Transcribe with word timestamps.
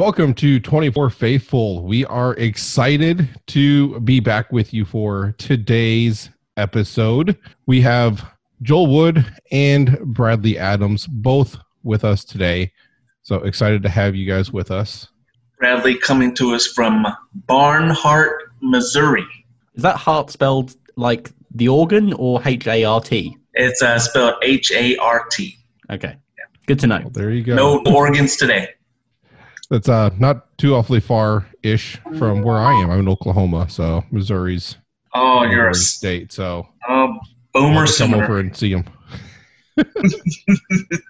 Welcome 0.00 0.32
to 0.36 0.58
24 0.58 1.10
Faithful. 1.10 1.84
We 1.84 2.06
are 2.06 2.32
excited 2.36 3.28
to 3.48 4.00
be 4.00 4.18
back 4.18 4.50
with 4.50 4.72
you 4.72 4.86
for 4.86 5.34
today's 5.36 6.30
episode. 6.56 7.36
We 7.66 7.82
have 7.82 8.24
Joel 8.62 8.86
Wood 8.86 9.26
and 9.52 9.98
Bradley 10.00 10.56
Adams 10.58 11.06
both 11.06 11.58
with 11.82 12.02
us 12.06 12.24
today. 12.24 12.72
So 13.20 13.42
excited 13.42 13.82
to 13.82 13.90
have 13.90 14.14
you 14.14 14.26
guys 14.26 14.50
with 14.50 14.70
us. 14.70 15.06
Bradley 15.58 15.98
coming 15.98 16.34
to 16.36 16.54
us 16.54 16.66
from 16.66 17.06
Barnhart, 17.34 18.54
Missouri. 18.62 19.26
Is 19.74 19.82
that 19.82 19.96
heart 19.96 20.30
spelled 20.30 20.76
like 20.96 21.30
the 21.54 21.68
organ 21.68 22.14
or 22.14 22.40
H 22.42 22.66
A 22.66 22.84
R 22.84 23.02
T? 23.02 23.36
It's 23.52 23.82
uh, 23.82 23.98
spelled 23.98 24.36
H 24.42 24.72
A 24.72 24.96
R 24.96 25.26
T. 25.30 25.58
Okay. 25.90 26.16
Good 26.64 26.78
to 26.78 26.86
know. 26.86 27.00
Well, 27.00 27.10
there 27.10 27.32
you 27.32 27.42
go. 27.42 27.54
No 27.54 27.82
organs 27.84 28.36
today. 28.36 28.70
That's 29.70 29.88
uh 29.88 30.10
not 30.18 30.56
too 30.58 30.74
awfully 30.74 31.00
far 31.00 31.46
ish 31.62 31.98
from 32.18 32.42
where 32.42 32.56
I 32.56 32.72
am. 32.80 32.90
I'm 32.90 33.00
in 33.00 33.08
Oklahoma, 33.08 33.68
so 33.70 34.04
Missouri's 34.10 34.76
Oh, 35.14 35.42
you're 35.44 35.66
a 35.66 35.68
Missouri 35.68 35.74
state. 35.74 36.32
So 36.32 36.66
oh, 36.88 37.18
boomer 37.52 37.86
to 37.86 37.92
come 37.96 38.14
over 38.14 38.26
sooner. 38.26 38.38
and 38.38 38.56
see 38.56 38.72
him. 38.72 38.84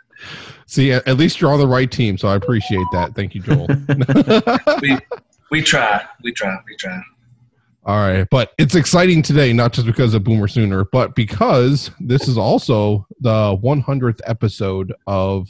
see, 0.66 0.92
at 0.92 1.06
at 1.08 1.16
least 1.16 1.40
you're 1.40 1.52
on 1.52 1.58
the 1.58 1.66
right 1.66 1.90
team, 1.90 2.18
so 2.18 2.28
I 2.28 2.36
appreciate 2.36 2.86
that. 2.92 3.14
Thank 3.14 3.34
you, 3.34 3.42
Joel. 3.42 3.66
We 4.82 4.98
we 5.50 5.62
try, 5.62 6.04
we 6.22 6.32
try, 6.32 6.56
we 6.66 6.76
try. 6.76 7.00
All 7.84 7.96
right, 7.96 8.26
but 8.30 8.52
it's 8.58 8.74
exciting 8.74 9.22
today, 9.22 9.52
not 9.52 9.72
just 9.72 9.86
because 9.86 10.14
of 10.14 10.22
Boomer 10.22 10.46
Sooner, 10.48 10.84
but 10.92 11.14
because 11.14 11.90
this 11.98 12.28
is 12.28 12.36
also 12.38 13.06
the 13.20 13.56
100th 13.56 14.20
episode 14.26 14.92
of 15.06 15.48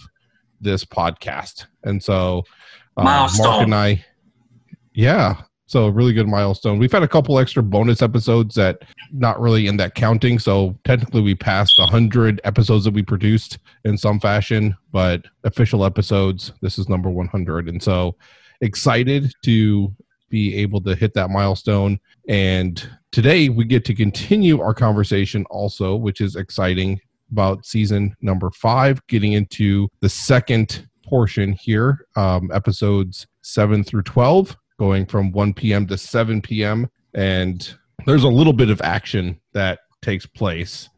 this 0.60 0.84
podcast, 0.84 1.66
and 1.84 2.02
so 2.02 2.44
uh, 3.00 3.28
Mark 3.38 3.62
and 3.62 3.74
I, 3.74 4.04
yeah, 4.94 5.42
so 5.66 5.84
a 5.84 5.90
really 5.90 6.12
good 6.12 6.26
milestone. 6.26 6.78
We've 6.78 6.90
had 6.90 7.02
a 7.02 7.08
couple 7.08 7.38
extra 7.38 7.62
bonus 7.62 8.02
episodes 8.02 8.54
that 8.56 8.82
not 9.12 9.40
really 9.40 9.68
in 9.68 9.76
that 9.76 9.94
counting, 9.94 10.38
so 10.38 10.76
technically 10.84 11.20
we 11.20 11.34
passed 11.34 11.78
100 11.78 12.40
episodes 12.44 12.84
that 12.84 12.94
we 12.94 13.02
produced 13.02 13.58
in 13.84 13.96
some 13.96 14.18
fashion, 14.18 14.76
but 14.90 15.22
official 15.44 15.84
episodes, 15.84 16.52
this 16.60 16.78
is 16.78 16.88
number 16.88 17.08
100, 17.08 17.68
and 17.68 17.82
so 17.82 18.16
excited 18.60 19.32
to 19.44 19.94
be 20.28 20.56
able 20.56 20.80
to 20.80 20.94
hit 20.94 21.14
that 21.14 21.30
milestone. 21.30 22.00
And 22.28 22.88
today 23.12 23.48
we 23.48 23.64
get 23.64 23.84
to 23.86 23.94
continue 23.94 24.60
our 24.60 24.74
conversation 24.74 25.44
also, 25.50 25.96
which 25.96 26.20
is 26.20 26.36
exciting 26.36 27.00
about 27.30 27.64
season 27.64 28.16
number 28.20 28.50
five, 28.50 29.04
getting 29.06 29.34
into 29.34 29.88
the 30.00 30.08
second 30.08 30.88
portion 31.10 31.52
here, 31.52 32.06
um, 32.16 32.50
episodes 32.54 33.26
seven 33.42 33.82
through 33.82 34.02
12, 34.04 34.56
going 34.78 35.04
from 35.04 35.32
1 35.32 35.52
p.m. 35.54 35.86
to 35.88 35.98
7 35.98 36.40
p.m. 36.40 36.88
And 37.14 37.74
there's 38.06 38.22
a 38.22 38.28
little 38.28 38.52
bit 38.52 38.70
of 38.70 38.80
action 38.80 39.38
that 39.52 39.80
takes 40.00 40.24
place 40.24 40.88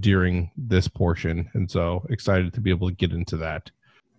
during 0.00 0.50
this 0.56 0.88
portion. 0.88 1.48
And 1.52 1.70
so 1.70 2.04
excited 2.08 2.52
to 2.54 2.60
be 2.60 2.70
able 2.70 2.88
to 2.88 2.94
get 2.94 3.12
into 3.12 3.36
that. 3.36 3.70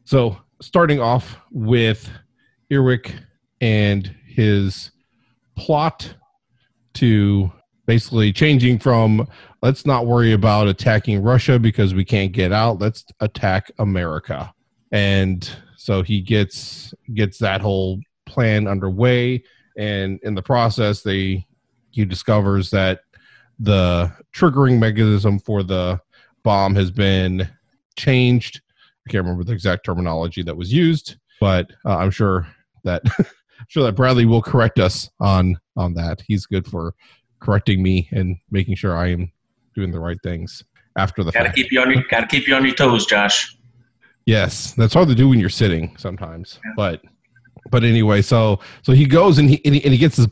So 0.05 0.38
starting 0.61 1.02
off 1.02 1.38
with 1.52 2.09
Erwich 2.72 3.11
and 3.59 4.16
his 4.27 4.92
plot 5.58 6.14
to 6.94 7.52
basically 7.88 8.31
changing 8.31 8.77
from 8.77 9.27
let's 9.64 9.86
not 9.86 10.05
worry 10.05 10.33
about 10.33 10.67
attacking 10.67 11.23
Russia 11.23 11.58
because 11.58 11.95
we 11.95 12.05
can't 12.05 12.31
get 12.31 12.53
out, 12.53 12.80
let's 12.80 13.03
attack 13.20 13.72
America. 13.80 14.53
And 14.92 15.50
so 15.78 16.02
he 16.02 16.22
gets 16.22 16.94
gets 17.14 17.38
that 17.40 17.62
whole 17.62 18.00
plan 18.26 18.68
underway 18.68 19.44
and 19.78 20.20
in 20.23 20.36
the 20.36 20.42
process 20.42 21.02
they 21.02 21.45
he 21.92 22.05
discovers 22.05 22.70
that 22.70 23.02
the 23.60 24.11
triggering 24.33 24.80
mechanism 24.80 25.39
for 25.39 25.64
the 25.64 25.99
bomb 26.44 26.76
has 26.76 26.92
been 26.92 27.49
changed. 27.98 28.61
I 29.08 29.11
can't 29.11 29.23
remember 29.23 29.44
the 29.44 29.54
exact 29.54 29.86
terminology 29.86 30.44
that 30.44 30.55
was 30.55 30.72
used, 30.72 31.17
but 31.39 31.72
uh, 31.86 31.98
I'm 31.98 32.11
sure 32.11 32.48
that 32.83 33.04
sure 33.67 33.83
that 33.83 33.95
Bradley 33.95 34.26
will 34.26 34.42
correct 34.42 34.80
us 34.80 35.10
on 35.20 35.58
on 35.76 35.94
that. 35.95 36.22
He's 36.28 36.45
good 36.45 36.66
for 36.67 36.94
correcting 37.39 37.82
me 37.82 38.08
and 38.11 38.38
making 38.52 38.76
sure 38.76 38.95
I 38.95 39.08
am 39.08 39.32
doing 39.76 39.92
the 39.92 39.99
right 39.99 40.17
things 40.23 40.64
after 40.98 41.23
the 41.23 41.32
Gotta 41.32 41.45
fact. 41.45 41.58
keep 41.58 41.72
you 41.72 41.82
on 41.82 41.92
your 41.92 42.04
gotta 42.10 42.28
keep 42.28 42.48
you 42.48 42.55
on 42.55 42.66
your 42.66 42.76
toes, 42.76 43.05
Josh. 43.05 43.55
Yes, 44.30 44.73
that's 44.73 44.94
hard 44.94 45.08
to 45.08 45.16
do 45.16 45.28
when 45.28 45.40
you're 45.40 45.50
sitting 45.50 45.98
sometimes. 45.98 46.60
Yeah. 46.64 46.73
But 46.76 47.02
but 47.72 47.84
anyway, 47.84 48.22
so 48.22 48.60
so 48.84 48.94
he 48.94 49.08
goes 49.08 49.40
and 49.40 49.50
he 49.50 49.60
and 49.66 49.73
he, 49.73 49.84
and 49.84 49.92
he 49.92 49.98
gets 49.98 50.17
his 50.17 50.28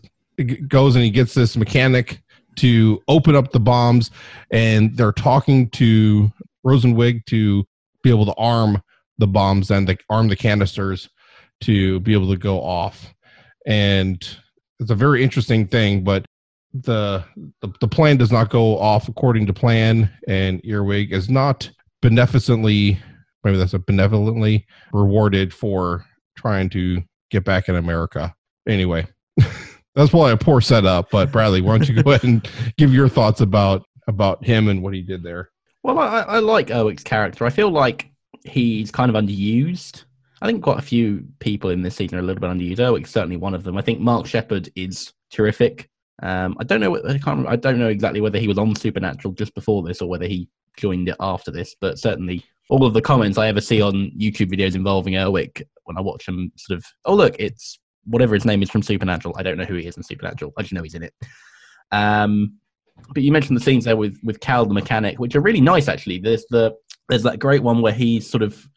goes 0.68 0.96
and 0.96 1.04
he 1.04 1.10
gets 1.10 1.34
this 1.34 1.58
mechanic 1.58 2.22
to 2.58 3.02
open 3.08 3.36
up 3.36 3.52
the 3.52 3.60
bombs, 3.60 4.12
and 4.52 4.96
they're 4.96 5.12
talking 5.12 5.68
to 5.72 6.32
Rosenwig 6.64 7.26
to 7.26 7.66
be 8.04 8.12
able 8.12 8.28
to 8.28 8.36
arm 8.36 8.84
the 9.18 9.26
bombs 9.26 9.72
and 9.72 9.88
the, 9.88 9.98
arm 10.12 10.28
the 10.28 10.36
canisters 10.36 11.10
to 11.62 12.00
be 12.02 12.14
able 12.14 12.30
to 12.30 12.38
go 12.38 12.62
off. 12.62 13.16
And 13.66 14.18
it's 14.80 14.92
a 14.92 14.96
very 14.96 15.24
interesting 15.24 15.68
thing, 15.68 16.04
but 16.04 16.24
the, 16.72 17.24
the 17.62 17.74
the 17.82 17.88
plan 17.88 18.18
does 18.18 18.32
not 18.32 18.52
go 18.52 18.78
off 18.78 19.08
according 19.08 19.48
to 19.48 19.54
plan, 19.54 20.12
and 20.28 20.62
Erwich 20.70 21.10
is 21.10 21.32
not 21.32 21.68
beneficently 22.04 23.00
maybe 23.48 23.58
that's 23.58 23.74
a 23.74 23.80
benevolently 23.80 24.66
rewarded 24.94 25.54
for 25.54 26.06
trying 26.36 26.70
to 26.70 27.02
get 27.32 27.44
back 27.44 27.70
in 27.70 27.76
America. 27.76 28.34
Anyway, 28.68 29.08
that's 29.96 30.12
probably 30.12 30.32
a 30.34 30.38
poor 30.38 30.62
setup. 30.62 31.10
But 31.10 31.32
Bradley, 31.32 31.62
why 31.62 31.78
don't 31.78 31.88
you 31.90 32.02
go 32.04 32.12
ahead 32.12 32.24
and 32.24 32.50
give 32.78 32.94
your 32.94 33.10
thoughts 33.10 33.42
about 33.42 33.86
about 34.08 34.44
him 34.46 34.68
and 34.68 34.82
what 34.84 34.94
he 34.94 35.02
did 35.02 35.24
there? 35.24 35.50
Well, 35.84 36.00
I, 36.00 36.22
I 36.22 36.40
like 36.40 36.68
Erwich's 36.68 37.04
character. 37.04 37.46
I 37.46 37.50
feel 37.50 37.70
like 37.70 38.12
he's 38.46 38.92
kind 38.92 39.10
of 39.14 39.22
underused. 39.22 40.04
I 40.42 40.46
think 40.48 40.62
quite 40.64 40.80
a 40.80 40.84
few 40.84 41.26
people 41.40 41.70
in 41.72 41.82
this 41.82 41.96
season 41.96 42.18
are 42.18 42.22
a 42.22 42.24
little 42.24 42.42
bit 42.42 42.50
underused. 42.50 42.78
Erwich's 42.80 43.10
certainly 43.10 43.38
one 43.38 43.54
of 43.54 43.64
them. 43.64 43.78
I 43.78 43.82
think 43.82 44.00
Mark 44.00 44.26
Sheppard 44.28 44.70
is 44.76 45.14
terrific. 45.32 45.90
Um, 46.22 46.56
I 46.60 46.64
don't 46.64 46.80
know. 46.80 46.92
what- 46.92 47.10
I 47.10 47.18
can't. 47.18 47.48
I 47.48 47.56
don't 47.56 47.80
know 47.80 47.88
exactly 47.90 48.22
whether 48.22 48.40
he 48.40 48.48
was 48.48 48.58
on 48.58 48.76
Supernatural 48.76 49.34
just 49.34 49.54
before 49.56 49.84
this 49.84 50.02
or 50.02 50.10
whether 50.10 50.28
he 50.28 50.50
joined 50.78 51.10
it 51.10 51.16
after 51.20 51.52
this. 51.52 51.76
But 51.80 52.00
certainly, 52.00 52.44
all 52.70 52.86
of 52.86 52.94
the 52.94 53.02
comments 53.02 53.38
I 53.38 53.48
ever 53.48 53.62
see 53.62 53.82
on 53.82 54.12
YouTube 54.20 54.52
videos 54.52 54.76
involving 54.76 55.16
Erwich, 55.16 55.64
when 55.86 55.98
I 55.98 56.02
watch 56.02 56.26
them, 56.26 56.52
sort 56.58 56.78
of, 56.78 56.86
oh 57.06 57.16
look, 57.16 57.36
it's 57.40 57.80
whatever 58.06 58.34
his 58.34 58.46
name 58.46 58.62
is 58.62 58.70
from 58.70 58.82
Supernatural. 58.82 59.36
I 59.38 59.44
don't 59.44 59.58
know 59.58 59.66
who 59.66 59.76
he 59.76 59.88
is 59.88 59.98
in 59.98 60.04
Supernatural. 60.04 60.54
I 60.58 60.62
just 60.62 60.74
know 60.74 60.84
he's 60.84 60.96
in 60.96 61.04
it. 61.04 61.14
Um, 61.92 62.58
but 63.14 63.24
you 63.24 63.32
mentioned 63.32 63.56
the 63.58 63.64
scenes 63.64 63.86
there 63.86 63.96
with 63.96 64.18
with 64.24 64.40
Cal 64.40 64.66
the 64.66 64.74
mechanic, 64.74 65.20
which 65.20 65.36
are 65.36 65.42
really 65.42 65.62
nice 65.62 65.88
actually. 65.88 66.20
There's 66.20 66.46
the 66.50 66.76
there's 67.10 67.24
that 67.24 67.40
great 67.40 67.64
one 67.64 67.82
where 67.82 67.94
he's 67.94 68.30
sort 68.30 68.44
of 68.44 68.68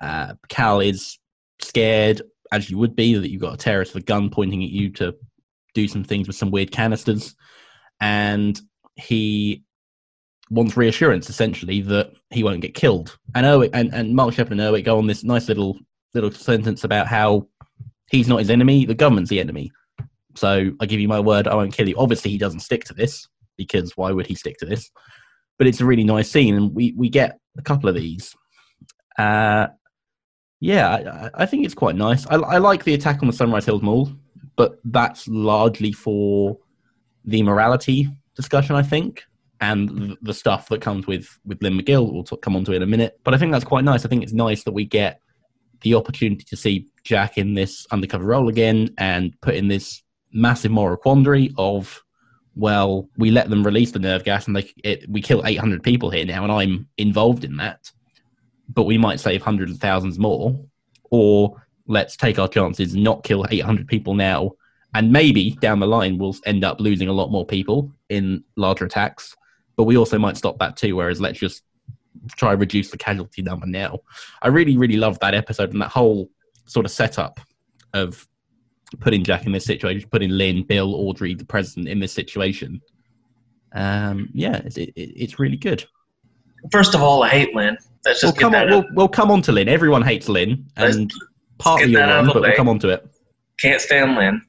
uh, 0.00 0.34
Cal 0.48 0.80
is 0.80 1.18
scared 1.60 2.22
as 2.52 2.70
you 2.70 2.78
would 2.78 2.94
be 2.94 3.14
that 3.14 3.30
you've 3.30 3.40
got 3.42 3.54
a 3.54 3.56
terrorist 3.56 3.94
with 3.94 4.04
a 4.04 4.06
gun 4.06 4.30
pointing 4.30 4.62
at 4.62 4.70
you 4.70 4.90
to 4.90 5.14
do 5.74 5.88
some 5.88 6.04
things 6.04 6.26
with 6.26 6.36
some 6.36 6.50
weird 6.50 6.70
canisters, 6.70 7.34
and 8.00 8.60
he 8.94 9.64
wants 10.50 10.76
reassurance 10.76 11.28
essentially 11.28 11.80
that 11.82 12.12
he 12.30 12.42
won't 12.42 12.60
get 12.60 12.74
killed. 12.74 13.18
And 13.34 13.46
Erwich 13.46 13.70
and, 13.74 13.92
and 13.92 14.14
Mark 14.14 14.34
Sheppard 14.34 14.52
and 14.52 14.60
Erwich 14.60 14.84
go 14.84 14.98
on 14.98 15.06
this 15.06 15.24
nice 15.24 15.48
little 15.48 15.78
little 16.14 16.30
sentence 16.30 16.84
about 16.84 17.06
how 17.06 17.46
he's 18.10 18.28
not 18.28 18.38
his 18.38 18.50
enemy, 18.50 18.86
the 18.86 18.94
government's 18.94 19.30
the 19.30 19.40
enemy. 19.40 19.70
So 20.34 20.70
I 20.80 20.86
give 20.86 21.00
you 21.00 21.08
my 21.08 21.20
word, 21.20 21.48
I 21.48 21.54
won't 21.54 21.72
kill 21.72 21.88
you. 21.88 21.96
Obviously, 21.98 22.30
he 22.30 22.38
doesn't 22.38 22.60
stick 22.60 22.84
to 22.84 22.94
this 22.94 23.26
because 23.56 23.96
why 23.96 24.12
would 24.12 24.26
he 24.26 24.34
stick 24.34 24.58
to 24.58 24.66
this? 24.66 24.90
But 25.58 25.66
it's 25.66 25.80
a 25.80 25.86
really 25.86 26.04
nice 26.04 26.30
scene, 26.30 26.54
and 26.54 26.74
we 26.74 26.92
we 26.96 27.08
get 27.08 27.38
a 27.58 27.62
couple 27.62 27.88
of 27.88 27.94
these. 27.94 28.34
Uh, 29.18 29.68
yeah, 30.60 31.30
I, 31.34 31.42
I 31.42 31.46
think 31.46 31.64
it's 31.64 31.74
quite 31.74 31.96
nice. 31.96 32.26
I, 32.26 32.36
I 32.36 32.58
like 32.58 32.84
the 32.84 32.94
attack 32.94 33.22
on 33.22 33.26
the 33.26 33.32
Sunrise 33.32 33.64
Hills 33.64 33.82
Mall, 33.82 34.10
but 34.56 34.78
that's 34.84 35.26
largely 35.28 35.92
for 35.92 36.58
the 37.24 37.42
morality 37.42 38.08
discussion, 38.34 38.76
I 38.76 38.82
think, 38.82 39.24
and 39.60 40.16
the, 40.20 40.34
stuff 40.34 40.68
that 40.68 40.80
comes 40.80 41.06
with 41.06 41.38
with 41.44 41.62
Lynn 41.62 41.78
McGill. 41.78 42.12
We'll 42.12 42.24
come 42.24 42.56
on 42.56 42.64
to 42.64 42.72
it 42.72 42.76
in 42.76 42.82
a 42.82 42.86
minute. 42.86 43.18
But 43.24 43.34
I 43.34 43.38
think 43.38 43.52
that's 43.52 43.64
quite 43.64 43.84
nice. 43.84 44.04
I 44.04 44.08
think 44.08 44.22
it's 44.22 44.32
nice 44.32 44.64
that 44.64 44.72
we 44.72 44.84
get 44.84 45.20
the 45.82 45.94
opportunity 45.94 46.44
to 46.44 46.56
see 46.56 46.86
Jack 47.04 47.38
in 47.38 47.54
this 47.54 47.86
undercover 47.90 48.24
role 48.24 48.48
again 48.48 48.94
and 48.98 49.38
put 49.40 49.54
in 49.54 49.68
this 49.68 50.02
massive 50.32 50.70
moral 50.70 50.96
quandary 50.96 51.52
of 51.56 52.02
well, 52.56 53.08
we 53.18 53.30
let 53.30 53.50
them 53.50 53.62
release 53.62 53.92
the 53.92 53.98
nerve 53.98 54.24
gas 54.24 54.46
and 54.46 54.56
they 54.56 54.72
it, 54.82 55.08
we 55.08 55.20
kill 55.20 55.42
800 55.44 55.82
people 55.82 56.10
here 56.10 56.24
now, 56.24 56.42
and 56.42 56.50
I'm 56.50 56.88
involved 56.96 57.44
in 57.44 57.56
that. 57.58 57.90
But 58.68 58.84
we 58.84 58.98
might 58.98 59.20
save 59.20 59.42
hundreds 59.42 59.72
of 59.72 59.78
thousands 59.78 60.18
more, 60.18 60.58
or 61.10 61.62
let's 61.86 62.16
take 62.16 62.38
our 62.38 62.48
chances, 62.48 62.96
not 62.96 63.24
kill 63.24 63.46
800 63.48 63.86
people 63.86 64.14
now, 64.14 64.52
and 64.94 65.12
maybe 65.12 65.50
down 65.60 65.80
the 65.80 65.86
line 65.86 66.18
we'll 66.18 66.34
end 66.46 66.64
up 66.64 66.80
losing 66.80 67.08
a 67.08 67.12
lot 67.12 67.30
more 67.30 67.46
people 67.46 67.92
in 68.08 68.42
larger 68.56 68.86
attacks. 68.86 69.36
But 69.76 69.84
we 69.84 69.96
also 69.96 70.18
might 70.18 70.36
stop 70.36 70.58
that 70.58 70.76
too. 70.76 70.96
Whereas 70.96 71.20
let's 71.20 71.38
just 71.38 71.62
try 72.36 72.52
and 72.52 72.60
reduce 72.60 72.90
the 72.90 72.98
casualty 72.98 73.42
number 73.42 73.66
now. 73.66 73.98
I 74.42 74.48
really, 74.48 74.76
really 74.76 74.96
love 74.96 75.18
that 75.20 75.34
episode 75.34 75.72
and 75.72 75.80
that 75.82 75.90
whole 75.90 76.30
sort 76.64 76.86
of 76.86 76.92
setup 76.92 77.40
of 77.94 78.26
putting 79.00 79.22
Jack 79.24 79.46
in 79.46 79.52
this 79.52 79.64
situation, 79.64 80.08
putting 80.10 80.30
Lynn, 80.30 80.62
Bill, 80.64 80.94
Audrey, 80.94 81.34
the 81.34 81.44
president 81.44 81.88
in 81.88 82.00
this 82.00 82.12
situation. 82.12 82.80
Um, 83.72 84.30
yeah, 84.32 84.56
it's, 84.64 84.76
it, 84.78 84.92
it's 84.96 85.38
really 85.38 85.56
good. 85.56 85.84
First 86.72 86.94
of 86.94 87.02
all, 87.02 87.22
I 87.22 87.28
hate 87.28 87.54
Lynn. 87.54 87.76
Let's 88.04 88.22
We'll 88.22 88.32
just 88.32 88.40
come 88.40 88.52
get 88.52 88.64
on. 88.64 88.70
We'll, 88.70 88.84
we'll 88.94 89.08
come 89.08 89.30
on 89.30 89.42
to 89.42 89.52
Lynn. 89.52 89.68
Everyone 89.68 90.02
hates 90.02 90.28
Lynn, 90.28 90.66
Let's- 90.76 90.96
and 90.96 91.12
partly 91.58 91.90
get 91.90 91.92
you're 91.92 92.06
wrong, 92.06 92.26
but 92.26 92.40
we'll 92.42 92.54
come 92.54 92.68
on 92.68 92.78
to 92.80 92.88
it. 92.90 93.06
Can't 93.58 93.80
stand 93.80 94.16
Lynn. 94.16 94.40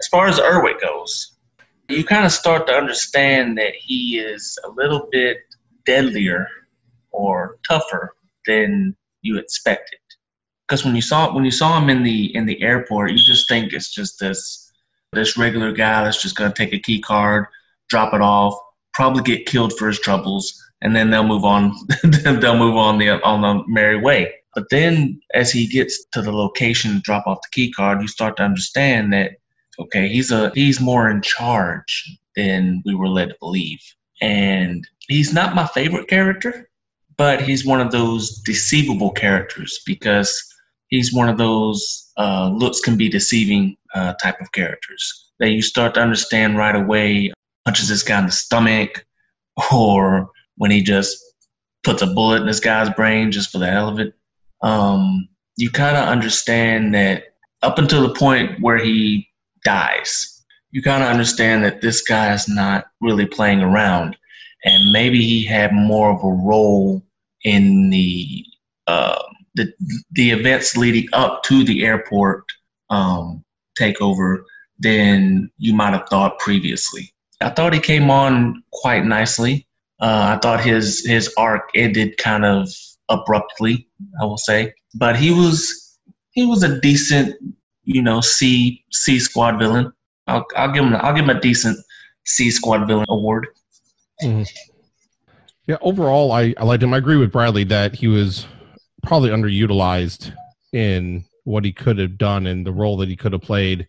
As 0.00 0.08
far 0.08 0.26
as 0.26 0.40
Erwich 0.40 0.76
goes, 0.80 1.33
you 1.88 2.04
kind 2.04 2.24
of 2.24 2.32
start 2.32 2.66
to 2.66 2.72
understand 2.72 3.58
that 3.58 3.74
he 3.74 4.18
is 4.18 4.58
a 4.64 4.70
little 4.70 5.08
bit 5.10 5.38
deadlier 5.84 6.48
or 7.10 7.58
tougher 7.68 8.16
than 8.46 8.96
you 9.22 9.38
expected. 9.38 9.98
Because 10.66 10.84
when 10.84 10.96
you 10.96 11.02
saw 11.02 11.34
when 11.34 11.44
you 11.44 11.50
saw 11.50 11.78
him 11.78 11.90
in 11.90 12.02
the 12.02 12.34
in 12.34 12.46
the 12.46 12.62
airport, 12.62 13.10
you 13.12 13.18
just 13.18 13.48
think 13.48 13.72
it's 13.72 13.92
just 13.92 14.18
this 14.18 14.72
this 15.12 15.36
regular 15.36 15.72
guy 15.72 16.04
that's 16.04 16.22
just 16.22 16.36
gonna 16.36 16.54
take 16.54 16.72
a 16.72 16.78
key 16.78 17.00
card, 17.00 17.46
drop 17.88 18.14
it 18.14 18.22
off, 18.22 18.54
probably 18.94 19.22
get 19.22 19.46
killed 19.46 19.76
for 19.76 19.86
his 19.88 20.00
troubles, 20.00 20.58
and 20.80 20.96
then 20.96 21.10
they'll 21.10 21.26
move 21.26 21.44
on. 21.44 21.74
they'll 22.04 22.58
move 22.58 22.76
on 22.76 22.98
the 22.98 23.10
on 23.22 23.42
the 23.42 23.62
merry 23.66 23.98
way. 24.00 24.32
But 24.54 24.70
then, 24.70 25.20
as 25.34 25.50
he 25.50 25.66
gets 25.66 26.04
to 26.12 26.22
the 26.22 26.32
location 26.32 26.94
to 26.94 27.00
drop 27.00 27.26
off 27.26 27.42
the 27.42 27.48
key 27.52 27.72
card, 27.72 28.00
you 28.00 28.08
start 28.08 28.36
to 28.38 28.44
understand 28.44 29.12
that 29.12 29.32
okay, 29.78 30.08
he's 30.08 30.30
a 30.30 30.50
he's 30.54 30.80
more 30.80 31.10
in 31.10 31.22
charge 31.22 32.18
than 32.36 32.82
we 32.84 32.94
were 32.94 33.08
led 33.08 33.30
to 33.30 33.36
believe, 33.40 33.80
and 34.20 34.86
he's 35.08 35.32
not 35.32 35.54
my 35.54 35.66
favorite 35.66 36.08
character, 36.08 36.68
but 37.16 37.40
he's 37.40 37.64
one 37.64 37.80
of 37.80 37.90
those 37.90 38.38
deceivable 38.40 39.10
characters 39.10 39.80
because 39.86 40.42
he's 40.88 41.12
one 41.12 41.28
of 41.28 41.38
those 41.38 42.10
uh, 42.16 42.50
looks 42.52 42.80
can 42.80 42.96
be 42.96 43.08
deceiving 43.08 43.76
uh, 43.94 44.14
type 44.14 44.40
of 44.40 44.52
characters 44.52 45.30
that 45.38 45.50
you 45.50 45.62
start 45.62 45.94
to 45.94 46.00
understand 46.00 46.56
right 46.56 46.76
away. 46.76 47.32
Punches 47.64 47.88
this 47.88 48.02
guy 48.02 48.18
in 48.18 48.26
the 48.26 48.32
stomach, 48.32 49.04
or 49.72 50.30
when 50.56 50.70
he 50.70 50.82
just 50.82 51.18
puts 51.82 52.02
a 52.02 52.06
bullet 52.06 52.40
in 52.40 52.46
this 52.46 52.60
guy's 52.60 52.90
brain 52.90 53.30
just 53.30 53.50
for 53.50 53.58
the 53.58 53.70
hell 53.70 53.88
of 53.88 53.98
it. 54.00 54.14
Um, 54.62 55.28
you 55.56 55.70
kind 55.70 55.96
of 55.96 56.08
understand 56.08 56.94
that 56.94 57.34
up 57.62 57.78
until 57.78 58.06
the 58.06 58.14
point 58.14 58.60
where 58.60 58.78
he 58.78 59.28
dies, 59.64 60.44
you 60.70 60.82
kind 60.82 61.02
of 61.02 61.08
understand 61.08 61.64
that 61.64 61.80
this 61.80 62.02
guy 62.02 62.32
is 62.32 62.48
not 62.48 62.86
really 63.00 63.26
playing 63.26 63.60
around, 63.60 64.16
and 64.64 64.92
maybe 64.92 65.22
he 65.22 65.44
had 65.44 65.72
more 65.72 66.10
of 66.10 66.22
a 66.22 66.42
role 66.44 67.02
in 67.44 67.90
the 67.90 68.44
uh, 68.86 69.22
the 69.54 69.72
the 70.12 70.30
events 70.30 70.76
leading 70.76 71.08
up 71.12 71.42
to 71.44 71.64
the 71.64 71.84
airport 71.84 72.44
um, 72.90 73.44
takeover 73.78 74.42
than 74.78 75.50
you 75.58 75.74
might 75.74 75.92
have 75.92 76.08
thought 76.08 76.38
previously. 76.38 77.12
I 77.40 77.50
thought 77.50 77.72
he 77.72 77.80
came 77.80 78.10
on 78.10 78.62
quite 78.72 79.04
nicely. 79.04 79.66
Uh, 80.00 80.34
I 80.34 80.38
thought 80.40 80.60
his 80.60 81.06
his 81.06 81.32
arc 81.36 81.70
ended 81.74 82.18
kind 82.18 82.44
of 82.44 82.68
abruptly, 83.08 83.88
I 84.20 84.24
will 84.24 84.38
say, 84.38 84.74
but 84.94 85.16
he 85.16 85.30
was 85.30 85.98
he 86.32 86.46
was 86.46 86.62
a 86.62 86.80
decent, 86.80 87.36
you 87.84 88.02
know, 88.02 88.20
C 88.20 88.84
C 88.90 89.18
squad 89.18 89.58
villain. 89.58 89.92
I'll 90.26 90.44
I'll 90.56 90.72
give 90.72 90.84
him 90.84 90.94
I'll 90.96 91.14
give 91.14 91.24
him 91.24 91.36
a 91.36 91.40
decent 91.40 91.78
C 92.24 92.50
squad 92.50 92.86
villain 92.86 93.06
award. 93.08 93.48
Mm-hmm. 94.22 94.42
Yeah, 95.66 95.76
overall, 95.80 96.32
I, 96.32 96.54
I 96.58 96.64
liked 96.64 96.82
him. 96.82 96.92
I 96.92 96.98
agree 96.98 97.16
with 97.16 97.32
Bradley 97.32 97.64
that 97.64 97.94
he 97.94 98.06
was 98.06 98.46
probably 99.02 99.30
underutilized 99.30 100.34
in 100.72 101.24
what 101.44 101.64
he 101.64 101.72
could 101.72 101.98
have 101.98 102.18
done 102.18 102.46
and 102.46 102.66
the 102.66 102.72
role 102.72 102.96
that 102.98 103.08
he 103.08 103.16
could 103.16 103.32
have 103.32 103.42
played 103.42 103.88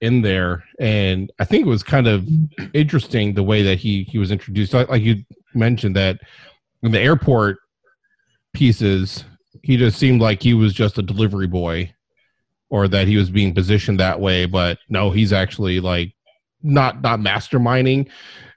in 0.00 0.22
there. 0.22 0.64
And 0.80 1.30
I 1.38 1.44
think 1.44 1.66
it 1.66 1.68
was 1.68 1.82
kind 1.82 2.06
of 2.06 2.26
interesting 2.72 3.34
the 3.34 3.42
way 3.42 3.62
that 3.62 3.78
he 3.78 4.04
he 4.04 4.18
was 4.18 4.30
introduced. 4.30 4.72
Like 4.72 5.02
you 5.02 5.24
mentioned 5.54 5.96
that 5.96 6.20
in 6.82 6.92
the 6.92 7.00
airport 7.00 7.58
pieces, 8.52 9.24
he 9.62 9.76
just 9.76 9.98
seemed 9.98 10.20
like 10.20 10.42
he 10.42 10.54
was 10.54 10.72
just 10.72 10.98
a 10.98 11.02
delivery 11.02 11.46
boy, 11.46 11.92
or 12.72 12.88
that 12.88 13.06
he 13.06 13.18
was 13.18 13.28
being 13.28 13.54
positioned 13.54 14.00
that 14.00 14.18
way. 14.18 14.46
But 14.46 14.78
no, 14.88 15.10
he's 15.10 15.32
actually 15.32 15.78
like 15.78 16.14
not 16.62 17.02
not 17.02 17.20
masterminding. 17.20 18.08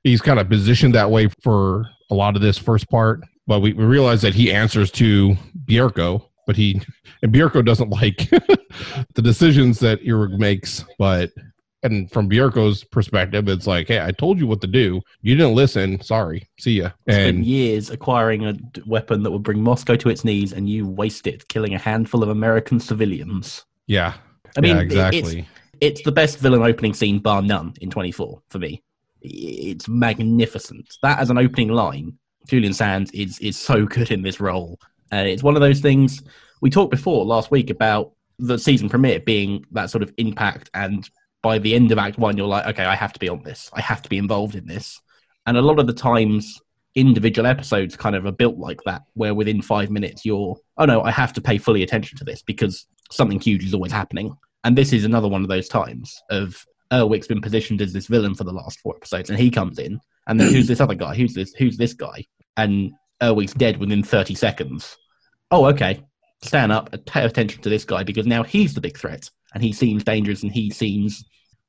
He's 0.03 0.21
kind 0.21 0.39
of 0.39 0.47
positioned 0.49 0.95
that 0.95 1.11
way 1.11 1.27
for 1.43 1.85
a 2.09 2.15
lot 2.15 2.37
of 2.37 2.41
this 2.41 2.57
first 2.57 2.89
part, 2.89 3.19
but 3.45 3.59
we, 3.59 3.73
we 3.73 3.83
realize 3.83 4.21
that 4.21 4.33
he 4.33 4.53
answers 4.53 4.89
to 4.91 5.35
Bierko, 5.65 6.23
but 6.47 6.55
he 6.55 6.81
and 7.23 7.33
Bierko 7.33 7.63
doesn't 7.65 7.89
like 7.89 8.29
the 9.15 9.21
decisions 9.21 9.79
that 9.79 9.99
Erwich 10.07 10.39
makes, 10.39 10.85
but 10.97 11.31
and 11.83 12.09
from 12.09 12.29
Bierko's 12.29 12.85
perspective, 12.85 13.49
it's 13.49 13.67
like, 13.67 13.89
hey, 13.89 14.01
I 14.01 14.11
told 14.11 14.39
you 14.39 14.47
what 14.47 14.61
to 14.61 14.67
do. 14.67 15.01
You 15.23 15.35
didn't 15.35 15.55
listen. 15.55 16.01
Sorry. 16.01 16.47
See 16.57 16.79
ya. 16.79 16.91
And 17.05 17.45
years 17.45 17.89
acquiring 17.89 18.45
a 18.45 18.55
weapon 18.87 19.23
that 19.23 19.31
would 19.31 19.43
bring 19.43 19.61
Moscow 19.61 19.95
to 19.97 20.09
its 20.09 20.23
knees, 20.23 20.53
and 20.53 20.69
you 20.69 20.87
waste 20.87 21.27
it 21.27 21.47
killing 21.49 21.75
a 21.75 21.79
handful 21.79 22.23
of 22.23 22.29
American 22.29 22.79
civilians. 22.79 23.65
Yeah, 23.87 24.13
I 24.57 24.61
mean, 24.61 24.75
yeah, 24.75 24.81
exactly. 24.81 25.39
it's 25.39 25.49
it's 25.81 26.01
the 26.03 26.11
best 26.11 26.39
villain 26.39 26.61
opening 26.61 26.93
scene, 26.93 27.19
bar 27.19 27.41
none, 27.41 27.73
in 27.81 27.89
24 27.89 28.41
for 28.49 28.59
me. 28.59 28.83
It's 29.21 29.87
magnificent. 29.87 30.87
That 31.01 31.19
as 31.19 31.29
an 31.29 31.37
opening 31.37 31.69
line, 31.69 32.17
Julian 32.47 32.73
Sands 32.73 33.11
is 33.11 33.39
is 33.39 33.57
so 33.57 33.85
good 33.85 34.11
in 34.11 34.21
this 34.21 34.39
role. 34.39 34.79
Uh, 35.11 35.17
it's 35.17 35.43
one 35.43 35.55
of 35.55 35.61
those 35.61 35.81
things 35.81 36.23
we 36.61 36.69
talked 36.69 36.91
before 36.91 37.25
last 37.25 37.51
week 37.51 37.69
about 37.69 38.13
the 38.39 38.57
season 38.57 38.89
premiere 38.89 39.19
being 39.19 39.65
that 39.71 39.89
sort 39.89 40.03
of 40.03 40.13
impact, 40.17 40.69
and 40.73 41.09
by 41.41 41.59
the 41.59 41.75
end 41.75 41.91
of 41.91 41.97
Act 41.97 42.17
One, 42.17 42.37
you're 42.37 42.47
like, 42.47 42.65
okay, 42.67 42.85
I 42.85 42.95
have 42.95 43.13
to 43.13 43.19
be 43.19 43.29
on 43.29 43.43
this. 43.43 43.69
I 43.73 43.81
have 43.81 44.01
to 44.01 44.09
be 44.09 44.17
involved 44.17 44.55
in 44.55 44.65
this. 44.65 44.99
And 45.45 45.57
a 45.57 45.61
lot 45.61 45.79
of 45.79 45.85
the 45.85 45.93
times, 45.93 46.59
individual 46.95 47.45
episodes 47.45 47.95
kind 47.95 48.15
of 48.15 48.25
are 48.25 48.31
built 48.31 48.57
like 48.57 48.79
that, 48.85 49.03
where 49.13 49.35
within 49.35 49.61
five 49.61 49.91
minutes, 49.91 50.25
you're, 50.25 50.55
oh 50.77 50.85
no, 50.85 51.01
I 51.03 51.11
have 51.11 51.33
to 51.33 51.41
pay 51.41 51.57
fully 51.57 51.83
attention 51.83 52.17
to 52.17 52.23
this 52.23 52.41
because 52.41 52.87
something 53.11 53.39
huge 53.39 53.63
is 53.63 53.73
always 53.73 53.91
happening. 53.91 54.35
And 54.63 54.77
this 54.77 54.93
is 54.93 55.05
another 55.05 55.27
one 55.27 55.43
of 55.43 55.47
those 55.47 55.67
times 55.67 56.21
of 56.29 56.65
Erwich's 56.91 57.27
been 57.27 57.41
positioned 57.41 57.81
as 57.81 57.93
this 57.93 58.07
villain 58.07 58.35
for 58.35 58.43
the 58.43 58.53
last 58.53 58.79
four 58.79 58.95
episodes, 58.95 59.29
and 59.29 59.39
he 59.39 59.49
comes 59.49 59.79
in, 59.79 59.99
and 60.27 60.39
then 60.39 60.51
who's 60.51 60.67
this 60.67 60.81
other 60.81 60.95
guy? 60.95 61.15
Who's 61.15 61.33
this? 61.33 61.53
Who's 61.53 61.77
this 61.77 61.93
guy? 61.93 62.25
And 62.57 62.91
Erwich's 63.21 63.53
dead 63.53 63.77
within 63.77 64.03
thirty 64.03 64.35
seconds. 64.35 64.97
Oh, 65.51 65.65
okay. 65.65 66.03
Stand 66.41 66.71
up 66.71 66.93
pay 67.05 67.23
attention 67.25 67.61
to 67.61 67.69
this 67.69 67.85
guy 67.85 68.03
because 68.03 68.27
now 68.27 68.43
he's 68.43 68.73
the 68.73 68.81
big 68.81 68.97
threat, 68.97 69.29
and 69.53 69.63
he 69.63 69.71
seems 69.71 70.03
dangerous, 70.03 70.43
and 70.43 70.51
he 70.51 70.69
seems 70.69 71.23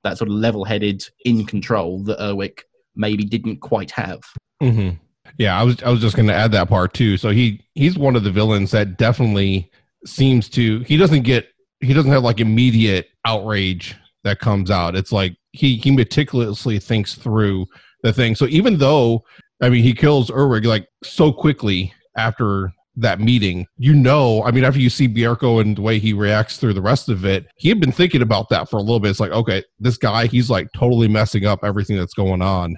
that 0.04 0.18
sort 0.18 0.30
of 0.30 0.36
level-headed, 0.36 1.04
in 1.24 1.44
control 1.44 2.02
that 2.04 2.22
Erwich 2.22 2.62
maybe 2.94 3.24
didn't 3.24 3.58
quite 3.58 3.90
have. 3.90 4.20
hmm 4.60 4.90
Yeah, 5.38 5.58
I 5.58 5.62
was 5.64 5.82
I 5.82 5.90
was 5.90 6.00
just 6.00 6.16
going 6.16 6.28
to 6.28 6.34
add 6.34 6.52
that 6.52 6.68
part 6.68 6.94
too. 6.94 7.16
So 7.16 7.30
he 7.30 7.62
he's 7.74 7.98
one 7.98 8.16
of 8.16 8.24
the 8.24 8.30
villains 8.30 8.70
that 8.70 8.96
definitely 8.96 9.70
seems 10.06 10.48
to 10.50 10.80
he 10.80 10.96
doesn't 10.96 11.22
get 11.22 11.48
he 11.80 11.92
doesn't 11.92 12.10
have 12.10 12.22
like 12.22 12.40
immediate 12.40 13.08
outrage 13.26 13.94
that 14.24 14.40
comes 14.40 14.70
out. 14.70 14.96
It's 14.96 15.12
like 15.12 15.36
he 15.52 15.76
he 15.76 15.90
meticulously 15.90 16.78
thinks 16.78 17.14
through 17.14 17.66
the 18.02 18.12
thing. 18.12 18.34
So 18.34 18.46
even 18.46 18.78
though 18.78 19.24
I 19.62 19.68
mean 19.68 19.82
he 19.82 19.94
kills 19.94 20.30
Erwich 20.30 20.64
like 20.64 20.88
so 21.04 21.32
quickly 21.32 21.92
after 22.16 22.72
that 22.96 23.20
meeting, 23.20 23.66
you 23.76 23.94
know, 23.94 24.42
I 24.44 24.50
mean 24.50 24.64
after 24.64 24.80
you 24.80 24.90
see 24.90 25.08
Bierko 25.08 25.60
and 25.60 25.76
the 25.76 25.82
way 25.82 25.98
he 25.98 26.12
reacts 26.12 26.56
through 26.56 26.74
the 26.74 26.82
rest 26.82 27.08
of 27.08 27.24
it, 27.24 27.46
he 27.56 27.68
had 27.68 27.80
been 27.80 27.92
thinking 27.92 28.22
about 28.22 28.48
that 28.48 28.70
for 28.70 28.78
a 28.78 28.82
little 28.82 29.00
bit. 29.00 29.10
It's 29.10 29.20
like, 29.20 29.32
okay, 29.32 29.62
this 29.78 29.98
guy, 29.98 30.26
he's 30.26 30.48
like 30.50 30.68
totally 30.74 31.08
messing 31.08 31.44
up 31.44 31.60
everything 31.62 31.96
that's 31.96 32.14
going 32.14 32.42
on 32.42 32.76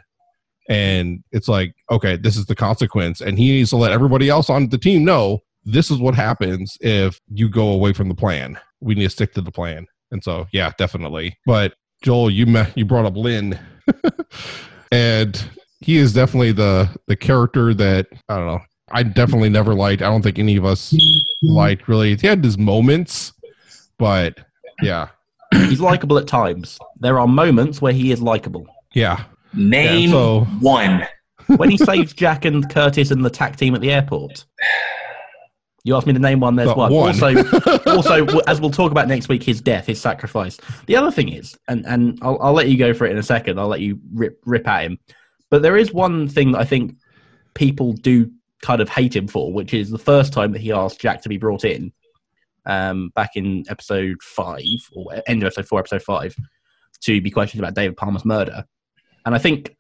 and 0.69 1.25
it's 1.33 1.49
like 1.49 1.75
okay 1.91 2.17
this 2.17 2.37
is 2.37 2.47
the 2.47 2.55
consequence 2.55 3.21
and 3.21 3.39
he 3.39 3.53
needs 3.53 3.71
to 3.71 3.77
let 3.77 3.91
everybody 3.91 4.29
else 4.29 4.51
on 4.51 4.69
the 4.69 4.79
team 4.79 5.05
know 5.05 5.41
this 5.65 5.91
is 5.91 5.99
what 5.99 6.15
happens 6.15 6.77
if 6.81 7.21
you 7.33 7.49
go 7.49 7.69
away 7.71 7.93
from 7.93 8.09
the 8.09 8.15
plan 8.15 8.59
we 8.81 8.95
need 8.95 9.05
to 9.05 9.11
stick 9.11 9.33
to 9.35 9.41
the 9.41 9.51
plan 9.51 9.87
and 10.13 10.23
so 10.23 10.47
yeah 10.53 10.73
definitely 10.79 11.37
but 11.47 11.75
joel 12.03 12.31
you 12.31 12.47
met 12.47 12.77
you 12.77 12.85
brought 12.85 13.05
up 13.05 13.17
lynn 13.17 13.59
and 14.93 15.49
he 15.81 15.97
is 15.97 16.13
definitely 16.13 16.53
the 16.53 16.89
the 17.07 17.17
character 17.17 17.75
that 17.75 18.07
i 18.29 18.37
don't 18.37 18.47
know 18.47 18.61
i 18.93 19.03
definitely 19.03 19.49
never 19.49 19.75
liked 19.75 20.03
i 20.03 20.07
don't 20.07 20.23
think 20.23 20.39
any 20.39 20.57
of 20.57 20.65
us 20.65 20.95
liked 21.43 21.89
really 21.89 22.15
he 22.17 22.27
had 22.27 22.43
his 22.43 22.59
moments 22.59 23.33
but 23.99 24.39
yeah 24.83 25.09
He's 25.51 25.81
likable 25.81 26.19
at 26.19 26.27
times. 26.27 26.79
There 27.01 27.19
are 27.19 27.27
moments 27.27 27.81
where 27.81 27.95
he 27.95 28.13
is 28.13 28.21
likable. 28.21 28.67
yeah 28.95 29.25
Name 29.55 30.11
so- 30.11 30.45
one. 30.61 31.07
when 31.57 31.71
he 31.71 31.79
saves 31.79 32.13
Jack 32.13 32.45
and 32.45 32.69
Curtis 32.69 33.11
and 33.11 33.25
the 33.25 33.31
TAC 33.31 33.57
team 33.57 33.75
at 33.75 33.81
the 33.81 33.91
airport. 33.91 34.45
You 35.89 35.97
asked 35.97 36.07
me 36.07 36.13
to 36.13 36.19
name 36.19 36.41
one. 36.41 36.55
There's 36.55 36.69
one. 36.75 36.93
one. 36.93 37.09
Also, 37.09 37.43
also, 37.87 38.41
as 38.41 38.61
we'll 38.61 38.71
talk 38.71 38.93
about 38.93 39.09
next 39.09 39.31
week, 39.31 39.43
his 39.43 39.63
death, 39.63 39.87
his 39.87 39.99
sacrifice. 39.99 40.59
The 40.85 40.97
other 40.97 41.11
thing 41.11 41.31
is, 41.31 41.59
and 41.67 41.87
and 41.87 42.19
I'll, 42.21 42.39
I'll 42.43 42.53
let 42.53 42.69
you 42.69 42.77
go 42.77 42.93
for 42.93 43.07
it 43.07 43.13
in 43.13 43.17
a 43.17 43.23
second. 43.23 43.59
I'll 43.59 43.69
let 43.69 43.81
you 43.81 43.99
rip 44.13 44.39
rip 44.45 44.69
at 44.69 44.85
him. 44.85 44.99
But 45.51 45.63
there 45.63 45.79
is 45.79 45.91
one 45.91 46.29
thing 46.29 46.53
that 46.53 46.59
I 46.59 46.67
think 46.67 46.99
people 47.55 47.95
do 47.95 48.31
kind 48.61 48.83
of 48.83 48.91
hate 48.91 49.17
him 49.17 49.29
for, 49.29 49.51
which 49.51 49.73
is 49.73 49.89
the 49.89 49.99
first 49.99 50.35
time 50.35 50.53
that 50.53 50.61
he 50.61 50.73
asked 50.73 51.01
Jack 51.01 51.23
to 51.23 51.31
be 51.31 51.39
brought 51.39 51.65
in, 51.65 51.91
um, 52.67 53.11
back 53.15 53.31
in 53.35 53.65
episode 53.71 54.23
five 54.23 54.63
or 54.95 55.23
end 55.27 55.43
of 55.43 55.47
episode 55.47 55.69
four, 55.69 55.79
episode 55.79 56.03
five, 56.03 56.37
to 57.01 57.23
be 57.23 57.31
questioned 57.31 57.63
about 57.63 57.75
David 57.75 57.97
Palmer's 57.97 58.27
murder. 58.27 58.63
And 59.25 59.35
I 59.35 59.39
think, 59.39 59.75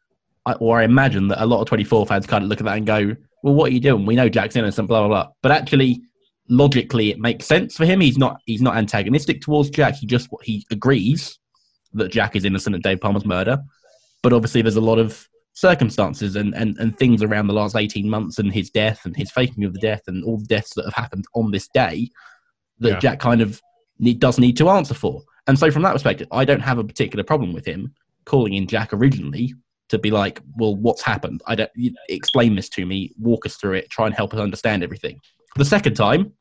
or 0.59 0.81
I 0.81 0.85
imagine 0.85 1.29
that 1.29 1.43
a 1.43 1.45
lot 1.45 1.61
of 1.61 1.69
24 1.69 2.07
fans 2.07 2.27
kind 2.27 2.45
of 2.45 2.49
look 2.49 2.61
at 2.61 2.65
that 2.65 2.79
and 2.79 2.87
go, 2.87 3.15
well, 3.42 3.54
what 3.54 3.71
are 3.71 3.75
you 3.75 3.80
doing? 3.80 4.07
We 4.07 4.16
know 4.16 4.28
Jack's 4.28 4.57
innocent, 4.57 4.88
blah, 4.88 5.00
blah, 5.00 5.09
blah. 5.09 5.33
But 5.42 5.52
actually, 5.52 6.02
logically, 6.49 7.11
it 7.11 7.18
makes 7.18 7.47
sense 7.47 7.76
for 7.76 7.85
him. 7.85 8.00
He's 8.00 8.18
not, 8.18 8.40
he's 8.47 8.62
not 8.62 8.76
antagonistic 8.76 9.40
towards 9.40 9.71
Jack. 9.71 9.95
He 9.95 10.07
just, 10.07 10.28
he 10.42 10.66
agrees 10.71 11.38
that 11.95 12.11
Jack 12.11 12.37
is 12.37 12.45
innocent 12.45 12.75
of 12.76 12.83
Dave 12.83 13.00
Palmer's 13.00 13.25
murder. 13.25 13.59
But 14.23 14.33
obviously, 14.33 14.62
there's 14.62 14.76
a 14.76 14.80
lot 14.80 14.99
of 14.99 15.28
circumstances 15.52 16.37
and, 16.37 16.54
and, 16.54 16.76
and 16.78 16.97
things 16.99 17.23
around 17.23 17.47
the 17.49 17.52
last 17.52 17.76
18 17.76 18.09
months 18.09 18.38
and 18.38 18.52
his 18.52 18.71
death 18.71 19.04
and 19.04 19.16
his 19.16 19.30
faking 19.30 19.64
of 19.64 19.73
the 19.73 19.80
death 19.80 20.02
and 20.07 20.25
all 20.25 20.38
the 20.38 20.47
deaths 20.47 20.75
that 20.75 20.85
have 20.85 20.95
happened 20.95 21.25
on 21.35 21.50
this 21.50 21.68
day 21.68 22.09
that 22.78 22.88
Yeah. 22.88 22.99
Jack 22.99 23.21
kind 23.21 23.40
of 23.40 23.61
need, 23.99 24.21
does 24.21 24.38
need 24.38 24.57
to 24.59 24.68
answer 24.68 24.95
for. 24.95 25.23
And 25.47 25.59
so, 25.59 25.71
from 25.71 25.83
that 25.83 25.92
perspective, 25.92 26.28
I 26.30 26.45
don't 26.45 26.61
have 26.61 26.78
a 26.78 26.85
particular 26.85 27.25
problem 27.25 27.52
with 27.52 27.66
him 27.66 27.95
calling 28.25 28.54
in 28.54 28.66
Jack 28.66 28.92
originally 28.92 29.54
to 29.88 29.99
be 29.99 30.11
like, 30.11 30.40
well, 30.57 30.76
what's 30.76 31.02
happened? 31.02 31.42
I 31.47 31.54
don't 31.54 31.71
you- 31.75 31.95
explain 32.09 32.54
this 32.54 32.68
to 32.71 32.87
me, 32.87 33.12
walk 33.18 33.47
us 33.47 33.57
through 33.57 33.75
it, 33.75 33.90
try 33.90 34.07
and 34.07 34.14
help 34.14 34.35
us 34.35 34.40
understand 34.40 34.83
everything. 34.83 35.18
The 35.57 35.64
second 35.64 35.95
time, 35.95 36.33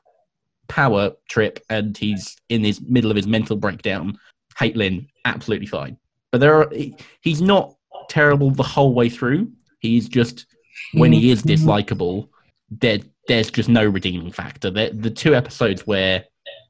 power 0.68 1.12
trip, 1.30 1.60
and 1.70 1.98
he's 1.98 2.36
in 2.50 2.64
his 2.64 2.82
middle 2.82 3.10
of 3.10 3.16
his 3.18 3.28
mental 3.28 3.56
breakdown. 3.56 4.18
Hate 4.60 4.76
Lynn, 4.76 5.08
absolutely 5.26 5.68
fine. 5.68 5.98
But 6.32 6.42
there 6.42 6.56
are 6.56 6.70
he- 6.74 6.96
he's 7.22 7.42
not 7.42 7.76
terrible 8.10 8.52
the 8.52 8.64
whole 8.64 8.94
way 8.94 9.10
through. 9.10 9.52
He's 9.80 10.10
just 10.10 10.46
when 10.94 11.12
he 11.12 11.32
is 11.32 11.42
dislikable, 11.44 12.30
there 12.70 13.00
there's 13.28 13.52
just 13.52 13.70
no 13.70 13.86
redeeming 13.86 14.32
factor. 14.32 14.70
The 14.70 15.10
two 15.10 15.36
episodes 15.36 15.86
where 15.86 16.24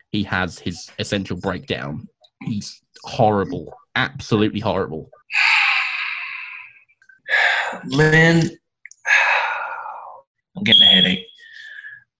he 0.09 0.23
has 0.23 0.57
his 0.57 0.89
essential 0.97 1.37
breakdown, 1.37 2.07
he's 2.43 2.81
horrible, 3.03 3.73
absolutely 3.95 4.59
horrible. 4.59 5.09
Lynn, 7.85 8.41
I'm 10.57 10.63
getting 10.63 10.81
a 10.81 10.85
headache. 10.85 11.25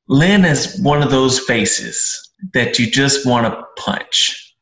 Lynn 0.07 0.45
is 0.45 0.79
one 0.79 1.03
of 1.03 1.11
those 1.11 1.39
faces 1.39 2.31
that 2.53 2.79
you 2.79 2.89
just 2.89 3.25
want 3.25 3.45
to 3.45 3.63
punch. 3.81 4.55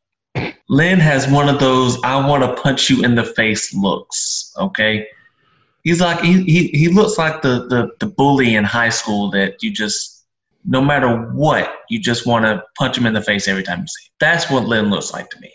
Lynn 0.70 1.00
has 1.00 1.28
one 1.28 1.48
of 1.48 1.60
those 1.60 2.02
I 2.04 2.28
want 2.28 2.44
to 2.44 2.62
punch 2.62 2.90
you 2.90 3.04
in 3.04 3.16
the 3.16 3.24
face 3.24 3.74
looks. 3.74 4.54
Okay, 4.58 5.08
he's 5.84 6.02
like 6.02 6.22
he 6.22 6.44
he, 6.44 6.68
he 6.70 6.88
looks 6.88 7.18
like 7.18 7.42
the, 7.42 7.68
the 7.68 7.92
the 8.00 8.08
bully 8.08 8.56
in 8.56 8.64
high 8.64 8.90
school 8.90 9.30
that 9.32 9.62
you 9.62 9.72
just 9.72 10.26
no 10.66 10.82
matter 10.82 11.32
what 11.32 11.82
you 11.90 12.00
just 12.00 12.26
want 12.26 12.46
to 12.46 12.64
punch 12.78 12.98
him 12.98 13.06
in 13.06 13.14
the 13.14 13.22
face 13.22 13.48
every 13.48 13.64
time 13.64 13.82
you 13.82 13.88
see. 13.88 14.08
Him. 14.08 14.14
That's 14.20 14.50
what 14.50 14.66
Lynn 14.66 14.90
looks 14.90 15.14
like 15.14 15.30
to 15.30 15.40
me, 15.40 15.52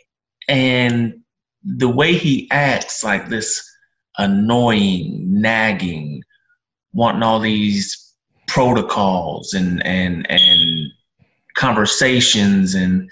and 0.49 1.21
the 1.65 1.89
way 1.89 2.15
he 2.15 2.49
acts 2.51 3.03
like 3.03 3.29
this 3.29 3.70
annoying, 4.21 5.25
nagging, 5.41 6.23
wanting 6.93 7.23
all 7.23 7.41
these 7.41 8.15
protocols 8.47 9.55
and 9.55 9.85
and 9.85 10.31
and 10.31 10.93
conversations 11.57 12.75
and 12.75 13.11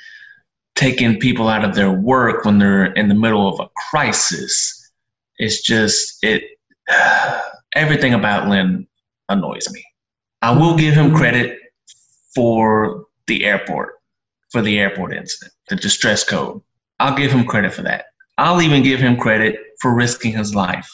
taking 0.75 1.19
people 1.19 1.49
out 1.49 1.65
of 1.65 1.75
their 1.75 1.91
work 1.91 2.45
when 2.45 2.59
they're 2.59 2.93
in 2.93 3.09
the 3.09 3.15
middle 3.15 3.49
of 3.49 3.59
a 3.59 3.69
crisis. 3.91 4.91
It's 5.39 5.63
just 5.63 6.23
it 6.23 6.43
everything 7.75 8.15
about 8.15 8.49
Lynn 8.49 8.87
annoys 9.29 9.71
me. 9.73 9.85
I 10.43 10.57
will 10.57 10.77
give 10.77 10.95
him 10.95 11.15
credit 11.15 11.59
for 12.35 13.07
the 13.27 13.45
airport, 13.45 13.95
for 14.51 14.63
the 14.63 14.79
airport 14.79 15.13
incident, 15.15 15.53
the 15.69 15.77
distress 15.77 16.23
code. 16.23 16.61
I'll 17.01 17.17
give 17.17 17.33
him 17.33 17.45
credit 17.45 17.73
for 17.73 17.83
that. 17.83 18.07
I'll 18.39 18.63
even 18.63 18.83
give 18.83 19.01
him 19.01 19.17
credit 19.17 19.59
for 19.81 19.95
risking 19.95 20.33
his 20.33 20.55
life 20.55 20.91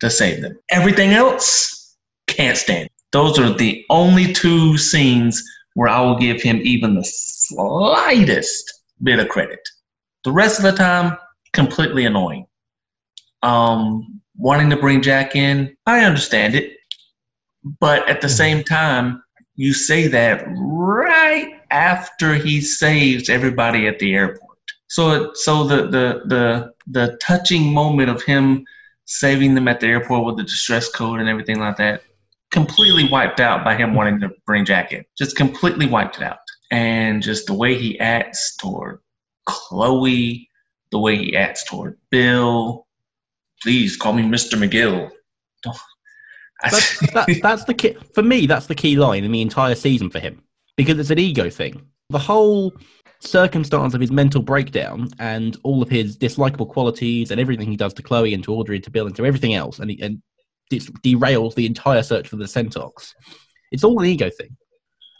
to 0.00 0.10
save 0.10 0.42
them. 0.42 0.58
Everything 0.70 1.12
else, 1.12 1.96
can't 2.26 2.56
stand. 2.56 2.88
Those 3.12 3.38
are 3.38 3.52
the 3.52 3.84
only 3.90 4.32
two 4.32 4.76
scenes 4.76 5.42
where 5.74 5.88
I 5.88 6.00
will 6.00 6.18
give 6.18 6.42
him 6.42 6.60
even 6.62 6.94
the 6.94 7.04
slightest 7.04 8.82
bit 9.02 9.18
of 9.18 9.28
credit. 9.28 9.60
The 10.24 10.32
rest 10.32 10.58
of 10.58 10.64
the 10.64 10.72
time, 10.72 11.16
completely 11.52 12.04
annoying. 12.04 12.46
Um, 13.42 14.20
wanting 14.36 14.70
to 14.70 14.76
bring 14.76 15.02
Jack 15.02 15.36
in, 15.36 15.76
I 15.86 16.04
understand 16.04 16.54
it. 16.54 16.76
But 17.80 18.08
at 18.08 18.20
the 18.20 18.28
same 18.28 18.64
time, 18.64 19.22
you 19.56 19.72
say 19.72 20.06
that 20.08 20.44
right 20.48 21.60
after 21.70 22.34
he 22.34 22.60
saves 22.60 23.28
everybody 23.28 23.86
at 23.86 23.98
the 23.98 24.14
airport. 24.14 24.47
So, 24.88 25.32
so 25.34 25.64
the, 25.64 25.82
the 25.88 26.22
the 26.26 26.72
the 26.86 27.16
touching 27.18 27.72
moment 27.72 28.10
of 28.10 28.22
him 28.22 28.64
saving 29.04 29.54
them 29.54 29.68
at 29.68 29.80
the 29.80 29.86
airport 29.86 30.24
with 30.26 30.36
the 30.36 30.42
distress 30.42 30.90
code 30.90 31.20
and 31.20 31.28
everything 31.28 31.58
like 31.58 31.76
that, 31.78 32.02
completely 32.50 33.08
wiped 33.08 33.40
out 33.40 33.64
by 33.64 33.74
him 33.74 33.94
wanting 33.94 34.20
to 34.20 34.30
bring 34.46 34.64
Jack 34.64 34.92
in. 34.92 35.04
Just 35.16 35.36
completely 35.36 35.86
wiped 35.86 36.16
it 36.16 36.22
out. 36.22 36.38
And 36.70 37.22
just 37.22 37.46
the 37.46 37.54
way 37.54 37.76
he 37.76 37.98
acts 37.98 38.56
toward 38.56 39.00
Chloe, 39.46 40.48
the 40.90 40.98
way 40.98 41.16
he 41.16 41.36
acts 41.36 41.64
toward 41.64 41.98
Bill. 42.10 42.86
Please 43.62 43.96
call 43.96 44.12
me 44.12 44.22
Mr. 44.22 44.58
McGill. 44.58 45.10
That's, 46.62 47.00
that, 47.12 47.40
that's 47.42 47.64
the 47.64 47.74
key 47.74 47.96
for 48.14 48.22
me. 48.22 48.46
That's 48.46 48.66
the 48.66 48.74
key 48.74 48.96
line 48.96 49.24
in 49.24 49.32
the 49.32 49.40
entire 49.40 49.74
season 49.74 50.10
for 50.10 50.18
him 50.18 50.42
because 50.76 50.98
it's 50.98 51.10
an 51.10 51.18
ego 51.18 51.48
thing. 51.48 51.86
The 52.10 52.18
whole 52.18 52.72
circumstance 53.20 53.94
of 53.94 54.00
his 54.00 54.12
mental 54.12 54.42
breakdown 54.42 55.08
and 55.18 55.56
all 55.64 55.82
of 55.82 55.88
his 55.88 56.16
dislikable 56.16 56.68
qualities 56.68 57.30
and 57.30 57.40
everything 57.40 57.68
he 57.68 57.76
does 57.76 57.94
to 57.94 58.02
Chloe 58.02 58.34
and 58.34 58.44
to 58.44 58.54
Audrey 58.54 58.76
and 58.76 58.84
to 58.84 58.90
Bill 58.90 59.06
and 59.06 59.16
to 59.16 59.26
everything 59.26 59.54
else, 59.54 59.78
and, 59.78 59.90
he, 59.90 60.00
and 60.00 60.22
derails 60.70 61.54
the 61.54 61.66
entire 61.66 62.02
search 62.02 62.28
for 62.28 62.36
the 62.36 62.44
Sentox. 62.44 63.12
It's 63.72 63.84
all 63.84 63.98
an 64.00 64.06
ego 64.06 64.30
thing, 64.30 64.56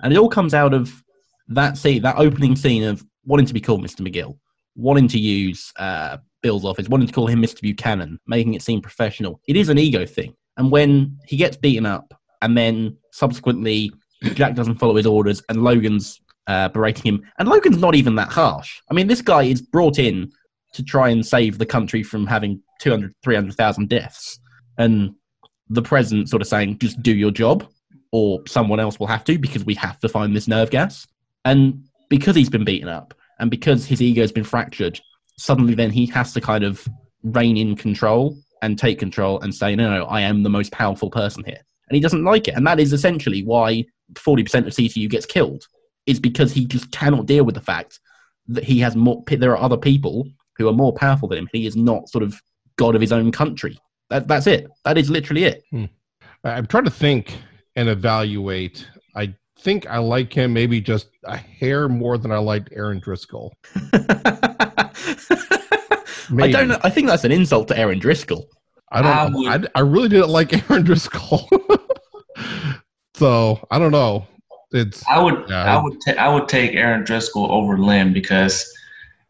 and 0.03 0.13
it 0.13 0.19
all 0.19 0.29
comes 0.29 0.55
out 0.55 0.75
of 0.75 1.03
that 1.49 1.77
scene, 1.77 2.03
that 2.03 2.17
opening 2.19 2.57
scene 2.57 2.85
of 2.85 3.05
wanting 3.25 3.47
to 3.47 3.55
be 3.55 3.61
called 3.61 3.83
Mr. 3.83 4.01
McGill, 4.01 4.39
wanting 4.77 5.09
to 5.09 5.19
use 5.19 5.73
uh, 5.79 6.19
Bill's 6.43 6.65
office, 6.65 6.89
wanting 6.89 7.09
to 7.09 7.13
call 7.13 7.27
him 7.27 7.43
Mr. 7.43 7.61
Buchanan, 7.63 8.19
making 8.27 8.55
it 8.55 8.63
seem 8.63 8.81
professional. 8.81 9.41
It 9.49 9.57
is 9.57 9.69
an 9.69 9.79
ego 9.79 10.07
thing. 10.07 10.35
And 10.57 10.71
when 10.71 11.19
he 11.27 11.37
gets 11.37 11.57
beaten 11.57 11.87
up, 11.87 12.15
and 12.43 12.57
then 12.57 12.97
subsequently 13.13 13.91
Jack 14.35 14.55
doesn't 14.55 14.77
follow 14.77 14.97
his 14.97 15.07
orders, 15.07 15.43
and 15.49 15.63
Logan's 15.63 16.21
uh, 16.49 16.69
berating 16.71 17.15
him, 17.15 17.23
and 17.39 17.49
Logan's 17.49 17.79
not 17.79 17.95
even 17.95 18.17
that 18.17 18.29
harsh. 18.29 18.81
I 18.91 18.95
mean, 18.95 19.07
this 19.07 19.23
guy 19.23 19.45
is 19.45 19.63
brought 19.63 19.99
in 19.99 20.33
to 20.75 20.83
try 20.83 21.09
and 21.09 21.25
save 21.25 21.59
the 21.59 21.67
country 21.67 22.03
from 22.03 22.27
having 22.27 22.61
200, 22.81 23.15
300,000 23.23 23.89
deaths. 23.89 24.41
And 24.77 25.15
the 25.69 25.83
president 25.83 26.29
sort 26.29 26.43
of 26.43 26.49
saying, 26.49 26.79
just 26.79 27.03
do 27.03 27.15
your 27.15 27.31
job, 27.31 27.67
or 28.13 28.41
someone 28.47 28.81
else 28.81 28.99
will 28.99 29.07
have 29.07 29.25
to 29.25 29.39
because 29.39 29.65
we 29.65 29.75
have 29.75 29.99
to 30.01 30.09
find 30.09 30.35
this 30.35 30.49
nerve 30.49 30.71
gas. 30.71 31.07
And 31.45 31.85
because 32.09 32.35
he's 32.35 32.51
been 32.51 32.65
beaten 32.65 32.89
up, 32.89 33.15
and 33.39 33.51
because 33.51 33.87
his 33.87 34.03
ego's 34.03 34.33
been 34.33 34.45
fractured, 34.45 35.01
suddenly 35.37 35.75
then 35.75 35.91
he 35.91 36.07
has 36.07 36.33
to 36.33 36.41
kind 36.41 36.65
of 36.65 36.87
rein 37.23 37.57
in 37.57 37.77
control 37.77 38.37
and 38.63 38.79
take 38.79 38.99
control 38.99 39.41
and 39.41 39.55
say, 39.55 39.77
no, 39.77 39.91
no, 39.91 40.05
I 40.07 40.23
am 40.23 40.43
the 40.43 40.51
most 40.51 40.73
powerful 40.73 41.11
person 41.11 41.45
here. 41.45 41.61
And 41.89 41.95
he 41.95 42.01
doesn't 42.01 42.25
like 42.25 42.49
it. 42.49 42.55
And 42.55 42.67
that 42.67 42.81
is 42.81 42.93
essentially 42.93 43.45
why 43.45 43.85
40% 44.15 44.67
of 44.67 44.73
CTU 44.73 45.09
gets 45.09 45.27
killed, 45.27 45.65
is 46.09 46.19
because 46.19 46.53
he 46.53 46.65
just 46.65 46.91
cannot 46.91 47.27
deal 47.27 47.45
with 47.45 47.55
the 47.55 47.61
fact 47.61 48.01
that 48.49 48.65
he 48.65 48.79
has 48.81 48.97
more, 48.97 49.23
there 49.29 49.53
are 49.53 49.63
other 49.63 49.77
people 49.77 50.27
who 50.57 50.69
are 50.69 50.73
more 50.73 50.93
powerful 50.93 51.29
than 51.29 51.39
him. 51.39 51.49
He 51.53 51.67
is 51.67 51.77
not 51.77 52.09
sort 52.09 52.25
of 52.25 52.41
God 52.77 52.95
of 52.95 53.01
his 53.01 53.13
own 53.13 53.31
country. 53.31 53.79
That, 54.11 54.27
that's 54.27 54.47
it. 54.47 54.67
That 54.85 54.97
is 54.97 55.11
literally 55.11 55.45
it. 55.45 55.63
Hmm. 55.71 55.85
I- 56.43 56.53
I'm 56.53 56.67
trying 56.67 56.85
to 56.85 56.91
think 56.91 57.37
and 57.77 57.89
evaluate. 57.89 58.89
I 59.15 59.35
think 59.61 59.87
I 59.87 59.99
like 59.99 60.33
him 60.33 60.53
maybe 60.53 60.81
just 60.81 61.09
a 61.25 61.37
hair 61.37 61.89
more 61.89 62.17
than 62.17 62.33
I 62.33 62.39
liked 62.39 62.71
Erin 62.73 63.01
Driscoll. 63.01 63.55
I 66.41 66.51
don't 66.51 66.69
know. 66.69 66.79
I 66.83 66.91
think 66.91 67.07
that's 67.07 67.25
an 67.25 67.33
insult 67.33 67.69
to 67.69 67.79
Erin 67.79 67.99
Driscoll. 67.99 68.49
I 68.91 69.03
don't. 69.03 69.47
I 69.47 69.55
I, 69.55 69.61
I, 69.75 69.81
really 69.81 70.09
didn't 70.09 70.31
like 70.31 70.53
Erin 70.71 70.85
Driscoll. 70.85 71.49
so 73.15 73.67
I 73.71 73.79
don't 73.79 73.93
know. 73.93 74.27
It's 74.73 75.03
I 75.09 75.19
would 75.19 75.45
Yeah, 75.49 75.65
I 75.65 75.83
would 75.83 76.01
ta- 76.05 76.23
I 76.23 76.29
would 76.29 76.49
take 76.49 76.75
Erin 76.75 77.05
Driscoll 77.05 77.51
over 77.51 77.79
Lynn 77.79 78.13
because 78.13 78.71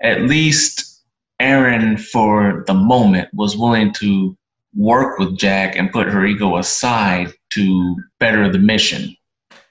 at 0.01 0.23
least 0.23 1.03
Erin 1.41 1.97
for 1.97 2.65
the 2.67 2.75
moment 2.75 3.29
was 3.33 3.57
willing 3.57 3.93
to 3.95 4.37
work 4.75 5.19
with 5.19 5.39
Jack 5.39 5.77
and 5.77 5.93
put 5.93 6.09
her 6.09 6.27
ego 6.27 6.57
aside 6.57 7.33
to 7.51 7.97
better 8.19 8.51
the 8.51 8.59
mission. 8.59 9.15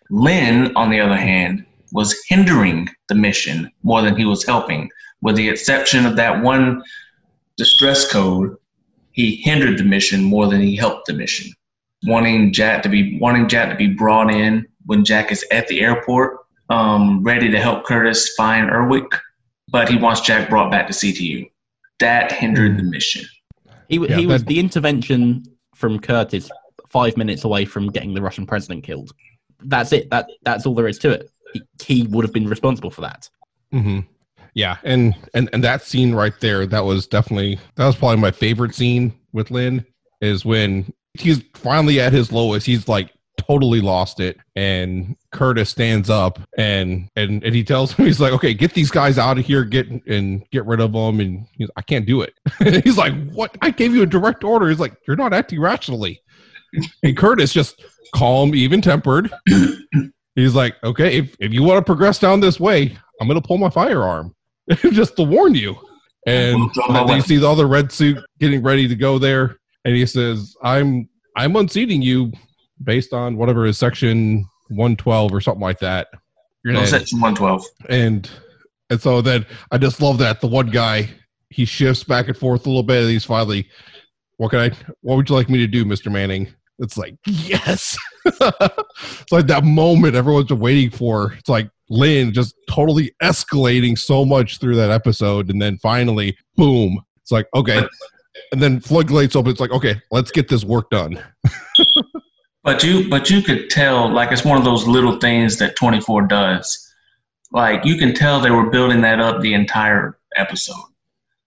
Lynn, 0.10 0.76
on 0.76 0.90
the 0.90 1.00
other 1.00 1.18
hand, 1.18 1.66
was 1.92 2.18
hindering 2.28 2.88
the 3.10 3.16
mission 3.16 3.70
more 3.84 4.02
than 4.02 4.16
he 4.16 4.26
was 4.26 4.46
helping. 4.46 4.90
With 5.22 5.36
the 5.36 5.50
exception 5.50 6.06
of 6.06 6.16
that 6.16 6.42
one 6.42 6.82
distress 7.58 8.10
code, 8.10 8.56
he 9.12 9.38
hindered 9.38 9.78
the 9.80 9.84
mission 9.84 10.24
more 10.24 10.48
than 10.48 10.62
he 10.62 10.76
helped 10.76 11.08
the 11.08 11.14
mission. 11.14 11.52
Wanting 12.06 12.54
Jack 12.54 12.84
to 12.84 12.90
be 12.90 13.18
wanting 13.20 13.48
Jack 13.48 13.70
to 13.70 13.76
be 13.76 13.94
brought 13.94 14.32
in 14.32 14.66
when 14.88 15.06
Jack 15.06 15.32
is 15.32 15.46
at 15.52 15.68
the 15.68 15.82
airport 15.82 16.40
um, 16.70 17.24
ready 17.24 17.50
to 17.52 17.60
help 17.60 17.86
Curtis 17.86 18.34
find 18.36 18.70
Erwich, 18.70 19.06
but 19.70 19.88
he 19.88 19.98
wants 19.98 20.22
Jack 20.22 20.50
brought 20.50 20.72
back 20.72 20.88
to 20.88 20.94
CTU. 20.94 21.50
That 22.00 22.32
hindered 22.32 22.78
the 22.78 22.84
mission. 22.84 23.26
He, 23.90 23.98
Yeah, 23.98 24.18
he 24.18 24.28
was 24.28 24.44
the 24.44 24.60
intervention 24.60 25.44
from 25.76 26.00
Curtis 26.00 26.50
five 26.90 27.18
minutes 27.18 27.44
away 27.44 27.66
from 27.66 27.88
getting 27.88 28.14
the 28.14 28.22
Russian 28.22 28.46
president 28.46 28.84
killed. 28.84 29.12
That's 29.64 29.92
it. 29.92 30.10
That 30.10 30.30
that's 30.44 30.66
all 30.66 30.76
there 30.76 30.88
is 30.88 31.00
to 31.00 31.12
it. 31.12 31.32
He, 31.54 31.62
he 31.82 32.04
would 32.08 32.24
have 32.24 32.34
been 32.34 32.48
responsible 32.48 32.92
for 32.92 33.02
that. 33.02 33.30
hmm 33.72 34.02
Yeah, 34.54 34.78
and 34.84 35.16
and 35.34 35.50
and 35.54 35.64
that 35.64 35.82
scene 35.82 36.14
right 36.14 36.38
there, 36.40 36.66
that 36.68 36.86
was 36.86 37.08
definitely 37.08 37.60
that 37.76 37.86
was 37.86 37.96
probably 37.96 38.18
my 38.18 38.32
favorite 38.32 38.76
scene 38.76 39.14
with 39.34 39.52
Lynn 39.52 39.86
is 40.22 40.46
when 40.46 40.94
he's 41.14 41.44
finally 41.56 42.00
at 42.00 42.14
his 42.14 42.32
lowest. 42.32 42.66
He's 42.66 42.88
like 42.88 43.12
totally 43.38 43.82
lost 43.82 44.20
it, 44.20 44.38
and 44.56 45.16
Curtis 45.32 45.70
stands 45.70 46.10
up 46.10 46.40
and 46.58 47.10
and 47.16 47.44
and 47.44 47.56
he 47.56 47.64
tells 47.64 47.94
him 47.94 48.06
he's 48.08 48.20
like, 48.20 48.34
okay, 48.34 48.54
get 48.54 48.74
these 48.74 48.92
guys 48.92 49.18
out 49.18 49.38
of 49.38 49.46
here, 49.46 49.64
get 49.64 49.88
and 50.08 50.50
get 50.52 50.66
rid 50.66 50.80
of 50.80 50.94
them, 50.94 51.20
and 51.20 51.46
he's 51.54 51.70
I 51.76 51.82
can't 51.82 52.06
do 52.06 52.22
it. 52.22 52.34
he's 52.84 52.98
like, 52.98 53.14
what? 53.32 53.56
I 53.62 53.70
gave 53.70 53.94
you 53.94 54.04
a 54.04 54.08
direct 54.08 54.44
order. 54.44 54.70
He's 54.70 54.80
like, 54.80 54.96
you're 55.08 55.18
not 55.18 55.34
acting 55.34 55.62
rationally. 55.62 56.22
And 57.04 57.16
Curtis 57.16 57.54
just 57.54 57.84
calm, 58.14 58.54
even 58.56 58.82
tempered. 58.82 59.32
He's 60.36 60.54
like, 60.54 60.76
okay, 60.84 61.18
if, 61.18 61.36
if 61.40 61.52
you 61.52 61.64
want 61.64 61.80
to 61.80 61.84
progress 61.84 62.20
down 62.20 62.40
this 62.40 62.60
way, 62.60 62.98
I'm 63.20 63.28
going 63.28 63.42
to 63.42 63.48
pull 63.48 63.58
my 63.58 63.70
firearm 63.70 64.36
just 64.92 65.16
to 65.16 65.24
warn 65.24 65.56
you. 65.56 65.76
And 66.28 66.70
then 66.90 67.08
you 67.08 67.22
see 67.22 67.38
the 67.38 67.50
other 67.50 67.68
red 67.68 67.92
suit 67.92 68.18
getting 68.40 68.62
ready 68.62 68.88
to 68.88 68.96
go 68.96 69.18
there. 69.18 69.58
And 69.86 69.96
he 69.96 70.06
says, 70.06 70.56
I'm, 70.62 71.10
I'm 71.36 71.56
unseating 71.56 72.02
you 72.02 72.32
based 72.84 73.14
on 73.14 73.38
whatever 73.38 73.66
is 73.66 73.78
section 73.78 74.46
112 74.70 75.34
or 75.34 75.42
something 75.42 75.62
like 75.62 75.80
that. 75.80 76.08
No, 76.64 76.80
And- 76.80 76.88
section 76.90 77.20
112. 77.20 77.64
and 77.90 78.30
and 78.90 79.02
so 79.02 79.22
then 79.22 79.46
I 79.72 79.78
just 79.78 80.02
love 80.02 80.18
that 80.20 80.40
the 80.42 80.48
one 80.48 80.70
guy 80.70 81.10
he 81.50 81.66
shifts 81.66 82.04
back 82.04 82.28
and 82.28 82.38
forth 82.38 82.66
a 82.66 82.70
little 82.70 82.84
bit 82.84 83.02
and 83.04 83.10
he's 83.12 83.26
finally 83.26 83.68
what 84.38 84.50
can 84.52 84.60
I 84.60 84.72
what 85.02 85.16
would 85.16 85.30
you 85.30 85.36
like 85.36 85.50
me 85.50 85.58
to 85.60 85.68
do, 85.68 85.84
Mr. 85.86 86.12
Manning? 86.12 86.48
It's 86.80 86.96
like, 86.98 87.16
yes. 87.26 87.98
it's 88.26 89.32
like 89.32 89.48
that 89.48 89.64
moment 89.64 90.16
everyone's 90.16 90.48
been 90.48 90.60
waiting 90.60 90.92
for. 90.92 91.34
It's 91.34 91.50
like 91.50 91.70
Lynn 91.90 92.34
just 92.34 92.54
totally 92.70 93.12
escalating 93.24 93.98
so 93.98 94.24
much 94.26 94.60
through 94.60 94.76
that 94.76 94.92
episode, 94.92 95.50
and 95.50 95.60
then 95.62 95.78
finally, 95.80 96.38
boom. 96.56 97.02
It's 97.22 97.32
like, 97.32 97.48
okay. 97.56 97.82
And 98.52 98.62
then 98.62 98.80
floodgates 98.80 99.36
open. 99.36 99.50
It's 99.52 99.60
like, 99.60 99.72
okay, 99.72 100.00
let's 100.12 100.30
get 100.30 100.48
this 100.50 100.64
work 100.64 100.90
done. 100.92 101.20
But 102.64 102.84
you, 102.84 103.10
but 103.10 103.30
you 103.30 103.42
could 103.42 103.70
tell, 103.70 104.10
like 104.12 104.32
it's 104.32 104.44
one 104.44 104.58
of 104.58 104.64
those 104.66 104.86
little 104.88 105.20
things 105.20 105.58
that 105.58 105.76
24 105.76 106.24
does. 106.24 106.94
Like 107.52 107.86
you 107.86 107.98
can 107.98 108.14
tell 108.14 108.40
they 108.42 108.52
were 108.52 108.70
building 108.70 109.02
that 109.02 109.20
up 109.20 109.42
the 109.42 109.54
entire 109.54 110.18
episode 110.36 110.76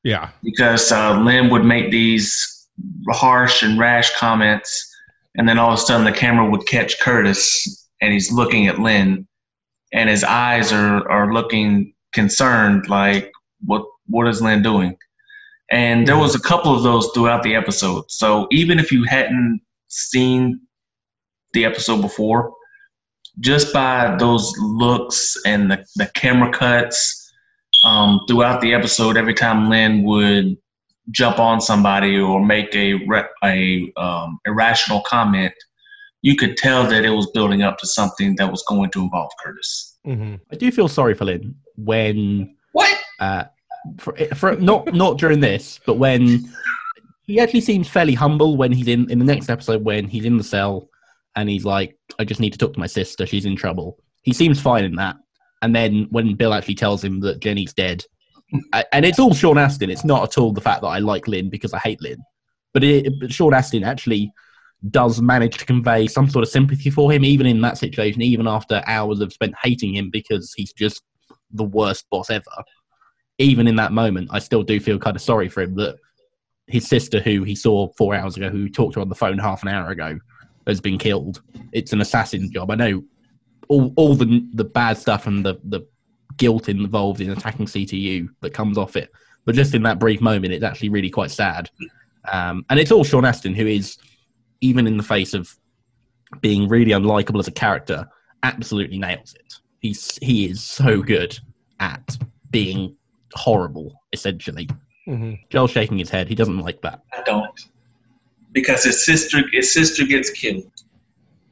Yeah. 0.03 0.31
because 0.43 0.91
uh, 0.91 1.21
Lynn 1.21 1.51
would 1.51 1.65
make 1.65 1.91
these 1.91 2.69
harsh 3.11 3.63
and 3.63 3.79
rash 3.79 4.17
comments, 4.17 4.87
and 5.37 5.47
then 5.49 5.59
all 5.59 5.73
of 5.73 5.79
a 5.79 5.83
sudden 5.83 6.05
the 6.05 6.13
camera 6.13 6.49
would 6.49 6.67
catch 6.67 6.99
Curtis, 7.01 7.87
and 8.01 8.13
he's 8.13 8.33
looking 8.33 8.67
at 8.69 8.79
Lynn, 8.79 9.29
and 9.93 10.09
his 10.09 10.25
eyes 10.25 10.73
are 10.73 11.07
are 11.11 11.35
looking 11.35 11.93
concerned, 12.15 12.89
like 12.89 13.31
what 13.67 13.85
what 14.07 14.27
is 14.27 14.41
Lynn 14.41 14.63
doing? 14.63 14.97
And 15.71 16.09
there 16.09 16.17
was 16.19 16.35
a 16.35 16.41
couple 16.41 16.75
of 16.75 16.83
those 16.83 17.11
throughout 17.15 17.43
the 17.43 17.55
episode. 17.55 18.11
So 18.11 18.49
even 18.51 18.79
if 18.79 18.91
you 18.91 19.05
hadn't 19.05 19.61
seen 19.89 20.61
the 21.53 21.65
episode 21.65 22.01
before, 22.01 22.53
just 23.41 23.73
by 23.73 24.17
those 24.19 24.53
looks 24.59 25.37
and 25.47 25.71
the, 25.71 25.85
the 25.97 26.07
camera 26.15 26.53
cuts 26.53 27.33
um, 27.85 28.21
throughout 28.29 28.61
the 28.61 28.75
episode, 28.75 29.17
every 29.17 29.35
time 29.35 29.71
Lynn 29.71 30.03
would 30.05 30.57
jump 31.11 31.39
on 31.39 31.61
somebody 31.61 32.19
or 32.19 32.45
make 32.45 32.75
a 32.75 33.01
a 33.45 33.93
um, 33.97 34.39
irrational 34.47 35.03
comment, 35.07 35.53
you 36.23 36.37
could 36.37 36.57
tell 36.57 36.87
that 36.87 37.05
it 37.05 37.11
was 37.11 37.31
building 37.33 37.63
up 37.63 37.79
to 37.79 37.87
something 37.87 38.37
that 38.37 38.51
was 38.51 38.63
going 38.69 38.91
to 38.91 39.03
involve 39.03 39.31
Curtis. 39.43 39.99
Mm-hmm. 40.07 40.37
I 40.53 40.57
do 40.57 40.71
feel 40.71 40.89
sorry 40.89 41.15
for 41.15 41.25
Lynn 41.25 41.55
when 41.77 42.55
What? 42.73 42.97
uh, 43.19 43.45
for, 43.99 44.15
for 44.35 44.57
not 44.57 44.93
not 44.95 45.19
during 45.19 45.41
this, 45.41 45.81
but 45.87 45.95
when 45.95 46.49
he 47.23 47.41
actually 47.41 47.63
seems 47.63 47.89
fairly 47.89 48.15
humble 48.15 48.57
when 48.57 48.73
he's 48.73 48.89
in 48.89 49.11
in 49.11 49.19
the 49.19 49.25
next 49.25 49.49
episode 49.49 49.85
when 49.85 50.07
he's 50.09 50.25
in 50.25 50.37
the 50.37 50.45
cell 50.45 50.89
and 51.37 51.49
he's 51.49 51.65
like, 51.65 51.97
"I 52.19 52.25
just 52.25 52.41
need 52.41 52.53
to 52.53 52.59
talk 52.59 52.73
to 52.75 52.81
my 52.81 52.87
sister. 52.87 53.27
She's 53.27 53.47
in 53.47 53.57
trouble." 53.57 53.99
He 54.23 54.33
seems 54.33 54.61
fine 54.61 54.85
in 54.85 54.97
that, 54.97 55.17
and 55.63 55.75
then 55.75 56.07
when 56.11 56.35
Bill 56.35 56.55
actually 56.55 56.75
tells 56.75 57.03
him 57.03 57.21
that 57.21 57.41
Jenny's 57.41 57.73
dead, 57.73 58.05
and 58.93 59.05
it's 59.05 59.19
all 59.19 59.35
Sean 59.35 59.59
Astin. 59.59 59.91
It's 59.91 60.05
not 60.05 60.25
at 60.25 60.39
all 60.39 60.53
the 60.53 60.61
fact 60.61 60.83
that 60.83 60.89
I 60.89 60.99
like 60.99 61.29
Lynn 61.29 61.51
because 61.51 61.73
I 61.73 61.79
hate 61.79 62.03
Lynn, 62.03 62.23
but, 62.73 62.85
it, 62.85 63.13
but 63.21 63.33
Sean 63.33 63.55
Astin 63.55 63.85
actually 63.85 64.33
does 64.91 65.21
manage 65.21 65.59
to 65.59 65.67
convey 65.67 66.07
some 66.07 66.29
sort 66.29 66.43
of 66.43 66.49
sympathy 66.49 66.91
for 66.91 67.13
him, 67.13 67.25
even 67.25 67.47
in 67.47 67.61
that 67.61 67.79
situation, 67.79 68.23
even 68.23 68.47
after 68.47 68.83
hours 68.87 69.21
of 69.21 69.33
spent 69.33 69.55
hating 69.63 69.95
him 69.95 70.11
because 70.11 70.55
he's 70.57 70.73
just 70.73 71.03
the 71.53 71.65
worst 71.65 72.07
boss 72.11 72.31
ever. 72.31 72.45
Even 73.39 73.69
in 73.69 73.77
that 73.77 73.93
moment, 73.93 74.29
I 74.33 74.39
still 74.39 74.63
do 74.63 74.81
feel 74.81 74.99
kind 74.99 75.17
of 75.17 75.23
sorry 75.23 75.49
for 75.49 75.63
him 75.63 75.75
that 75.77 75.97
his 76.67 76.87
sister, 76.87 77.21
who 77.21 77.43
he 77.43 77.55
saw 77.55 77.89
four 77.99 78.15
hours 78.15 78.37
ago, 78.37 78.49
who 78.49 78.69
talked 78.69 78.95
to 78.95 79.01
her 79.01 79.03
on 79.03 79.09
the 79.09 79.15
phone 79.15 79.39
half 79.39 79.63
an 79.63 79.69
hour 79.69 79.91
ago, 79.91 80.19
has 80.71 80.81
been 80.81 80.99
killed. 80.99 81.43
It's 81.73 81.93
an 81.93 82.01
assassin 82.01 82.51
job. 82.53 82.71
I 82.71 82.75
know 82.75 83.05
all 83.69 83.93
all 83.97 84.15
the 84.15 84.47
the 84.55 84.65
bad 84.65 84.99
stuff 84.99 85.27
and 85.27 85.45
the 85.45 85.61
the 85.65 85.87
guilt 86.37 86.69
involved 86.69 87.21
in 87.21 87.31
attacking 87.31 87.67
CTU 87.67 88.29
that 88.41 88.55
comes 88.55 88.79
off 88.79 88.97
it, 88.97 89.11
but 89.45 89.55
just 89.55 89.75
in 89.75 89.83
that 89.83 89.99
brief 89.99 90.21
moment, 90.21 90.53
it's 90.53 90.65
actually 90.65 90.89
really 90.89 91.11
quite 91.11 91.31
sad. 91.31 91.71
Um, 92.31 92.65
and 92.71 92.79
it's 92.79 92.93
all 92.93 93.05
Sean 93.05 93.25
Astin, 93.25 93.55
who 93.55 93.67
is 93.67 93.97
even 94.61 94.87
in 94.87 94.97
the 94.97 95.03
face 95.03 95.35
of 95.35 95.55
being 96.41 96.69
really 96.69 96.93
unlikable 96.93 97.41
as 97.41 97.49
a 97.49 97.53
character, 97.53 98.09
absolutely 98.43 98.99
nails 98.99 99.35
it. 99.35 99.55
He's 99.81 100.19
he 100.23 100.47
is 100.47 100.63
so 100.63 101.03
good 101.03 101.39
at 101.81 102.17
being 102.51 102.97
horrible, 103.35 104.03
essentially. 104.13 104.69
Mm-hmm. 105.09 105.35
Joel's 105.49 105.71
shaking 105.71 105.99
his 105.99 106.11
head. 106.11 106.29
He 106.29 106.35
doesn't 106.35 106.59
like 106.59 106.83
that. 106.83 107.03
I 107.13 107.23
don't. 107.23 107.61
Because 108.53 108.85
his 108.85 109.05
sister 109.05 109.43
his 109.53 109.73
sister 109.73 110.05
gets 110.05 110.31
killed. 110.31 110.71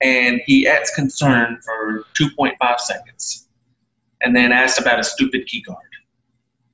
And 0.01 0.41
he 0.47 0.67
acts 0.69 0.95
concerned 0.95 1.59
for 1.65 2.05
2.5 2.21 2.79
seconds. 2.79 3.49
And 4.21 4.35
then 4.35 4.53
asks 4.53 4.81
about 4.81 5.01
a 5.01 5.05
stupid 5.05 5.47
key 5.47 5.63
card 5.63 5.79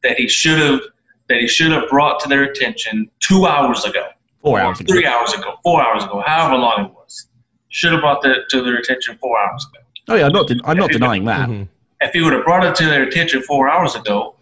that 0.02 0.16
he 0.16 0.28
should 0.28 0.58
have 0.58 0.80
that 1.28 1.38
he 1.38 1.48
should 1.48 1.72
have 1.72 1.88
brought 1.88 2.20
to 2.20 2.28
their 2.28 2.44
attention 2.44 3.10
two 3.20 3.46
hours 3.46 3.84
ago. 3.84 4.08
Four 4.42 4.60
hours 4.60 4.78
ago. 4.80 4.92
Three 4.92 5.06
hours 5.06 5.32
ago. 5.32 5.54
Four 5.62 5.82
hours 5.82 6.04
ago. 6.04 6.22
However 6.24 6.56
long 6.56 6.84
it 6.84 6.92
was. 6.92 7.28
Should 7.70 7.92
have 7.92 8.02
brought 8.02 8.22
that 8.22 8.44
to 8.50 8.62
their 8.62 8.76
attention 8.76 9.18
four 9.18 9.38
hours 9.38 9.66
ago. 9.66 9.84
Oh 10.08 10.14
yeah, 10.16 10.26
I'm 10.26 10.32
not. 10.32 10.46
Den- 10.46 10.60
I'm 10.64 10.76
not 10.76 10.90
denying 10.90 11.24
that. 11.24 11.48
Mm-hmm. 11.48 11.64
If 12.00 12.12
he 12.12 12.20
would 12.20 12.34
have 12.34 12.44
brought 12.44 12.64
it 12.64 12.74
to 12.76 12.84
their 12.84 13.04
attention 13.04 13.42
four 13.42 13.68
hours 13.68 13.94
ago, 13.94 14.33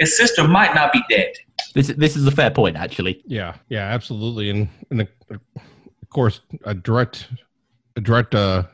his 0.00 0.16
sister 0.16 0.48
might 0.48 0.74
not 0.74 0.92
be 0.92 1.02
dead. 1.08 1.32
This 1.74 1.88
this 1.88 2.16
is 2.16 2.26
a 2.26 2.30
fair 2.30 2.50
point, 2.50 2.76
actually. 2.76 3.22
Yeah, 3.26 3.54
yeah, 3.68 3.84
absolutely, 3.84 4.50
and 4.50 4.68
and 4.90 5.02
of 5.02 6.08
course, 6.08 6.40
a 6.64 6.74
direct 6.74 7.28
a 7.96 8.00
direct 8.00 8.34
uh, 8.34 8.64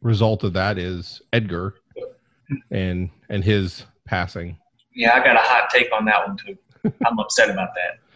result 0.00 0.44
of 0.44 0.54
that 0.54 0.78
is 0.78 1.20
Edgar 1.32 1.74
and 2.70 3.10
and 3.28 3.44
his 3.44 3.84
passing. 4.06 4.56
Yeah, 4.94 5.14
I 5.14 5.18
got 5.18 5.36
a 5.36 5.40
hot 5.40 5.68
take 5.70 5.88
on 5.92 6.06
that 6.06 6.26
one 6.26 6.36
too. 6.38 6.56
I'm 7.06 7.18
upset 7.18 7.50
about 7.50 7.70
that. 7.74 7.98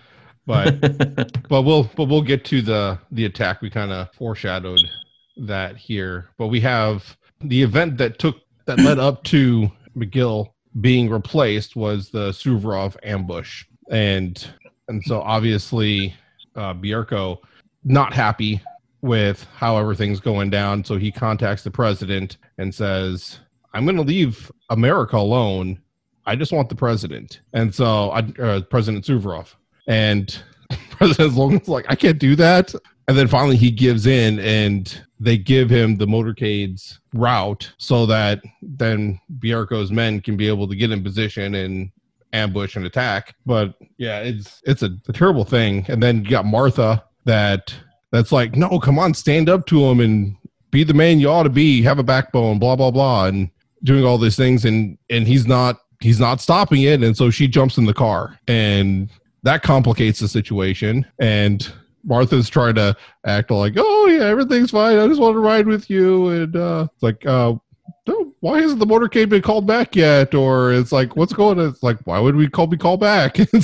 But 0.47 0.81
but 1.49 1.62
we'll 1.62 1.85
but 1.95 2.07
we'll 2.07 2.23
get 2.23 2.45
to 2.47 2.62
the 2.62 2.99
the 3.12 3.27
attack. 3.27 3.61
We 3.61 3.69
kind 3.71 3.93
of 3.93 4.12
foreshadowed 4.14 4.81
that 5.37 5.77
here, 5.77 6.31
but 6.38 6.49
we 6.49 6.61
have 6.61 7.16
the 7.43 7.62
event 7.62 7.99
that 7.99 8.19
took 8.19 8.37
that 8.64 8.79
led 8.79 8.99
up 8.99 9.23
to 9.25 9.71
McGill 9.97 10.49
being 10.81 11.11
replaced 11.11 11.77
was 11.77 12.11
the 12.11 12.31
Suvorov 12.31 12.97
ambush, 13.03 13.64
and 13.90 14.47
and 14.88 15.03
so 15.05 15.21
obviously 15.21 16.14
uh, 16.57 16.75
Bierko 16.75 17.38
not 17.85 18.12
happy 18.12 18.61
with 19.03 19.47
how 19.55 19.79
everything's 19.79 20.21
going 20.21 20.51
down, 20.51 20.85
so 20.85 20.97
he 20.97 21.11
contacts 21.11 21.62
the 21.62 21.71
president 21.71 22.38
and 22.59 22.75
says, 22.75 23.40
"I'm 23.75 23.85
going 23.85 23.97
to 23.97 24.03
leave 24.03 24.51
America 24.71 25.16
alone. 25.16 25.81
I 26.27 26.37
just 26.37 26.53
want 26.53 26.69
the 26.69 26.77
president." 26.77 27.40
And 27.53 27.75
so 27.75 28.11
I, 28.11 28.19
uh, 28.43 28.61
President 28.62 29.05
Suvorov 29.05 29.55
and 29.87 30.43
President 30.90 31.35
Logan's 31.35 31.69
like, 31.69 31.87
I 31.88 31.95
can't 31.95 32.19
do 32.19 32.37
that. 32.37 32.75
And 33.09 33.19
then 33.19 33.29
finally 33.29 33.57
he 33.57 33.71
gives 33.71 34.07
in 34.07 34.38
and 34.38 35.05
they 35.21 35.37
give 35.37 35.69
him 35.69 35.97
the 35.97 36.07
motorcade's 36.07 36.99
route 37.13 37.71
so 37.77 38.07
that 38.07 38.41
then 38.63 39.21
Bierko's 39.39 39.93
men 39.93 40.21
can 40.21 40.37
be 40.37 40.49
able 40.49 40.67
to 40.67 40.75
get 40.75 40.91
in 40.91 41.05
position 41.05 41.55
and 41.55 41.91
ambush 42.33 42.75
and 42.75 42.87
attack. 42.87 43.37
But 43.45 43.75
yeah, 43.99 44.21
it's 44.21 44.63
it's 44.65 44.83
a, 44.83 44.91
a 45.09 45.13
terrible 45.13 45.45
thing. 45.45 45.85
And 45.89 46.03
then 46.03 46.25
you 46.25 46.31
got 46.31 46.47
Martha 46.47 47.05
that 47.27 47.75
that's 48.11 48.33
like, 48.33 48.57
no, 48.57 48.81
come 48.81 48.99
on, 48.99 49.13
stand 49.13 49.49
up 49.49 49.67
to 49.67 49.85
him 49.85 50.01
and 50.01 50.37
be 50.71 50.85
the 50.85 50.95
man 50.95 51.21
you 51.21 51.29
ought 51.29 51.43
to 51.43 51.51
be, 51.51 51.83
have 51.83 51.99
a 51.99 52.05
backbone, 52.05 52.59
blah 52.59 52.77
blah 52.77 52.91
blah. 52.91 53.27
And 53.27 53.51
doing 53.85 54.05
all 54.05 54.19
these 54.19 54.37
things 54.37 54.65
and 54.65 54.97
and 55.11 55.27
he's 55.27 55.47
not 55.47 55.77
he's 56.01 56.21
not 56.21 56.41
stopping 56.41 56.83
it 56.83 57.03
and 57.03 57.17
so 57.17 57.31
she 57.31 57.47
jumps 57.47 57.77
in 57.77 57.85
the 57.85 57.95
car 57.95 58.39
and 58.49 59.11
that 59.43 59.63
complicates 59.63 60.21
the 60.21 60.29
situation 60.29 61.07
and 61.19 61.73
martha's 62.05 62.49
trying 62.49 62.75
to 62.75 62.97
act 63.27 63.51
like 63.51 63.75
oh 63.77 64.07
yeah 64.07 64.25
everything's 64.25 64.71
fine. 64.71 64.99
I 64.99 65.07
just 65.07 65.21
want 65.21 65.35
to 65.35 65.41
ride 65.41 65.67
with 65.67 65.91
you. 65.91 66.29
And 66.29 66.57
uh 66.57 66.89
it's 66.93 67.03
like 67.03 67.27
uh 67.27 67.55
no, 68.07 68.35
why 68.41 68.61
hasn't 68.61 68.81
the 68.81 68.87
motorcade 68.87 69.29
been 69.29 69.43
called 69.43 69.67
back 69.67 69.95
yet? 69.95 70.35
Or 70.35 70.73
it's 70.73 70.93
like 70.93 71.17
what's 71.17 71.33
going 71.33 71.59
on? 71.59 71.69
It's 71.69 71.83
like 71.83 71.99
why 72.05 72.19
would 72.19 72.37
we 72.37 72.49
call 72.49 72.67
be 72.67 72.77
called 72.77 73.01
back? 73.01 73.39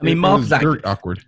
I 0.00 0.04
mean, 0.04 0.18
Martha's 0.18 0.52
act- 0.52 0.62
very 0.62 0.84
awkward. 0.84 1.24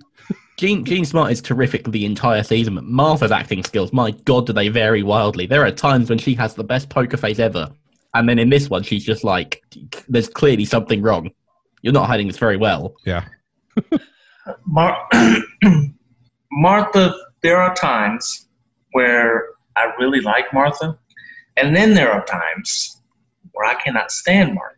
Gene, 0.59 0.85
Jean 0.85 1.05
Smart 1.05 1.31
is 1.31 1.41
terrific 1.41 1.85
the 1.91 2.05
entire 2.05 2.43
season, 2.43 2.75
but 2.75 2.85
Martha's 2.85 3.31
acting 3.31 3.63
skills, 3.63 3.93
my 3.93 4.11
god, 4.11 4.47
do 4.47 4.53
they 4.53 4.69
vary 4.69 5.05
wildly. 5.05 5.47
There 5.47 5.65
are 5.65 5.71
times 5.71 6.11
when 6.11 6.19
she 6.19 6.35
has 6.35 6.55
the 6.55 6.65
best 6.65 6.89
poker 6.89 7.17
face 7.17 7.39
ever, 7.39 7.71
and 8.15 8.29
then 8.29 8.41
in 8.41 8.51
this 8.51 8.69
one, 8.69 8.83
she's 8.83 9.05
just 9.05 9.23
like, 9.23 9.63
there's 10.09 10.29
clearly 10.29 10.65
something 10.65 11.01
wrong. 11.01 11.31
You're 11.83 11.93
not 11.93 12.09
hiding 12.09 12.27
this 12.27 12.39
very 12.39 12.57
well. 12.57 12.97
yeah 13.05 13.25
Mar- 14.67 15.09
Martha, 16.53 17.15
there 17.43 17.59
are 17.59 17.75
times 17.75 18.49
where 18.93 19.49
I 19.77 19.93
really 19.99 20.21
like 20.21 20.53
Martha, 20.53 20.99
and 21.57 21.75
then 21.75 21.95
there 21.95 22.11
are 22.11 22.25
times 22.25 23.01
where 23.53 23.67
I 23.67 23.75
cannot 23.75 24.11
stand 24.11 24.55
Martha. 24.55 24.75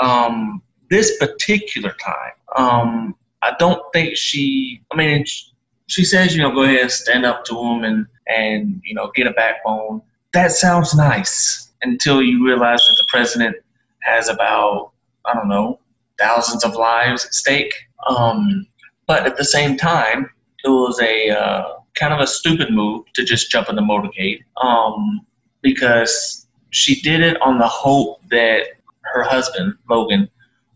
Um, 0.00 0.62
this 0.90 1.16
particular 1.18 1.94
time, 2.04 2.32
um, 2.56 3.14
I 3.42 3.52
don't 3.58 3.82
think 3.92 4.16
she. 4.16 4.82
I 4.92 4.96
mean, 4.96 5.24
sh- 5.24 5.50
she 5.86 6.04
says, 6.04 6.34
you 6.34 6.42
know, 6.42 6.52
go 6.52 6.62
ahead 6.64 6.80
and 6.80 6.90
stand 6.90 7.24
up 7.24 7.44
to 7.46 7.58
him 7.58 7.84
and 7.84 8.06
and 8.26 8.80
you 8.84 8.94
know 8.94 9.10
get 9.14 9.26
a 9.26 9.32
backbone. 9.32 10.02
That 10.32 10.50
sounds 10.50 10.94
nice 10.94 11.72
until 11.82 12.22
you 12.22 12.44
realize 12.44 12.80
that 12.88 12.96
the 12.98 13.06
president 13.08 13.56
has 14.00 14.28
about 14.28 14.92
I 15.24 15.34
don't 15.34 15.48
know 15.48 15.78
thousands 16.18 16.64
of 16.64 16.74
lives 16.74 17.24
at 17.24 17.34
stake. 17.34 17.74
Um, 18.08 18.66
but 19.06 19.26
at 19.26 19.36
the 19.36 19.44
same 19.44 19.76
time, 19.76 20.30
it 20.64 20.68
was 20.68 21.00
a 21.00 21.30
uh, 21.30 21.74
kind 21.94 22.12
of 22.12 22.20
a 22.20 22.26
stupid 22.26 22.70
move 22.70 23.04
to 23.14 23.24
just 23.24 23.50
jump 23.50 23.68
in 23.68 23.76
the 23.76 23.82
motorcade 23.82 24.40
um, 24.62 25.20
because 25.62 26.46
she 26.70 27.00
did 27.00 27.20
it 27.20 27.40
on 27.40 27.58
the 27.58 27.68
hope 27.68 28.20
that 28.30 28.66
her 29.02 29.22
husband 29.22 29.74
Logan 29.88 30.28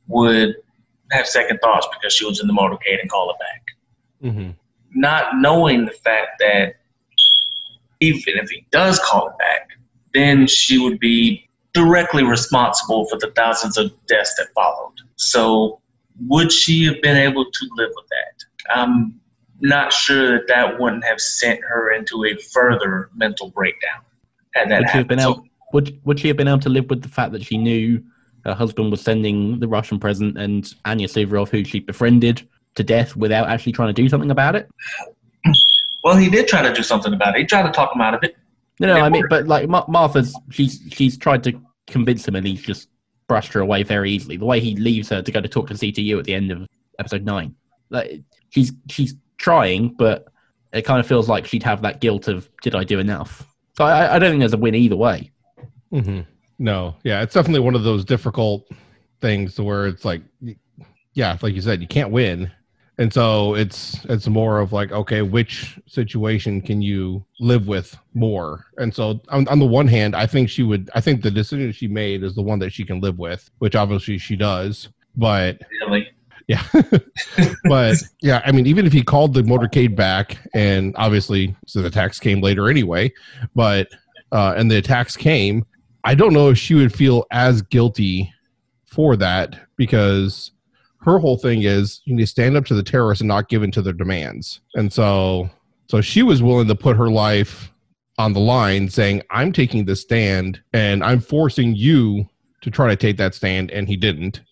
would 0.06 0.56
have 1.10 1.26
second 1.26 1.58
thoughts 1.58 1.86
because 1.92 2.12
she 2.12 2.24
was 2.24 2.40
in 2.40 2.46
the 2.46 2.52
motorcade 2.52 3.00
and 3.00 3.10
call 3.10 3.30
it 3.30 3.36
back, 3.38 3.62
mm-hmm. 4.22 4.50
not 4.94 5.36
knowing 5.36 5.84
the 5.86 5.92
fact 5.92 6.32
that 6.40 6.74
even 8.00 8.34
if 8.36 8.48
he 8.48 8.64
does 8.70 9.00
call 9.00 9.28
it 9.28 9.38
back, 9.38 9.70
then 10.14 10.46
she 10.46 10.78
would 10.78 11.00
be 11.00 11.48
directly 11.72 12.22
responsible 12.22 13.06
for 13.06 13.18
the 13.18 13.30
thousands 13.34 13.76
of 13.76 13.92
deaths 14.06 14.34
that 14.36 14.48
followed. 14.54 14.94
So 15.16 15.80
would 16.26 16.50
she 16.52 16.85
have 16.87 17.00
been 17.02 17.16
able 17.16 17.44
to 17.44 17.68
live 17.76 17.90
with 17.94 18.07
that? 18.09 18.74
I'm 18.76 19.20
not 19.61 19.92
sure 19.92 20.33
that 20.38 20.48
that 20.48 20.78
wouldn't 20.81 21.04
have 21.04 21.20
sent 21.20 21.61
her 21.68 21.92
into 21.92 22.24
a 22.24 22.37
further 22.37 23.11
mental 23.14 23.50
breakdown. 23.50 24.00
Had 24.54 24.70
that 24.70 24.81
Would 24.81 24.90
she 24.90 24.98
have 24.98 25.09
been 25.09 25.20
able? 25.20 25.44
Would 25.72 26.00
Would 26.04 26.20
she 26.20 26.28
have 26.28 26.37
been 26.37 26.48
able 26.48 26.61
to 26.61 26.68
live 26.68 26.88
with 26.90 27.02
the 27.02 27.09
fact 27.09 27.33
that 27.33 27.44
she 27.44 27.57
knew 27.59 28.02
her 28.44 28.54
husband 28.54 28.90
was 28.90 29.00
sending 29.00 29.59
the 29.61 29.68
Russian 29.68 29.98
president 29.98 30.38
and 30.38 30.72
Anya 30.85 31.09
Suvorov, 31.09 31.48
who 31.50 31.64
she 31.64 31.81
befriended, 31.81 32.46
to 32.76 32.85
death 32.85 33.16
without 33.16 33.48
actually 33.48 33.72
trying 33.72 33.88
to 33.88 33.92
do 34.02 34.09
something 34.09 34.31
about 34.31 34.57
it? 34.57 34.68
well, 36.04 36.16
he 36.16 36.31
did 36.31 36.46
try 36.48 36.62
to 36.62 36.72
do 36.72 36.83
something 36.83 37.12
about 37.12 37.35
it. 37.37 37.40
He 37.40 37.44
tried 37.46 37.64
to 37.64 37.72
talk 37.72 37.94
him 37.94 38.00
out 38.00 38.14
of 38.14 38.22
it. 38.22 38.37
No, 38.81 38.87
no, 38.87 38.96
It 38.96 39.00
I 39.02 39.09
mean, 39.09 39.22
worked. 39.22 39.31
but 39.31 39.48
like 39.48 39.68
Martha's, 39.68 40.38
she's 40.50 40.81
she's 40.90 41.16
tried 41.18 41.42
to 41.44 41.61
convince 41.88 42.26
him, 42.26 42.37
and 42.37 42.46
he's 42.46 42.62
just 42.62 42.88
brushed 43.28 43.52
her 43.52 43.60
away 43.60 43.82
very 43.82 44.10
easily. 44.10 44.36
The 44.36 44.44
way 44.44 44.60
he 44.60 44.74
leaves 44.76 45.08
her 45.10 45.22
to 45.22 45.32
go 45.32 45.40
to 45.40 45.48
talk 45.48 45.68
to 45.68 45.74
CTU 45.74 46.18
at 46.18 46.24
the 46.24 46.34
end 46.34 46.50
of 46.50 46.66
episode 46.98 47.24
nine, 47.24 47.54
like 47.90 48.22
she's 48.50 48.72
she's 48.88 49.14
trying, 49.36 49.90
but 49.90 50.26
it 50.72 50.82
kind 50.82 51.00
of 51.00 51.06
feels 51.06 51.28
like 51.28 51.46
she'd 51.46 51.62
have 51.62 51.82
that 51.82 52.00
guilt 52.00 52.28
of 52.28 52.48
did 52.62 52.74
I 52.74 52.84
do 52.84 52.98
enough? 52.98 53.46
So 53.76 53.84
I, 53.84 54.16
I 54.16 54.18
don't 54.18 54.30
think 54.30 54.40
there's 54.40 54.52
a 54.52 54.58
win 54.58 54.74
either 54.74 54.96
way. 54.96 55.30
Mm-hmm. 55.92 56.20
No, 56.58 56.96
yeah, 57.04 57.22
it's 57.22 57.34
definitely 57.34 57.60
one 57.60 57.74
of 57.74 57.84
those 57.84 58.04
difficult 58.04 58.68
things 59.20 59.60
where 59.60 59.86
it's 59.86 60.04
like, 60.04 60.22
yeah, 61.14 61.38
like 61.40 61.54
you 61.54 61.60
said, 61.60 61.80
you 61.80 61.86
can't 61.86 62.10
win, 62.10 62.50
and 62.98 63.12
so 63.12 63.54
it's 63.54 64.04
it's 64.06 64.26
more 64.26 64.58
of 64.58 64.72
like, 64.72 64.90
okay, 64.90 65.22
which 65.22 65.78
situation 65.87 66.61
can 66.61 66.82
you 66.82 67.24
live 67.38 67.68
with 67.68 67.96
more? 68.14 68.66
And 68.76 68.92
so 68.92 69.20
on, 69.28 69.46
on 69.46 69.61
the 69.61 69.66
one 69.66 69.87
hand, 69.87 70.16
I 70.16 70.26
think 70.26 70.50
she 70.50 70.64
would, 70.64 70.90
I 70.94 71.00
think 71.00 71.22
the 71.22 71.30
decision 71.30 71.70
she 71.70 71.87
made 71.87 72.24
is 72.24 72.34
the 72.34 72.42
one 72.42 72.58
that 72.58 72.72
she 72.72 72.84
can 72.84 73.00
live 73.00 73.18
with, 73.18 73.50
which 73.58 73.76
obviously 73.76 74.18
she 74.18 74.34
does, 74.34 74.88
but 75.16 75.61
Really, 75.82 76.08
yeah. 76.48 76.64
but 77.64 77.96
yeah, 78.20 78.42
I 78.44 78.50
mean, 78.50 78.66
even 78.66 78.84
if 78.84 78.92
he 78.92 79.02
called 79.04 79.32
the 79.32 79.42
motorcade 79.42 79.94
back, 79.94 80.38
and 80.54 80.94
obviously, 80.98 81.54
so 81.66 81.80
the 81.80 81.88
attacks 81.88 82.18
came 82.18 82.40
later 82.40 82.68
anyway, 82.68 83.12
but 83.54 83.88
uh, 84.32 84.54
and 84.56 84.70
the 84.70 84.76
attacks 84.76 85.16
came, 85.16 85.64
I 86.02 86.14
don't 86.16 86.32
know 86.32 86.48
if 86.48 86.58
she 86.58 86.74
would 86.74 86.92
feel 86.92 87.26
as 87.30 87.62
guilty 87.62 88.32
for 88.87 89.14
that 89.16 89.68
because 89.76 90.50
her 91.00 91.18
whole 91.18 91.37
thing 91.37 91.62
is 91.62 92.00
you 92.04 92.14
need 92.14 92.22
to 92.22 92.26
stand 92.26 92.56
up 92.56 92.64
to 92.66 92.74
the 92.74 92.82
terrorists 92.82 93.20
and 93.20 93.28
not 93.28 93.48
give 93.48 93.62
in 93.62 93.70
to 93.72 93.82
their 93.82 93.92
demands, 93.92 94.61
and 94.74 94.92
so 94.92 95.48
so 95.88 96.00
she 96.00 96.22
was 96.22 96.42
willing 96.42 96.68
to 96.68 96.74
put 96.74 96.96
her 96.96 97.08
life 97.08 97.72
on 98.18 98.32
the 98.32 98.40
line, 98.40 98.88
saying, 98.88 99.22
"I'm 99.30 99.52
taking 99.52 99.84
the 99.84 99.96
stand, 99.96 100.61
and 100.72 101.04
I'm 101.04 101.20
forcing 101.20 101.74
you 101.74 102.28
to 102.62 102.70
try 102.70 102.88
to 102.88 102.96
take 102.96 103.16
that 103.18 103.34
stand," 103.34 103.70
and 103.70 103.88
he 103.88 103.96
didn't, 103.96 104.42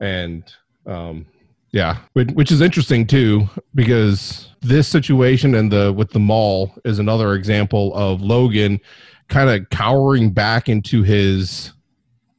and 0.00 0.44
um 0.86 1.26
yeah 1.72 1.98
which, 2.14 2.30
which 2.30 2.50
is 2.50 2.60
interesting 2.60 3.06
too 3.06 3.48
because 3.74 4.48
this 4.60 4.88
situation 4.88 5.54
and 5.54 5.70
the 5.70 5.92
with 5.92 6.10
the 6.10 6.18
mall 6.18 6.72
is 6.84 6.98
another 6.98 7.34
example 7.34 7.94
of 7.94 8.22
logan 8.22 8.80
kind 9.28 9.50
of 9.50 9.68
cowering 9.70 10.30
back 10.30 10.68
into 10.68 11.02
his 11.02 11.72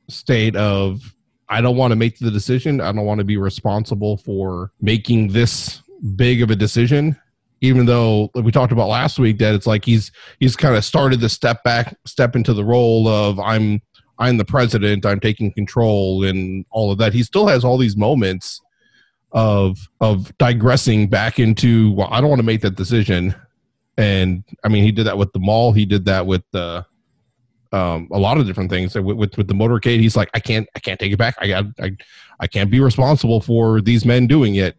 state 0.09 0.55
of 0.55 1.15
i 1.49 1.61
don't 1.61 1.77
want 1.77 1.91
to 1.91 1.95
make 1.95 2.19
the 2.19 2.31
decision. 2.31 2.81
I 2.81 2.91
don't 2.91 3.05
want 3.05 3.19
to 3.19 3.25
be 3.25 3.37
responsible 3.37 4.17
for 4.17 4.71
making 4.81 5.29
this 5.29 5.81
big 6.15 6.41
of 6.41 6.49
a 6.49 6.55
decision 6.55 7.19
even 7.61 7.85
though 7.85 8.29
like 8.33 8.45
we 8.45 8.51
talked 8.51 8.71
about 8.71 8.87
last 8.87 9.19
week 9.19 9.37
that 9.39 9.53
it's 9.53 9.67
like 9.67 9.85
he's 9.85 10.11
he's 10.39 10.55
kind 10.55 10.75
of 10.75 10.85
started 10.85 11.19
to 11.19 11.29
step 11.29 11.63
back 11.63 11.95
step 12.05 12.35
into 12.35 12.53
the 12.53 12.63
role 12.63 13.07
of 13.07 13.39
i'm 13.39 13.81
i'm 14.17 14.37
the 14.37 14.45
president 14.45 15.05
i'm 15.05 15.19
taking 15.19 15.51
control 15.51 16.23
and 16.23 16.65
all 16.71 16.91
of 16.91 16.97
that. 16.97 17.13
He 17.13 17.23
still 17.23 17.47
has 17.47 17.63
all 17.63 17.77
these 17.77 17.97
moments 17.97 18.61
of 19.31 19.77
of 20.01 20.35
digressing 20.37 21.07
back 21.07 21.39
into 21.39 21.93
well 21.93 22.09
i 22.11 22.19
don't 22.19 22.29
want 22.29 22.39
to 22.39 22.45
make 22.45 22.61
that 22.61 22.75
decision. 22.75 23.35
And 23.97 24.43
i 24.63 24.69
mean 24.69 24.83
he 24.83 24.91
did 24.91 25.05
that 25.07 25.17
with 25.17 25.33
the 25.33 25.39
mall 25.39 25.73
he 25.73 25.85
did 25.85 26.05
that 26.05 26.25
with 26.25 26.43
the 26.51 26.85
um 27.71 28.07
a 28.11 28.19
lot 28.19 28.37
of 28.37 28.45
different 28.45 28.69
things. 28.69 28.95
With, 28.95 29.17
with 29.17 29.37
with 29.37 29.47
the 29.47 29.53
motorcade 29.53 29.99
he's 29.99 30.15
like 30.15 30.29
i 30.33 30.39
can't 30.39 30.67
i 30.75 30.79
can't 30.79 30.99
take 30.99 31.11
it 31.11 31.17
back. 31.17 31.35
I 31.39 31.47
got 31.47 31.65
i 31.79 31.95
i 32.39 32.47
can't 32.47 32.71
be 32.71 32.79
responsible 32.79 33.41
for 33.41 33.81
these 33.81 34.05
men 34.05 34.27
doing 34.27 34.55
it. 34.55 34.77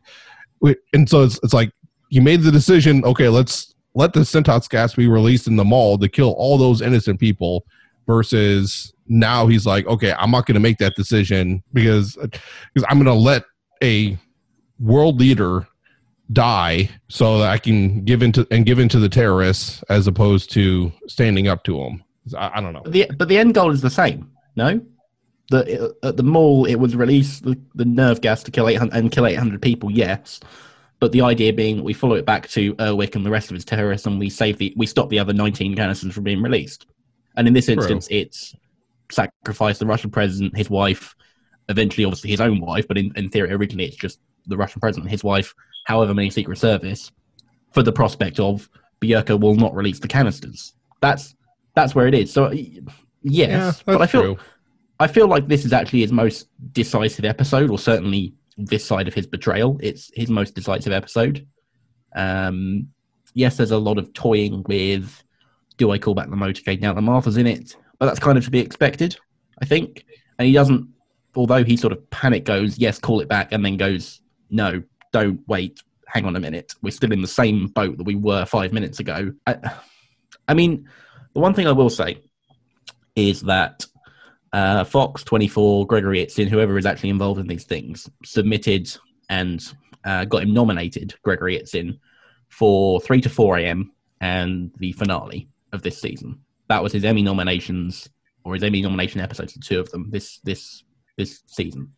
And 0.93 1.09
so 1.09 1.23
it's, 1.23 1.41
it's 1.43 1.55
like 1.55 1.73
you 2.11 2.21
made 2.21 2.43
the 2.43 2.53
decision 2.53 3.05
okay 3.05 3.29
let's 3.29 3.75
let 3.95 4.13
the 4.13 4.21
Sentox 4.21 4.69
gas 4.69 4.95
be 4.95 5.09
released 5.09 5.47
in 5.47 5.57
the 5.57 5.65
mall 5.65 5.99
to 5.99 6.09
kill 6.09 6.33
all 6.33 6.59
those 6.59 6.81
innocent 6.81 7.19
people 7.19 7.65
versus 8.07 8.93
now 9.09 9.47
he's 9.47 9.67
like 9.67 9.87
okay 9.87 10.13
i'm 10.19 10.31
not 10.31 10.47
going 10.47 10.55
to 10.55 10.61
make 10.61 10.79
that 10.79 10.95
decision 10.95 11.63
because 11.73 12.17
because 12.17 12.87
i'm 12.89 12.97
going 12.97 13.05
to 13.05 13.13
let 13.13 13.45
a 13.83 14.17
world 14.79 15.19
leader 15.19 15.67
die 16.33 16.89
so 17.09 17.39
that 17.39 17.51
i 17.51 17.59
can 17.59 18.05
give 18.05 18.23
into 18.23 18.47
and 18.51 18.67
give 18.67 18.79
into 18.79 18.99
the 18.99 19.09
terrorists 19.09 19.83
as 19.89 20.07
opposed 20.07 20.51
to 20.51 20.93
standing 21.09 21.49
up 21.49 21.65
to 21.65 21.77
them 21.77 22.03
i, 22.35 22.51
I 22.55 22.61
don't 22.61 22.73
know 22.73 22.83
But 22.83 22.93
the 22.93 23.11
but 23.19 23.29
the 23.29 23.39
end 23.39 23.55
goal 23.55 23.71
is 23.71 23.81
the 23.81 23.91
same. 23.91 24.31
No, 24.57 24.81
the 25.51 25.95
at 26.03 26.17
the 26.17 26.23
mall 26.23 26.65
it 26.65 26.77
was 26.77 26.97
release 26.97 27.41
the, 27.41 27.59
the 27.75 27.85
nerve 27.85 28.21
gas 28.21 28.43
to 28.45 28.51
kill 28.51 28.69
eight 28.69 28.77
hundred 28.77 28.97
and 28.97 29.13
kill 29.13 29.27
eight 29.27 29.35
hundred 29.35 29.63
people. 29.63 29.91
Yes, 29.91 30.41
but 30.99 31.13
the 31.13 31.23
idea 31.23 31.53
being 31.53 31.85
we 31.85 31.93
follow 31.93 32.15
it 32.15 32.27
back 32.27 32.49
to 32.51 32.75
Erwich 32.81 33.17
and 33.17 33.25
the 33.25 33.31
rest 33.31 33.51
of 33.51 33.55
his 33.55 33.65
terrorists, 33.65 34.07
and 34.07 34.19
we 34.19 34.31
save 34.31 34.59
the 34.59 34.73
we 34.77 34.87
stop 34.87 35.09
the 35.09 35.19
other 35.19 35.33
nineteen 35.33 35.75
canisters 35.75 36.15
from 36.15 36.25
being 36.25 36.43
released. 36.43 36.87
And 37.37 37.47
in 37.47 37.55
this 37.55 37.67
True. 37.67 37.75
instance, 37.75 38.09
it's 38.11 38.55
sacrifice 39.11 39.79
the 39.79 39.87
Russian 39.87 40.11
president, 40.11 40.57
his 40.57 40.71
wife, 40.71 41.15
eventually 41.69 42.05
obviously 42.05 42.31
his 42.31 42.41
own 42.41 42.61
wife, 42.61 42.87
but 42.89 42.99
in, 42.99 43.13
in 43.17 43.31
theory 43.31 43.53
originally 43.53 43.87
it's 43.87 43.97
just 43.97 44.19
the 44.47 44.57
Russian 44.57 44.81
president, 44.81 45.11
his 45.11 45.25
wife, 45.25 45.55
however 45.87 46.15
many 46.15 46.31
Secret 46.31 46.59
Service, 46.59 47.11
for 47.73 47.83
the 47.83 47.93
prospect 47.93 48.41
of 48.41 48.69
Bierko 49.01 49.41
will 49.41 49.55
not 49.55 49.75
release 49.75 49.99
the 49.99 50.09
canisters. 50.09 50.75
That's 51.01 51.35
that's 51.81 51.95
where 51.95 52.07
it 52.07 52.15
is. 52.15 52.33
So 52.33 52.51
yes, 52.53 52.83
yeah 53.23 53.73
but 53.85 54.03
I 54.03 54.07
feel 54.07 54.23
true 54.23 54.39
I 54.99 55.07
feel 55.07 55.29
like 55.29 55.49
this 55.49 55.65
is 55.65 55.73
actually 55.73 56.01
his 56.01 56.13
most 56.13 56.49
decisive 56.73 57.25
episode, 57.25 57.71
or 57.71 57.79
certainly 57.79 58.35
this 58.59 58.85
side 58.85 59.09
of 59.09 59.15
his 59.15 59.27
betrayal. 59.27 59.79
It's 59.83 60.11
his 60.15 60.29
most 60.29 60.55
decisive 60.55 60.93
episode. 60.93 61.47
Um, 62.15 62.89
yes, 63.33 63.57
there's 63.57 63.71
a 63.71 63.79
lot 63.79 63.97
of 63.97 64.13
toying 64.13 64.63
with 64.69 65.25
do 65.79 65.91
I 65.91 65.99
call 65.99 66.15
back 66.15 66.29
the 66.29 66.37
motorcade 66.37 66.83
now 66.83 66.93
that 66.93 67.01
Martha's 67.01 67.39
in 67.39 67.47
it? 67.47 67.75
but 68.01 68.07
that's 68.07 68.19
kind 68.19 68.37
of 68.37 68.45
to 68.45 68.51
be 68.51 68.59
expected, 68.59 69.17
I 69.63 69.67
think. 69.67 70.05
And 70.39 70.49
he 70.49 70.55
doesn't, 70.55 70.89
although 71.37 71.63
he 71.63 71.77
sort 71.77 71.93
of 71.93 72.11
panic 72.11 72.45
goes, 72.45 72.79
yes, 72.79 72.99
call 72.99 73.21
it 73.21 73.29
back, 73.29 73.53
and 73.53 73.65
then 73.65 73.77
goes, 73.77 74.23
no, 74.49 74.83
don't 75.13 75.47
wait, 75.47 75.81
hang 76.09 76.25
on 76.25 76.35
a 76.35 76.41
minute. 76.41 76.75
We're 76.83 76.91
still 76.91 77.13
in 77.13 77.21
the 77.21 77.29
same 77.29 77.69
boat 77.69 77.99
that 77.99 78.05
we 78.05 78.15
were 78.17 78.47
five 78.47 78.73
minutes 78.73 79.01
ago. 79.01 79.33
I, 79.47 79.59
I 80.49 80.55
mean, 80.55 80.89
the 81.35 81.41
one 81.41 81.55
thing 81.55 81.67
I 81.67 81.73
will 81.73 81.91
say 81.91 82.23
is 83.17 83.43
that 83.43 83.85
uh, 84.53 84.85
Fox 84.85 85.23
24, 85.25 85.87
Gregory 85.87 86.25
Itzin, 86.25 86.49
whoever 86.49 86.77
is 86.79 86.87
actually 86.87 87.11
involved 87.11 87.41
in 87.41 87.47
these 87.47 87.65
things, 87.65 88.09
submitted 88.25 88.91
and 89.29 89.63
uh, 90.05 90.25
got 90.25 90.43
him 90.43 90.53
nominated, 90.53 91.15
Gregory 91.23 91.59
Itzin, 91.59 91.99
for 92.49 93.01
3 93.01 93.21
to 93.21 93.29
4 93.29 93.59
a.m. 93.59 93.93
and 94.21 94.73
the 94.79 94.93
finale 94.93 95.49
of 95.73 95.83
this 95.83 96.01
season. 96.01 96.41
That 96.69 96.83
was 96.83 96.93
his 96.93 97.05
Emmy 97.05 97.23
nominations, 97.23 98.09
or 98.45 98.55
his 98.55 98.63
Emmy 98.63 98.83
nomination 98.83 99.21
episodes, 99.21 99.55
the 99.55 99.61
two 99.61 99.81
of 99.81 99.91
them 99.91 100.11
this 100.11 100.39
this 100.39 100.85
this 101.17 101.43
season. 101.47 101.93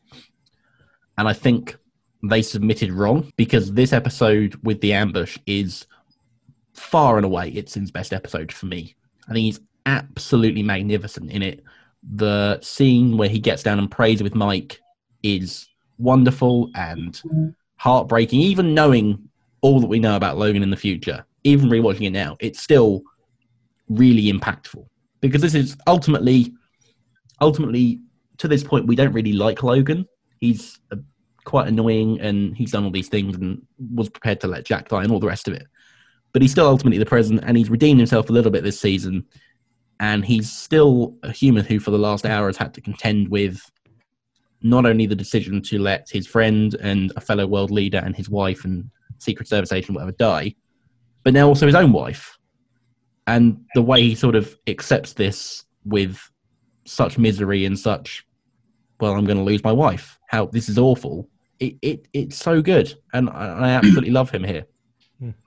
And 1.18 1.29
I 1.29 1.33
think 1.33 1.77
they 2.23 2.42
submitted 2.42 2.92
wrong 2.92 3.33
because 3.37 3.73
this 3.73 3.92
episode 3.92 4.59
with 4.62 4.81
the 4.81 4.92
ambush 4.92 5.38
is 5.47 5.87
far 6.75 7.16
and 7.16 7.27
away 7.27 7.53
Itzin's 7.53 7.90
best 7.90 8.12
episode 8.12 8.53
for 8.53 8.66
me. 8.66 8.95
I 9.29 9.33
think 9.33 9.45
he's 9.45 9.61
absolutely 9.87 10.63
magnificent 10.63 11.31
in 11.31 11.43
it. 11.43 11.63
The 12.15 12.61
scene 12.61 13.17
where 13.17 13.29
he 13.29 13.39
gets 13.39 13.63
down 13.63 13.79
and 13.79 13.91
prays 13.91 14.23
with 14.23 14.35
Mike 14.35 14.81
is 15.23 15.69
wonderful 15.99 16.71
and 16.75 17.21
heartbreaking. 17.77 18.41
Even 18.41 18.75
knowing 18.75 19.29
all 19.61 19.81
that 19.81 19.87
we 19.87 20.01
know 20.01 20.17
about 20.17 20.39
Logan 20.39 20.63
in 20.63 20.71
the 20.71 20.77
future, 20.77 21.25
even 21.45 21.69
rewatching 21.69 22.07
it 22.07 22.11
now, 22.11 22.37
it's 22.41 22.61
still 22.61 23.03
really 23.89 24.33
impactful 24.33 24.87
because 25.21 25.43
this 25.43 25.55
is 25.55 25.77
ultimately, 25.87 26.53
ultimately, 27.41 28.01
to 28.39 28.49
this 28.49 28.65
point, 28.65 28.87
we 28.87 28.97
don't 28.97 29.13
really 29.13 29.33
like 29.33 29.63
Logan. 29.63 30.07
He's 30.41 30.81
a, 30.91 30.99
quite 31.45 31.69
annoying 31.69 32.21
and 32.21 32.57
he's 32.57 32.73
done 32.73 32.85
all 32.85 32.91
these 32.91 33.09
things 33.09 33.37
and 33.37 33.63
was 33.95 34.09
prepared 34.09 34.41
to 34.41 34.49
let 34.49 34.65
Jack 34.65 34.89
die 34.89 35.03
and 35.03 35.13
all 35.13 35.21
the 35.21 35.27
rest 35.27 35.49
of 35.49 35.55
it. 35.55 35.67
But 36.33 36.42
he's 36.42 36.53
still 36.53 36.66
ultimately 36.66 36.99
the 36.99 37.07
president 37.07 37.45
and 37.47 37.57
he's 37.57 37.71
redeemed 37.71 38.01
himself 38.01 38.31
a 38.31 38.33
little 38.33 38.51
bit 38.51 38.64
this 38.64 38.81
season. 38.81 39.25
And 40.01 40.25
he's 40.25 40.51
still 40.51 41.16
a 41.23 41.31
human 41.31 41.64
who, 41.64 41.79
for 41.79 41.90
the 41.90 41.99
last 41.99 42.27
hour, 42.27 42.47
has 42.47 42.57
had 42.57 42.75
to 42.75 42.81
contend 42.81 43.29
with 43.29 43.61
not 44.62 44.87
only 44.87 45.07
the 45.07 45.14
decision 45.14 45.61
to 45.62 45.79
let 45.79 46.09
his 46.11 46.27
friend 46.27 46.75
and 46.81 47.12
a 47.16 47.21
fellow 47.21 47.47
world 47.47 47.71
leader 47.71 47.99
and 47.99 48.16
his 48.16 48.29
wife 48.29 48.64
and 48.64 48.90
Secret 49.18 49.49
Service 49.49 49.73
agent, 49.73 49.95
whatever, 49.95 50.12
die, 50.12 50.55
but 51.25 51.35
now 51.35 51.47
also 51.47 51.66
his 51.66 51.75
own 51.75 51.92
wife. 51.92 52.38
And 53.27 53.64
the 53.75 53.83
way 53.83 54.03
he 54.03 54.14
sort 54.14 54.35
of 54.35 54.57
accepts 54.66 55.12
this 55.12 55.64
with 55.85 56.18
such 56.85 57.18
misery 57.18 57.64
and 57.64 57.79
such, 57.79 58.27
well, 59.01 59.12
I'm 59.12 59.25
going 59.25 59.38
to 59.38 59.45
lose 59.45 59.62
my 59.62 59.73
wife. 59.73 60.18
How 60.29 60.47
this 60.47 60.68
is 60.68 60.79
awful. 60.79 61.29
It, 61.61 61.77
it 61.83 62.09
it's 62.12 62.37
so 62.37 62.61
good, 62.61 62.92
and 63.12 63.31
I, 63.31 63.47
I 63.47 63.68
absolutely 63.71 64.11
love 64.11 64.31
him 64.31 64.42
here. 64.42 64.66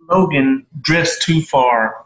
Logan 0.10 0.65
drifts 0.82 1.24
too 1.26 1.41
far 1.41 2.06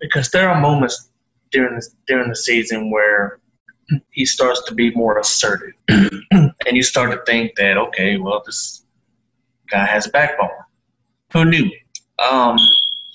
because 0.00 0.30
there 0.30 0.48
are 0.48 0.60
moments 0.60 1.10
during 1.50 1.76
the, 1.76 1.88
during 2.06 2.28
the 2.28 2.36
season 2.36 2.90
where 2.90 3.40
he 4.10 4.24
starts 4.24 4.62
to 4.64 4.74
be 4.74 4.90
more 4.92 5.18
assertive, 5.18 5.72
and 5.88 6.52
you 6.72 6.82
start 6.82 7.10
to 7.10 7.22
think 7.30 7.56
that 7.56 7.78
okay, 7.78 8.18
well, 8.18 8.42
this 8.44 8.84
guy 9.70 9.86
has 9.86 10.06
a 10.06 10.10
backbone. 10.10 10.50
Who 11.32 11.44
knew? 11.44 11.70
Um, 12.18 12.58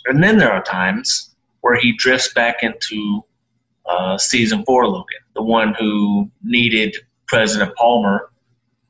and 0.06 0.24
then 0.24 0.38
there 0.38 0.52
are 0.52 0.64
times 0.64 1.36
where 1.62 1.76
he 1.80 1.96
drifts 1.98 2.34
back 2.34 2.64
into 2.64 3.24
uh, 3.86 4.18
season 4.18 4.64
four 4.66 4.88
Logan, 4.88 5.20
the 5.36 5.44
one 5.44 5.76
who 5.80 6.30
needed 6.44 6.96
President 7.28 7.76
Palmer 7.76 8.32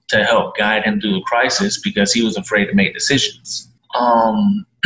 to 0.09 0.23
help 0.23 0.57
guide 0.57 0.83
him 0.83 0.99
through 1.01 1.13
the 1.13 1.21
crisis 1.21 1.81
because 1.81 2.13
he 2.13 2.23
was 2.23 2.37
afraid 2.37 2.65
to 2.67 2.75
make 2.75 2.93
decisions. 2.93 3.72
Um, 3.93 4.65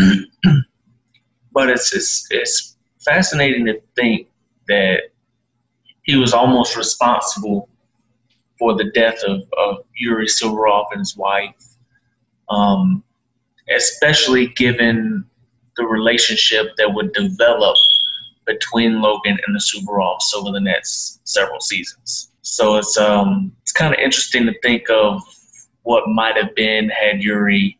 but 1.51 1.69
it's, 1.69 1.93
it's 1.93 2.27
it's 2.29 2.77
fascinating 2.99 3.65
to 3.65 3.81
think 3.95 4.27
that 4.67 5.03
he 6.03 6.15
was 6.17 6.33
almost 6.33 6.75
responsible 6.75 7.69
for 8.57 8.75
the 8.75 8.85
death 8.91 9.21
of, 9.23 9.41
of 9.57 9.77
Yuri 9.95 10.25
Suvorov 10.25 10.87
and 10.91 10.99
his 10.99 11.15
wife, 11.15 11.77
um, 12.49 13.03
especially 13.75 14.47
given 14.47 15.25
the 15.75 15.85
relationship 15.85 16.75
that 16.77 16.93
would 16.93 17.13
develop 17.13 17.77
between 18.45 19.01
Logan 19.01 19.37
and 19.45 19.55
the 19.55 19.59
Suvorovs 19.59 20.33
over 20.35 20.51
the 20.51 20.59
next 20.59 21.19
several 21.27 21.59
seasons. 21.59 22.31
So 22.41 22.77
it's 22.77 22.97
um 22.97 23.51
it's 23.61 23.73
kind 23.73 23.93
of 23.93 23.99
interesting 23.99 24.45
to 24.45 24.53
think 24.61 24.89
of 24.89 25.21
what 25.83 26.07
might 26.07 26.37
have 26.37 26.55
been 26.55 26.89
had 26.89 27.21
Yuri 27.21 27.76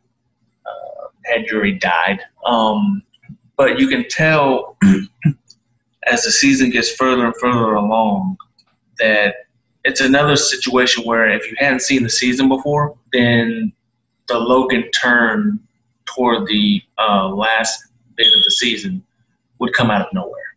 had 1.29 1.45
Yuri 1.45 1.73
died. 1.73 2.19
Um, 2.45 3.03
but 3.55 3.79
you 3.79 3.87
can 3.87 4.05
tell 4.09 4.77
as 6.05 6.23
the 6.23 6.31
season 6.31 6.69
gets 6.69 6.91
further 6.91 7.25
and 7.25 7.35
further 7.39 7.73
along 7.73 8.37
that 8.99 9.35
it's 9.83 10.01
another 10.01 10.35
situation 10.35 11.03
where 11.05 11.29
if 11.29 11.49
you 11.49 11.55
hadn't 11.57 11.81
seen 11.81 12.03
the 12.03 12.09
season 12.09 12.49
before, 12.49 12.97
then 13.13 13.71
the 14.27 14.37
Logan 14.37 14.89
turn 14.91 15.59
toward 16.05 16.47
the 16.47 16.81
uh, 16.97 17.29
last 17.29 17.85
bit 18.15 18.27
of 18.27 18.43
the 18.43 18.51
season 18.51 19.03
would 19.59 19.73
come 19.73 19.89
out 19.89 20.01
of 20.01 20.07
nowhere 20.13 20.55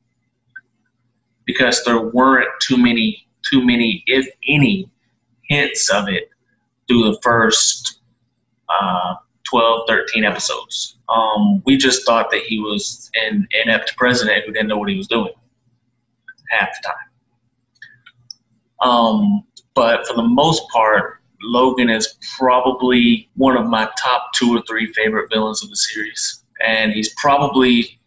because 1.45 1.83
there 1.85 2.01
weren't 2.01 2.49
too 2.61 2.77
many, 2.77 3.27
too 3.49 3.65
many, 3.65 4.03
if 4.07 4.27
any, 4.47 4.91
hints 5.49 5.91
of 5.91 6.09
it 6.09 6.31
through 6.87 7.11
the 7.11 7.19
first 7.23 8.01
uh, 8.69 9.15
12, 9.51 9.83
13 9.89 10.25
episodes. 10.25 10.97
Um, 11.09 11.63
we 11.67 11.77
just 11.77 12.07
thought 12.07 12.31
that 12.31 12.43
he 12.43 12.61
was 12.61 13.11
an 13.15 13.49
inept 13.65 13.97
president 13.97 14.45
who 14.47 14.53
didn't 14.53 14.69
know 14.69 14.79
what 14.79 14.89
he 14.89 14.97
was 14.97 15.09
doing 15.09 15.33
half 16.51 16.69
the 16.83 16.89
time. 16.89 18.89
Um, 18.89 19.45
but 19.75 20.07
for 20.07 20.15
the 20.15 20.23
most 20.23 20.69
part, 20.71 21.21
Logan 21.43 21.91
is 21.91 22.17
probably 22.39 23.29
one 23.37 23.57
of 23.57 23.67
my 23.67 23.89
top 24.01 24.33
two 24.35 24.57
or 24.57 24.63
three 24.69 24.93
favorite 24.93 25.31
villains 25.33 25.63
of 25.63 25.71
the 25.71 25.77
series. 25.77 26.45
And 26.65 26.93
he's 26.93 27.15
probably, 27.15 27.99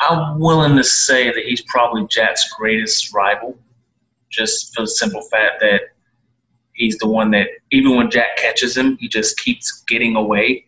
I'm 0.00 0.38
willing 0.38 0.76
to 0.76 0.84
say 0.84 1.26
that 1.26 1.44
he's 1.44 1.62
probably 1.62 2.06
Jack's 2.08 2.52
greatest 2.52 3.12
rival, 3.12 3.58
just 4.30 4.74
for 4.74 4.82
the 4.82 4.88
simple 4.88 5.22
fact 5.22 5.60
that 5.60 5.82
he's 6.80 6.96
the 6.96 7.06
one 7.06 7.30
that, 7.32 7.48
even 7.70 7.94
when 7.94 8.10
Jack 8.10 8.38
catches 8.38 8.76
him, 8.76 8.96
he 8.98 9.06
just 9.06 9.38
keeps 9.38 9.82
getting 9.86 10.16
away. 10.16 10.64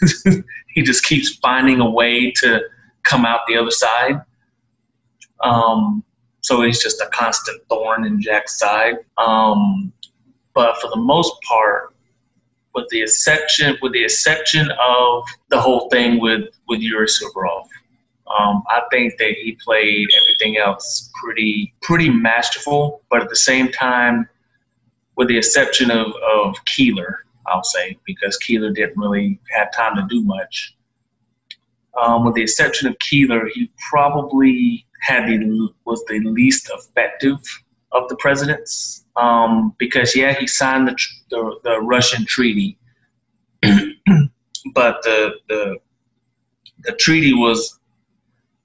he 0.74 0.82
just 0.82 1.04
keeps 1.04 1.36
finding 1.36 1.80
a 1.80 1.88
way 1.88 2.32
to 2.32 2.60
come 3.04 3.24
out 3.24 3.40
the 3.46 3.56
other 3.56 3.70
side. 3.70 4.20
Um, 5.40 6.02
so 6.40 6.62
he's 6.62 6.82
just 6.82 7.00
a 7.00 7.06
constant 7.12 7.62
thorn 7.68 8.04
in 8.04 8.20
Jack's 8.20 8.58
side. 8.58 8.96
Um, 9.18 9.92
but 10.52 10.76
for 10.80 10.90
the 10.90 10.96
most 11.00 11.32
part, 11.42 11.94
with 12.74 12.88
the 12.88 13.02
exception 13.02 13.76
with 13.82 13.92
the 13.92 14.02
exception 14.02 14.70
of 14.80 15.24
the 15.50 15.60
whole 15.60 15.88
thing 15.90 16.20
with 16.20 16.48
with 16.68 16.80
Yuri 16.80 17.06
Suvorov, 17.06 17.66
um, 18.38 18.62
I 18.68 18.80
think 18.90 19.18
that 19.18 19.32
he 19.32 19.58
played 19.62 20.08
everything 20.22 20.56
else 20.56 21.10
pretty 21.22 21.74
pretty 21.82 22.10
masterful. 22.10 23.02
But 23.10 23.22
at 23.22 23.28
the 23.28 23.36
same 23.36 23.70
time, 23.70 24.26
with 25.16 25.28
the 25.28 25.38
exception 25.38 25.90
of 25.90 26.12
of 26.36 26.56
Keeler, 26.66 27.24
I'll 27.46 27.64
say 27.64 27.98
because 28.04 28.36
Keeler 28.38 28.70
didn't 28.70 28.98
really 28.98 29.40
have 29.50 29.72
time 29.72 29.96
to 29.96 30.06
do 30.08 30.22
much. 30.24 30.74
Um, 32.00 32.24
with 32.24 32.34
the 32.34 32.42
exception 32.42 32.88
of 32.88 32.98
Keeler, 32.98 33.48
he 33.52 33.70
probably 33.90 34.86
had 35.00 35.28
the 35.28 35.68
was 35.84 36.02
the 36.08 36.20
least 36.20 36.70
effective 36.72 37.38
of 37.92 38.08
the 38.08 38.16
presidents 38.16 39.04
um, 39.16 39.74
because 39.78 40.16
yeah 40.16 40.32
he 40.32 40.46
signed 40.46 40.88
the, 40.88 40.96
the, 41.30 41.58
the 41.64 41.80
Russian 41.80 42.24
treaty, 42.24 42.78
but 44.74 45.02
the 45.02 45.34
the 45.48 45.76
the 46.84 46.92
treaty 46.92 47.34
was 47.34 47.78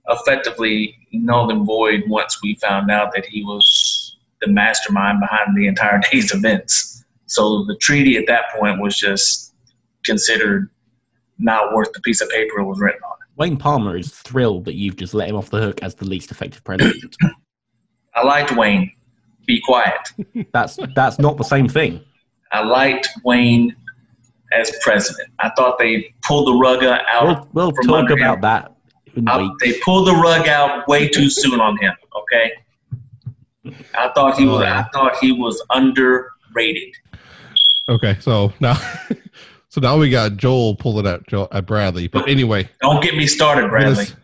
effectively 0.09 0.97
null 1.11 1.51
and 1.51 1.65
void 1.65 2.03
once 2.07 2.41
we 2.41 2.55
found 2.55 2.89
out 2.89 3.11
that 3.13 3.25
he 3.25 3.43
was 3.43 4.06
the 4.41 4.47
mastermind 4.47 5.19
behind 5.19 5.55
the 5.55 5.67
entire 5.67 6.01
day's 6.11 6.33
events. 6.33 7.03
So 7.25 7.65
the 7.65 7.75
treaty 7.77 8.17
at 8.17 8.25
that 8.27 8.45
point 8.57 8.81
was 8.81 8.97
just 8.97 9.53
considered 10.05 10.69
not 11.39 11.73
worth 11.73 11.91
the 11.93 12.01
piece 12.01 12.21
of 12.21 12.29
paper 12.29 12.59
it 12.59 12.63
was 12.63 12.79
written 12.79 13.01
on. 13.03 13.17
Wayne 13.35 13.57
Palmer 13.57 13.97
is 13.97 14.09
thrilled 14.09 14.65
that 14.65 14.73
you've 14.73 14.95
just 14.95 15.13
let 15.13 15.29
him 15.29 15.35
off 15.35 15.49
the 15.49 15.61
hook 15.61 15.83
as 15.83 15.93
the 15.93 16.05
least 16.05 16.31
effective 16.31 16.63
president. 16.63 17.15
I 18.15 18.23
liked 18.23 18.55
Wayne. 18.55 18.91
Be 19.45 19.61
quiet. 19.61 20.09
that's 20.53 20.79
that's 20.95 21.19
not 21.19 21.37
the 21.37 21.43
same 21.43 21.67
thing. 21.67 22.01
I 22.51 22.63
liked 22.63 23.07
Wayne 23.23 23.75
as 24.53 24.71
president. 24.81 25.29
I 25.39 25.51
thought 25.55 25.77
they 25.77 26.13
pulled 26.23 26.47
the 26.47 26.53
rug 26.53 26.83
out. 26.83 27.47
We'll, 27.53 27.71
we'll 27.71 27.71
talk 27.83 28.09
about 28.09 28.35
him. 28.37 28.41
that. 28.41 28.73
I, 29.27 29.49
they 29.61 29.79
pulled 29.79 30.07
the 30.07 30.13
rug 30.13 30.47
out 30.47 30.87
way 30.87 31.07
too 31.07 31.29
soon 31.29 31.59
on 31.59 31.77
him. 31.77 31.93
Okay. 32.15 32.51
I 33.97 34.09
thought 34.13 34.37
he 34.37 34.45
was. 34.45 34.61
Uh, 34.63 34.65
I 34.65 34.83
thought 34.93 35.15
he 35.17 35.31
was 35.31 35.61
underrated. 35.71 36.93
Okay, 37.89 38.17
so 38.19 38.51
now, 38.59 38.73
so 39.69 39.79
now 39.81 39.97
we 39.97 40.09
got 40.09 40.35
Joel 40.37 40.75
pulling 40.75 41.07
at 41.07 41.25
Joel, 41.27 41.47
at 41.51 41.65
Bradley. 41.65 42.07
But 42.07 42.27
anyway, 42.27 42.69
Don't 42.81 43.01
get 43.01 43.15
me 43.15 43.27
started, 43.27 43.61
get 43.63 43.69
Bradley. 43.69 44.03
us- 44.03 44.15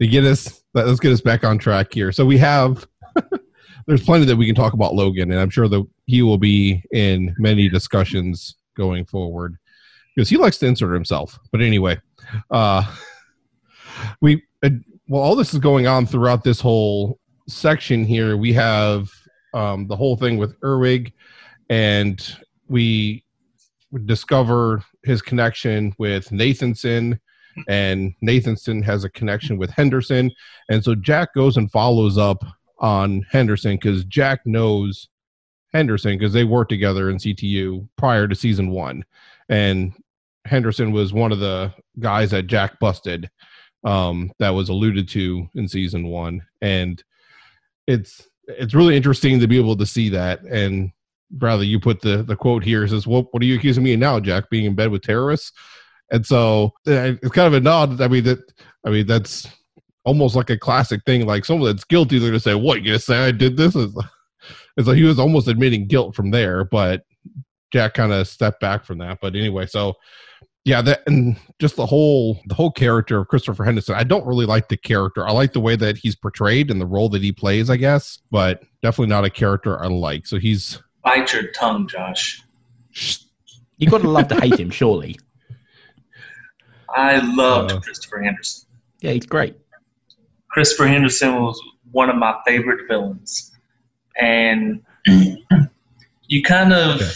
to 0.00 0.06
get 0.08 0.24
us, 0.24 0.62
let- 0.74 0.86
let's 0.86 0.98
get 0.98 1.12
us 1.12 1.20
back 1.20 1.44
on 1.44 1.58
track 1.58 1.92
here. 1.92 2.10
So 2.10 2.24
we 2.24 2.36
have, 2.38 2.86
there's 3.86 4.02
plenty 4.02 4.24
that 4.24 4.36
we 4.36 4.46
can 4.46 4.54
talk 4.54 4.72
about 4.72 4.94
Logan, 4.94 5.30
and 5.30 5.38
I'm 5.40 5.50
sure 5.50 5.68
that 5.68 5.86
he 6.06 6.22
will 6.22 6.38
be 6.38 6.82
in 6.92 7.34
many 7.38 7.68
discussions 7.68 8.56
going 8.76 9.04
forward 9.04 9.56
because 10.16 10.28
he 10.28 10.36
likes 10.36 10.58
to 10.58 10.66
insert 10.66 10.92
himself. 10.94 11.38
But 11.52 11.60
anyway, 11.60 12.00
uh, 12.50 12.82
we 14.20 14.42
uh, 14.64 14.70
well, 15.08 15.22
all 15.22 15.36
this 15.36 15.52
is 15.52 15.60
going 15.60 15.86
on 15.86 16.06
throughout 16.06 16.42
this 16.42 16.60
whole 16.60 17.18
section 17.48 18.04
here. 18.04 18.36
We 18.36 18.52
have 18.52 19.10
um, 19.54 19.86
the 19.86 19.96
whole 19.96 20.16
thing 20.16 20.38
with 20.38 20.56
Erwich, 20.62 21.12
and 21.68 22.36
we 22.68 23.24
discover 24.04 24.82
his 25.04 25.20
connection 25.22 25.94
with 25.98 26.30
Nathanson, 26.30 27.18
and 27.68 28.14
Nathanson 28.24 28.82
has 28.84 29.04
a 29.04 29.10
connection 29.10 29.58
with 29.58 29.70
Henderson, 29.70 30.30
and 30.70 30.82
so 30.82 30.94
Jack 30.94 31.34
goes 31.34 31.56
and 31.56 31.70
follows 31.70 32.16
up 32.16 32.42
on 32.78 33.22
Henderson 33.30 33.76
because 33.76 34.04
Jack 34.04 34.40
knows 34.46 35.08
Henderson 35.72 36.18
because 36.18 36.32
they 36.32 36.44
worked 36.44 36.70
together 36.70 37.10
in 37.10 37.16
CTU 37.16 37.88
prior 37.96 38.26
to 38.26 38.34
season 38.34 38.70
one, 38.70 39.04
and 39.48 39.92
Henderson 40.44 40.92
was 40.92 41.12
one 41.12 41.32
of 41.32 41.40
the 41.40 41.72
guys 42.00 42.30
that 42.30 42.46
Jack 42.46 42.78
busted 42.80 43.30
um, 43.84 44.32
that 44.38 44.50
was 44.50 44.68
alluded 44.68 45.08
to 45.10 45.46
in 45.54 45.68
season 45.68 46.06
one, 46.06 46.42
and 46.60 47.02
it's 47.86 48.26
it's 48.46 48.74
really 48.74 48.96
interesting 48.96 49.38
to 49.40 49.46
be 49.46 49.58
able 49.58 49.76
to 49.76 49.86
see 49.86 50.08
that. 50.10 50.42
And 50.42 50.90
Bradley, 51.30 51.66
you 51.66 51.80
put 51.80 52.00
the 52.00 52.22
the 52.22 52.36
quote 52.36 52.64
here 52.64 52.86
says, 52.86 53.06
"What 53.06 53.32
what 53.32 53.42
are 53.42 53.46
you 53.46 53.56
accusing 53.56 53.82
me 53.82 53.94
of 53.94 54.00
now, 54.00 54.20
Jack? 54.20 54.50
Being 54.50 54.66
in 54.66 54.74
bed 54.74 54.90
with 54.90 55.02
terrorists?" 55.02 55.52
And 56.10 56.26
so 56.26 56.72
it's 56.84 57.34
kind 57.34 57.46
of 57.46 57.54
a 57.54 57.60
nod. 57.60 58.00
I 58.00 58.08
mean 58.08 58.24
that 58.24 58.38
I 58.86 58.90
mean 58.90 59.06
that's 59.06 59.48
almost 60.04 60.36
like 60.36 60.50
a 60.50 60.58
classic 60.58 61.02
thing. 61.06 61.26
Like 61.26 61.44
someone 61.44 61.70
that's 61.70 61.84
guilty, 61.84 62.18
they're 62.18 62.30
gonna 62.30 62.40
say, 62.40 62.54
"What 62.54 62.82
you 62.82 62.98
say? 62.98 63.26
I 63.26 63.32
did 63.32 63.56
this?" 63.56 63.74
It's, 63.74 63.94
it's 64.76 64.88
like 64.88 64.96
he 64.96 65.04
was 65.04 65.18
almost 65.18 65.48
admitting 65.48 65.86
guilt 65.86 66.14
from 66.14 66.30
there, 66.30 66.64
but 66.64 67.04
Jack 67.72 67.94
kind 67.94 68.12
of 68.12 68.28
stepped 68.28 68.60
back 68.60 68.84
from 68.84 68.98
that. 68.98 69.18
But 69.20 69.34
anyway, 69.34 69.66
so 69.66 69.94
yeah, 70.64 70.80
that 70.82 71.02
and 71.06 71.36
just 71.58 71.76
the 71.76 71.86
whole 71.86 72.40
the 72.46 72.54
whole 72.54 72.70
character 72.70 73.18
of 73.18 73.28
Christopher 73.28 73.64
Henderson. 73.64 73.94
I 73.96 74.04
don't 74.04 74.24
really 74.26 74.46
like 74.46 74.68
the 74.68 74.76
character. 74.76 75.26
I 75.26 75.32
like 75.32 75.52
the 75.52 75.60
way 75.60 75.74
that 75.76 75.96
he's 75.98 76.14
portrayed 76.14 76.70
and 76.70 76.80
the 76.80 76.86
role 76.86 77.08
that 77.10 77.22
he 77.22 77.32
plays, 77.32 77.68
I 77.70 77.76
guess, 77.76 78.18
but 78.30 78.62
definitely 78.82 79.08
not 79.08 79.24
a 79.24 79.30
character 79.30 79.82
I 79.82 79.88
like. 79.88 80.26
So 80.26 80.38
he's 80.38 80.80
Bite 81.04 81.32
your 81.32 81.48
tongue, 81.52 81.88
Josh. 81.88 82.42
You 83.78 83.88
got 83.90 84.02
to 84.02 84.08
love 84.08 84.28
to 84.28 84.40
hate 84.40 84.60
him, 84.60 84.70
surely. 84.80 85.18
I 86.94 87.18
loved 87.34 87.72
Uh. 87.72 87.80
Christopher 87.80 88.22
Henderson. 88.22 88.68
Yeah, 89.00 89.12
he's 89.12 89.26
great. 89.26 89.56
Christopher 90.50 90.86
Henderson 90.86 91.42
was 91.42 91.60
one 91.90 92.08
of 92.10 92.16
my 92.16 92.34
favorite 92.46 92.86
villains, 92.86 93.50
and 94.20 94.82
you 96.28 96.42
kind 96.44 96.72
of, 96.72 96.96
Okay. 97.00 97.10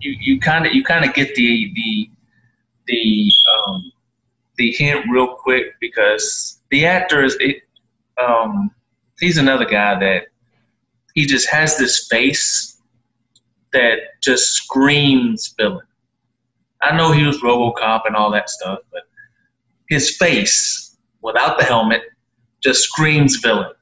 you 0.00 0.16
you 0.20 0.40
kind 0.40 0.66
of 0.66 0.74
you 0.74 0.82
kind 0.84 1.04
of 1.04 1.14
get 1.14 1.34
the 1.36 1.72
the 1.74 2.10
the 2.86 3.30
um, 3.54 3.92
the 4.56 4.72
hint 4.72 5.06
real 5.10 5.34
quick 5.34 5.74
because 5.80 6.60
the 6.70 6.86
actor 6.86 7.24
is 7.24 7.36
it. 7.40 7.62
Um, 8.22 8.70
he's 9.20 9.38
another 9.38 9.66
guy 9.66 9.98
that 9.98 10.28
he 11.14 11.26
just 11.26 11.48
has 11.48 11.76
this 11.76 12.06
face 12.08 12.80
that 13.72 13.98
just 14.22 14.52
screams 14.52 15.54
villain. 15.58 15.86
I 16.82 16.96
know 16.96 17.12
he 17.12 17.24
was 17.24 17.40
RoboCop 17.40 18.02
and 18.06 18.14
all 18.14 18.30
that 18.32 18.48
stuff, 18.48 18.80
but 18.92 19.02
his 19.88 20.16
face 20.16 20.96
without 21.22 21.58
the 21.58 21.64
helmet 21.64 22.02
just 22.62 22.84
screams 22.84 23.36
villain. 23.36 23.72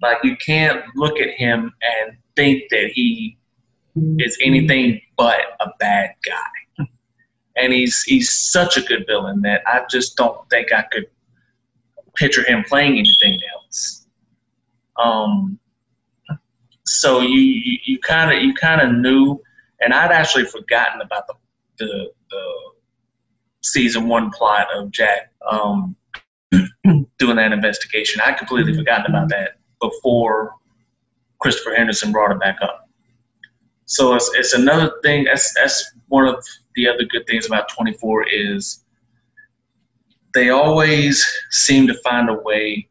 Like 0.00 0.18
you 0.22 0.36
can't 0.36 0.84
look 0.96 1.18
at 1.20 1.30
him 1.30 1.72
and 1.82 2.16
think 2.36 2.64
that 2.70 2.90
he 2.92 3.36
is 4.18 4.38
anything 4.42 5.00
but 5.16 5.40
a 5.60 5.70
bad 5.80 6.10
guy. 6.24 6.57
And 7.60 7.72
he's 7.72 8.02
he's 8.02 8.30
such 8.32 8.76
a 8.76 8.82
good 8.82 9.04
villain 9.06 9.40
that 9.42 9.62
I 9.66 9.84
just 9.90 10.16
don't 10.16 10.48
think 10.50 10.72
I 10.72 10.82
could 10.82 11.06
picture 12.16 12.42
him 12.44 12.64
playing 12.68 12.98
anything 12.98 13.38
else. 13.54 14.06
Um, 14.96 15.58
so 16.84 17.20
you 17.20 17.40
you- 17.84 17.98
kind 18.00 18.34
of 18.34 18.42
you 18.42 18.54
kind 18.54 18.80
of 18.80 18.92
knew, 18.94 19.40
and 19.80 19.92
I'd 19.92 20.12
actually 20.12 20.44
forgotten 20.44 21.00
about 21.02 21.26
the 21.26 21.34
the, 21.78 22.10
the 22.30 22.52
season 23.62 24.08
one 24.08 24.30
plot 24.30 24.68
of 24.74 24.90
Jack 24.90 25.32
um, 25.48 25.94
doing 27.18 27.36
that 27.36 27.52
investigation. 27.52 28.20
I 28.24 28.32
completely 28.32 28.74
forgotten 28.74 29.06
about 29.14 29.28
that 29.28 29.58
before 29.80 30.54
Christopher 31.38 31.74
Henderson 31.74 32.12
brought 32.12 32.32
it 32.32 32.40
back 32.40 32.56
up. 32.62 32.87
So 33.88 34.14
it's, 34.14 34.30
it's 34.34 34.52
another 34.52 34.92
thing. 35.02 35.24
That's 35.24 35.52
that's 35.54 35.92
one 36.08 36.28
of 36.28 36.44
the 36.74 36.86
other 36.86 37.04
good 37.04 37.26
things 37.26 37.46
about 37.46 37.70
24 37.70 38.26
is 38.28 38.84
they 40.34 40.50
always 40.50 41.26
seem 41.50 41.86
to 41.86 41.94
find 42.04 42.28
a 42.28 42.34
way. 42.34 42.86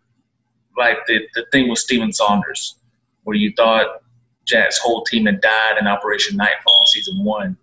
Like 0.76 0.98
the 1.08 1.22
the 1.36 1.46
thing 1.52 1.70
with 1.70 1.78
Stephen 1.78 2.12
Saunders, 2.12 2.78
where 3.24 3.36
you 3.36 3.54
thought 3.56 4.02
Jack's 4.46 4.80
whole 4.80 5.04
team 5.04 5.28
had 5.28 5.40
died 5.40 5.78
in 5.80 5.86
Operation 5.86 6.36
Nightfall 6.36 6.86
season 6.88 7.24
one, 7.24 7.56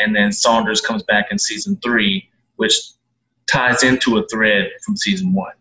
and 0.00 0.14
then 0.14 0.30
Saunders 0.30 0.80
comes 0.80 1.02
back 1.02 1.32
in 1.32 1.38
season 1.38 1.76
three, 1.82 2.28
which 2.54 2.74
ties 3.46 3.82
into 3.82 4.18
a 4.18 4.28
thread 4.28 4.70
from 4.84 4.96
season 4.96 5.32
one. 5.32 5.54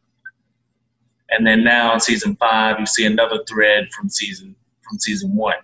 And 1.32 1.46
then 1.46 1.64
now 1.64 1.96
in 1.96 2.00
season 2.00 2.36
five, 2.36 2.80
you 2.80 2.86
see 2.86 3.06
another 3.06 3.44
thread 3.50 3.88
from 3.94 4.10
season 4.10 4.56
from 4.82 5.00
season 5.00 5.36
one. 5.36 5.58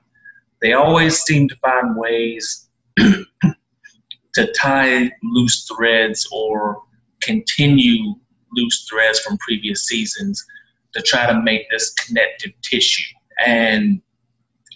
They 0.64 0.74
always 0.74 1.22
seem 1.22 1.50
to 1.50 1.56
find 1.58 1.96
ways 1.98 2.70
to 2.98 4.54
tie 4.54 5.12
loose 5.22 5.68
threads 5.68 6.28
or 6.32 6.82
continue 7.22 8.16
loose 8.54 8.88
threads 8.90 9.20
from 9.20 9.38
previous 9.40 9.86
seasons 9.86 10.44
to 10.94 11.02
try 11.02 11.26
to 11.26 11.42
make 11.42 11.70
this 11.70 11.94
connective 11.94 12.52
tissue. 12.62 13.14
And 13.46 14.02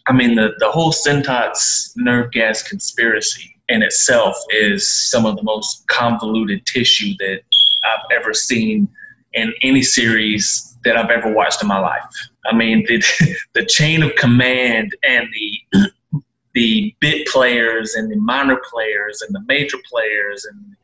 I 0.07 0.13
mean, 0.13 0.35
the, 0.35 0.49
the 0.59 0.69
whole 0.69 0.91
Sentox 0.91 1.91
nerve 1.95 2.31
gas 2.31 2.63
conspiracy 2.63 3.55
in 3.69 3.81
itself 3.81 4.35
is 4.49 4.85
some 4.85 5.25
of 5.25 5.37
the 5.37 5.43
most 5.43 5.87
convoluted 5.87 6.65
tissue 6.65 7.13
that 7.19 7.41
I've 7.85 8.19
ever 8.19 8.33
seen 8.33 8.89
in 9.33 9.53
any 9.61 9.83
series 9.83 10.77
that 10.83 10.97
I've 10.97 11.11
ever 11.11 11.31
watched 11.31 11.61
in 11.61 11.67
my 11.67 11.79
life. 11.79 12.03
I 12.45 12.55
mean, 12.55 12.85
the, 12.87 13.35
the 13.53 13.65
chain 13.65 14.03
of 14.03 14.15
command 14.15 14.95
and 15.03 15.27
the 15.31 15.56
the 16.57 16.95
bit 16.99 17.27
players 17.27 17.93
and 17.93 18.11
the 18.11 18.15
minor 18.15 18.59
players 18.67 19.21
and 19.21 19.33
the 19.35 19.43
major 19.47 19.77
players 19.87 20.43
and 20.45 20.75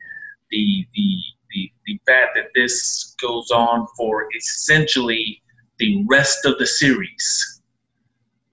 the 0.52 0.86
the 0.94 1.18
the, 1.50 1.72
the 1.86 2.00
fact 2.06 2.36
that 2.36 2.50
this 2.54 3.16
goes 3.20 3.50
on 3.50 3.84
for 3.96 4.28
essentially 4.36 5.42
the 5.80 6.04
rest 6.08 6.46
of 6.46 6.58
the 6.58 6.66
series. 6.66 7.60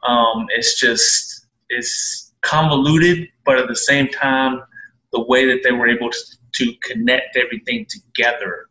Um, 0.08 0.48
it's 0.50 0.80
just 0.80 1.46
it's 1.70 2.34
convoluted, 2.42 3.28
but 3.46 3.60
at 3.60 3.68
the 3.68 3.76
same 3.76 4.08
time, 4.08 4.64
the 5.14 5.22
way 5.22 5.46
that 5.46 5.62
they 5.64 5.72
were 5.72 5.88
able 5.88 6.10
to, 6.10 6.20
to 6.54 6.74
connect 6.82 7.38
everything 7.38 7.86
together 7.88 8.66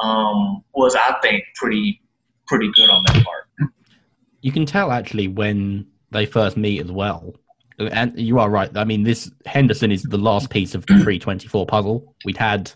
um, 0.00 0.64
was, 0.74 0.96
I 0.96 1.16
think, 1.22 1.44
pretty 1.54 2.02
pretty 2.48 2.68
good 2.74 2.90
on 2.90 3.04
that 3.06 3.24
part. 3.24 3.70
You 4.40 4.50
can 4.50 4.66
tell 4.66 4.90
actually 4.90 5.28
when 5.28 5.86
they 6.10 6.26
first 6.26 6.56
meet 6.56 6.80
as 6.80 6.90
well. 6.90 7.36
And 7.78 8.18
you 8.18 8.38
are 8.38 8.48
right. 8.48 8.74
I 8.76 8.84
mean, 8.84 9.02
this 9.02 9.30
Henderson 9.44 9.92
is 9.92 10.02
the 10.02 10.18
last 10.18 10.50
piece 10.50 10.74
of 10.74 10.86
the 10.86 11.00
pre 11.04 11.18
twenty 11.18 11.48
four 11.48 11.66
puzzle. 11.66 12.14
We'd 12.24 12.36
had 12.36 12.70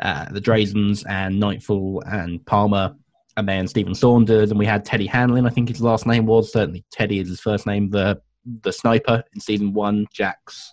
uh, 0.00 0.26
the 0.30 0.40
Drazens 0.40 1.04
and 1.08 1.38
Nightfall 1.38 2.02
and 2.06 2.44
Palmer, 2.46 2.94
and 3.36 3.48
then 3.48 3.68
Stephen 3.68 3.94
Saunders, 3.94 4.50
and 4.50 4.58
we 4.58 4.66
had 4.66 4.84
Teddy 4.84 5.06
Hanlon. 5.06 5.46
I 5.46 5.50
think 5.50 5.68
his 5.68 5.82
last 5.82 6.06
name 6.06 6.26
was 6.26 6.52
certainly 6.52 6.84
Teddy 6.90 7.18
is 7.18 7.28
his 7.28 7.40
first 7.40 7.66
name. 7.66 7.90
The 7.90 8.20
the 8.62 8.72
sniper 8.72 9.22
in 9.34 9.40
season 9.40 9.74
one, 9.74 10.06
Jack's 10.12 10.72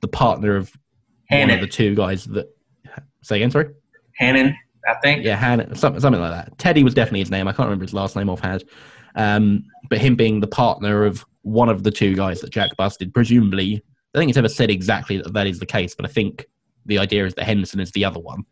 the 0.00 0.08
partner 0.08 0.56
of 0.56 0.72
one 1.30 1.50
of 1.50 1.60
the 1.60 1.66
two 1.66 1.94
guys 1.94 2.24
that. 2.24 2.48
Say 3.22 3.36
again, 3.36 3.50
sorry. 3.50 3.70
Hannon, 4.18 4.54
I 4.86 4.94
think. 5.02 5.24
Yeah, 5.24 5.36
Han, 5.36 5.74
something, 5.74 5.98
something 5.98 6.20
like 6.20 6.30
that. 6.30 6.58
Teddy 6.58 6.84
was 6.84 6.92
definitely 6.92 7.20
his 7.20 7.30
name. 7.30 7.48
I 7.48 7.52
can't 7.52 7.66
remember 7.66 7.84
his 7.84 7.94
last 7.94 8.16
name 8.16 8.28
offhand. 8.28 8.64
Um, 9.14 9.64
but 9.88 9.98
him 9.98 10.14
being 10.14 10.40
the 10.40 10.46
partner 10.46 11.04
of 11.04 11.24
one 11.44 11.68
of 11.68 11.82
the 11.82 11.90
two 11.90 12.14
guys 12.14 12.40
that 12.40 12.50
Jack 12.50 12.76
busted, 12.76 13.14
presumably, 13.14 13.84
I 14.14 14.18
think 14.18 14.30
it's 14.30 14.38
ever 14.38 14.48
said 14.48 14.70
exactly 14.70 15.18
that 15.18 15.32
that 15.32 15.46
is 15.46 15.60
the 15.60 15.66
case, 15.66 15.94
but 15.94 16.06
I 16.06 16.08
think 16.08 16.46
the 16.86 16.98
idea 16.98 17.26
is 17.26 17.34
that 17.34 17.44
Henderson 17.44 17.80
is 17.80 17.92
the 17.92 18.04
other 18.04 18.18
one. 18.18 18.44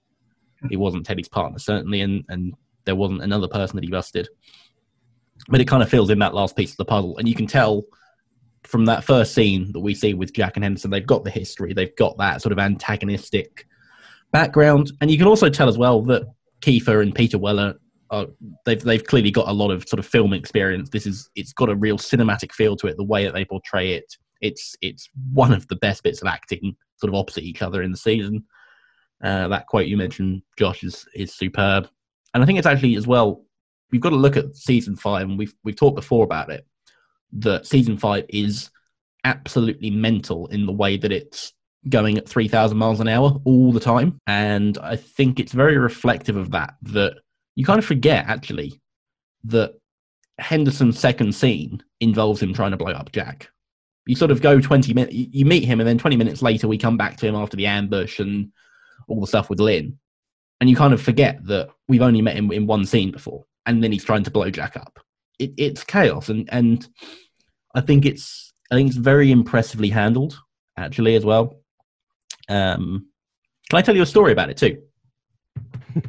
He 0.68 0.76
wasn't 0.76 1.04
Teddy's 1.04 1.28
partner, 1.28 1.58
certainly, 1.58 2.02
and, 2.02 2.24
and 2.28 2.54
there 2.84 2.94
wasn't 2.94 3.22
another 3.22 3.48
person 3.48 3.76
that 3.76 3.84
he 3.84 3.90
busted. 3.90 4.28
but 5.48 5.60
it 5.60 5.66
kind 5.66 5.82
of 5.82 5.88
fills 5.88 6.10
in 6.10 6.18
that 6.20 6.34
last 6.34 6.56
piece 6.56 6.72
of 6.72 6.76
the 6.76 6.84
puzzle, 6.84 7.16
and 7.18 7.28
you 7.28 7.34
can 7.34 7.46
tell 7.46 7.82
from 8.64 8.84
that 8.84 9.04
first 9.04 9.34
scene 9.34 9.72
that 9.72 9.80
we 9.80 9.94
see 9.94 10.14
with 10.14 10.32
Jack 10.32 10.56
and 10.56 10.64
Henderson, 10.64 10.90
they've 10.90 11.06
got 11.06 11.24
the 11.24 11.30
history, 11.30 11.72
they've 11.72 11.96
got 11.96 12.16
that 12.18 12.42
sort 12.42 12.52
of 12.52 12.58
antagonistic 12.58 13.66
background, 14.32 14.92
and 15.00 15.10
you 15.10 15.18
can 15.18 15.26
also 15.26 15.48
tell 15.48 15.68
as 15.68 15.78
well 15.78 16.02
that 16.02 16.24
Kiefer 16.60 17.02
and 17.02 17.14
Peter 17.14 17.38
Weller 17.38 17.74
are 18.12 18.26
they've 18.66 18.82
they've 18.82 19.04
clearly 19.04 19.30
got 19.30 19.48
a 19.48 19.52
lot 19.52 19.70
of 19.70 19.88
sort 19.88 19.98
of 19.98 20.06
film 20.06 20.32
experience. 20.32 20.90
This 20.90 21.06
is 21.06 21.28
it's 21.34 21.52
got 21.52 21.70
a 21.70 21.74
real 21.74 21.98
cinematic 21.98 22.52
feel 22.52 22.76
to 22.76 22.86
it, 22.86 22.96
the 22.96 23.02
way 23.02 23.24
that 23.24 23.34
they 23.34 23.44
portray 23.44 23.94
it. 23.94 24.04
It's 24.40 24.76
it's 24.82 25.08
one 25.32 25.52
of 25.52 25.66
the 25.68 25.76
best 25.76 26.02
bits 26.02 26.20
of 26.20 26.28
acting, 26.28 26.76
sort 26.96 27.08
of 27.08 27.18
opposite 27.18 27.44
each 27.44 27.62
other 27.62 27.82
in 27.82 27.90
the 27.90 27.96
season. 27.96 28.44
Uh, 29.24 29.48
that 29.48 29.66
quote 29.66 29.86
you 29.86 29.96
mentioned, 29.96 30.42
Josh, 30.58 30.84
is 30.84 31.06
is 31.14 31.34
superb, 31.34 31.88
and 32.34 32.42
I 32.42 32.46
think 32.46 32.58
it's 32.58 32.66
actually 32.66 32.96
as 32.96 33.06
well. 33.06 33.44
We've 33.90 34.00
got 34.00 34.10
to 34.10 34.16
look 34.16 34.36
at 34.36 34.56
season 34.56 34.94
five, 34.94 35.28
and 35.28 35.38
we've 35.38 35.54
we've 35.64 35.76
talked 35.76 35.96
before 35.96 36.24
about 36.24 36.50
it. 36.50 36.66
That 37.32 37.66
season 37.66 37.96
five 37.96 38.26
is 38.28 38.70
absolutely 39.24 39.90
mental 39.90 40.48
in 40.48 40.66
the 40.66 40.72
way 40.72 40.96
that 40.98 41.12
it's 41.12 41.52
going 41.88 42.18
at 42.18 42.28
3000 42.28 42.76
miles 42.76 43.00
an 43.00 43.08
hour 43.08 43.40
all 43.44 43.72
the 43.72 43.80
time 43.80 44.16
and 44.28 44.78
i 44.78 44.94
think 44.94 45.40
it's 45.40 45.52
very 45.52 45.76
reflective 45.78 46.36
of 46.36 46.52
that 46.52 46.74
that 46.82 47.14
you 47.54 47.64
kind 47.64 47.78
of 47.78 47.84
forget 47.84 48.26
actually 48.26 48.80
that 49.44 49.74
henderson's 50.38 50.98
second 50.98 51.34
scene 51.34 51.82
involves 52.00 52.42
him 52.42 52.54
trying 52.54 52.70
to 52.70 52.76
blow 52.76 52.92
up 52.92 53.12
jack. 53.12 53.50
You 54.06 54.16
sort 54.16 54.30
of 54.30 54.42
go 54.42 54.60
20 54.60 54.94
minutes 54.94 55.14
you 55.14 55.44
meet 55.44 55.64
him 55.64 55.80
and 55.80 55.88
then 55.88 55.98
20 55.98 56.16
minutes 56.16 56.42
later 56.42 56.66
we 56.66 56.78
come 56.78 56.96
back 56.96 57.16
to 57.18 57.26
him 57.26 57.34
after 57.34 57.56
the 57.56 57.66
ambush 57.66 58.18
and 58.18 58.50
all 59.08 59.20
the 59.20 59.26
stuff 59.26 59.48
with 59.48 59.60
lynn. 59.60 59.98
And 60.60 60.70
you 60.70 60.76
kind 60.76 60.94
of 60.94 61.02
forget 61.02 61.44
that 61.46 61.70
we've 61.88 62.02
only 62.02 62.22
met 62.22 62.36
him 62.36 62.50
in 62.52 62.66
one 62.66 62.84
scene 62.84 63.10
before 63.10 63.44
and 63.66 63.82
then 63.82 63.92
he's 63.92 64.04
trying 64.04 64.24
to 64.24 64.30
blow 64.30 64.50
jack 64.50 64.76
up. 64.76 64.98
It, 65.38 65.52
it's 65.56 65.84
chaos 65.84 66.28
and 66.28 66.48
and 66.52 66.86
i 67.74 67.80
think 67.80 68.04
it's 68.04 68.52
i 68.70 68.74
think 68.74 68.88
it's 68.88 68.98
very 68.98 69.32
impressively 69.32 69.88
handled 69.88 70.38
actually 70.76 71.14
as 71.14 71.24
well. 71.24 71.60
Um, 72.48 73.08
can 73.68 73.78
I 73.78 73.82
tell 73.82 73.96
you 73.96 74.02
a 74.02 74.06
story 74.06 74.32
about 74.32 74.50
it 74.50 74.56
too? 74.56 74.82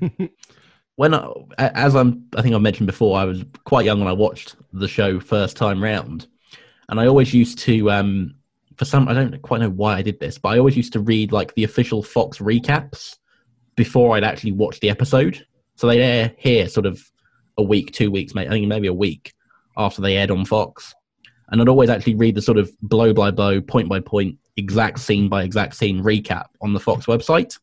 when 0.95 1.13
I, 1.13 1.27
as 1.57 1.95
I'm, 1.95 2.25
I 2.35 2.41
think 2.41 2.53
I 2.53 2.59
mentioned 2.59 2.87
before, 2.87 3.17
I 3.17 3.25
was 3.25 3.43
quite 3.65 3.85
young 3.85 3.99
when 3.99 4.07
I 4.07 4.13
watched 4.13 4.55
the 4.73 4.87
show 4.87 5.19
first 5.19 5.57
time 5.57 5.83
round, 5.83 6.27
and 6.89 6.99
I 6.99 7.07
always 7.07 7.33
used 7.33 7.59
to, 7.59 7.89
um, 7.91 8.35
for 8.77 8.85
some, 8.85 9.07
I 9.07 9.13
don't 9.13 9.41
quite 9.41 9.61
know 9.61 9.69
why 9.69 9.95
I 9.95 10.01
did 10.01 10.19
this, 10.19 10.37
but 10.37 10.49
I 10.49 10.59
always 10.59 10.77
used 10.77 10.93
to 10.93 10.99
read 10.99 11.31
like 11.31 11.53
the 11.55 11.63
official 11.63 12.03
Fox 12.03 12.37
recaps 12.37 13.17
before 13.75 14.15
I'd 14.15 14.23
actually 14.23 14.51
watch 14.51 14.79
the 14.79 14.89
episode. 14.89 15.45
So 15.75 15.87
they'd 15.87 16.01
air 16.01 16.33
here 16.37 16.67
sort 16.67 16.85
of 16.85 17.01
a 17.57 17.63
week, 17.63 17.91
two 17.91 18.11
weeks, 18.11 18.35
maybe, 18.35 18.47
I 18.47 18.51
think 18.51 18.67
maybe 18.67 18.87
a 18.87 18.93
week 18.93 19.33
after 19.77 20.01
they 20.01 20.17
aired 20.17 20.31
on 20.31 20.45
Fox. 20.45 20.93
And 21.49 21.61
I'd 21.61 21.69
always 21.69 21.89
actually 21.89 22.15
read 22.15 22.35
the 22.35 22.41
sort 22.41 22.57
of 22.57 22.71
blow 22.81 23.13
by 23.13 23.31
blow, 23.31 23.61
point 23.61 23.89
by 23.89 23.99
point 23.99 24.37
exact 24.57 24.99
scene 24.99 25.29
by 25.29 25.43
exact 25.43 25.75
scene 25.75 26.03
recap 26.03 26.45
on 26.61 26.73
the 26.73 26.79
Fox 26.79 27.07
website. 27.07 27.57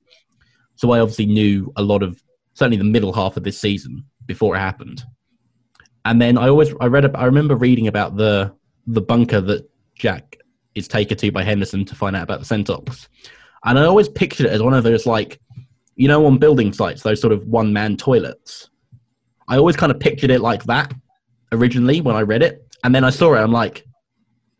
So 0.74 0.91
I 0.91 1.01
obviously 1.01 1.26
knew 1.26 1.72
a 1.76 1.83
lot 1.83 2.03
of 2.03 2.20
certainly 2.61 2.76
the 2.76 2.84
middle 2.84 3.12
half 3.14 3.38
of 3.38 3.42
this 3.42 3.58
season 3.58 4.04
before 4.26 4.54
it 4.54 4.58
happened. 4.58 5.02
And 6.04 6.20
then 6.20 6.36
I 6.36 6.48
always 6.48 6.72
I 6.78 6.86
read 6.86 7.16
I 7.16 7.24
remember 7.24 7.56
reading 7.56 7.88
about 7.88 8.16
the 8.16 8.54
the 8.86 9.00
bunker 9.00 9.40
that 9.40 9.68
Jack 9.94 10.36
is 10.74 10.86
taken 10.86 11.16
to 11.16 11.32
by 11.32 11.42
Henderson 11.42 11.86
to 11.86 11.94
find 11.94 12.14
out 12.14 12.22
about 12.22 12.40
the 12.40 12.46
Sentox. 12.46 13.08
And 13.64 13.78
I 13.78 13.84
always 13.84 14.11
pictured 14.11 14.46
it 14.46 14.52
as 14.52 14.62
one 14.62 14.74
of 14.74 14.84
those 14.84 15.06
like 15.06 15.40
you 15.96 16.06
know 16.06 16.26
on 16.26 16.36
building 16.36 16.72
sites 16.74 17.02
those 17.02 17.20
sort 17.20 17.32
of 17.32 17.46
one 17.46 17.72
man 17.72 17.96
toilets. 17.96 18.68
I 19.48 19.56
always 19.56 19.76
kind 19.76 19.90
of 19.90 19.98
pictured 19.98 20.30
it 20.30 20.42
like 20.42 20.64
that 20.64 20.92
originally 21.52 22.02
when 22.02 22.14
I 22.14 22.20
read 22.20 22.42
it. 22.42 22.62
And 22.84 22.94
then 22.94 23.04
I 23.04 23.11
saw 23.11 23.34
it 23.34 23.38
I'm 23.38 23.52
like 23.52 23.86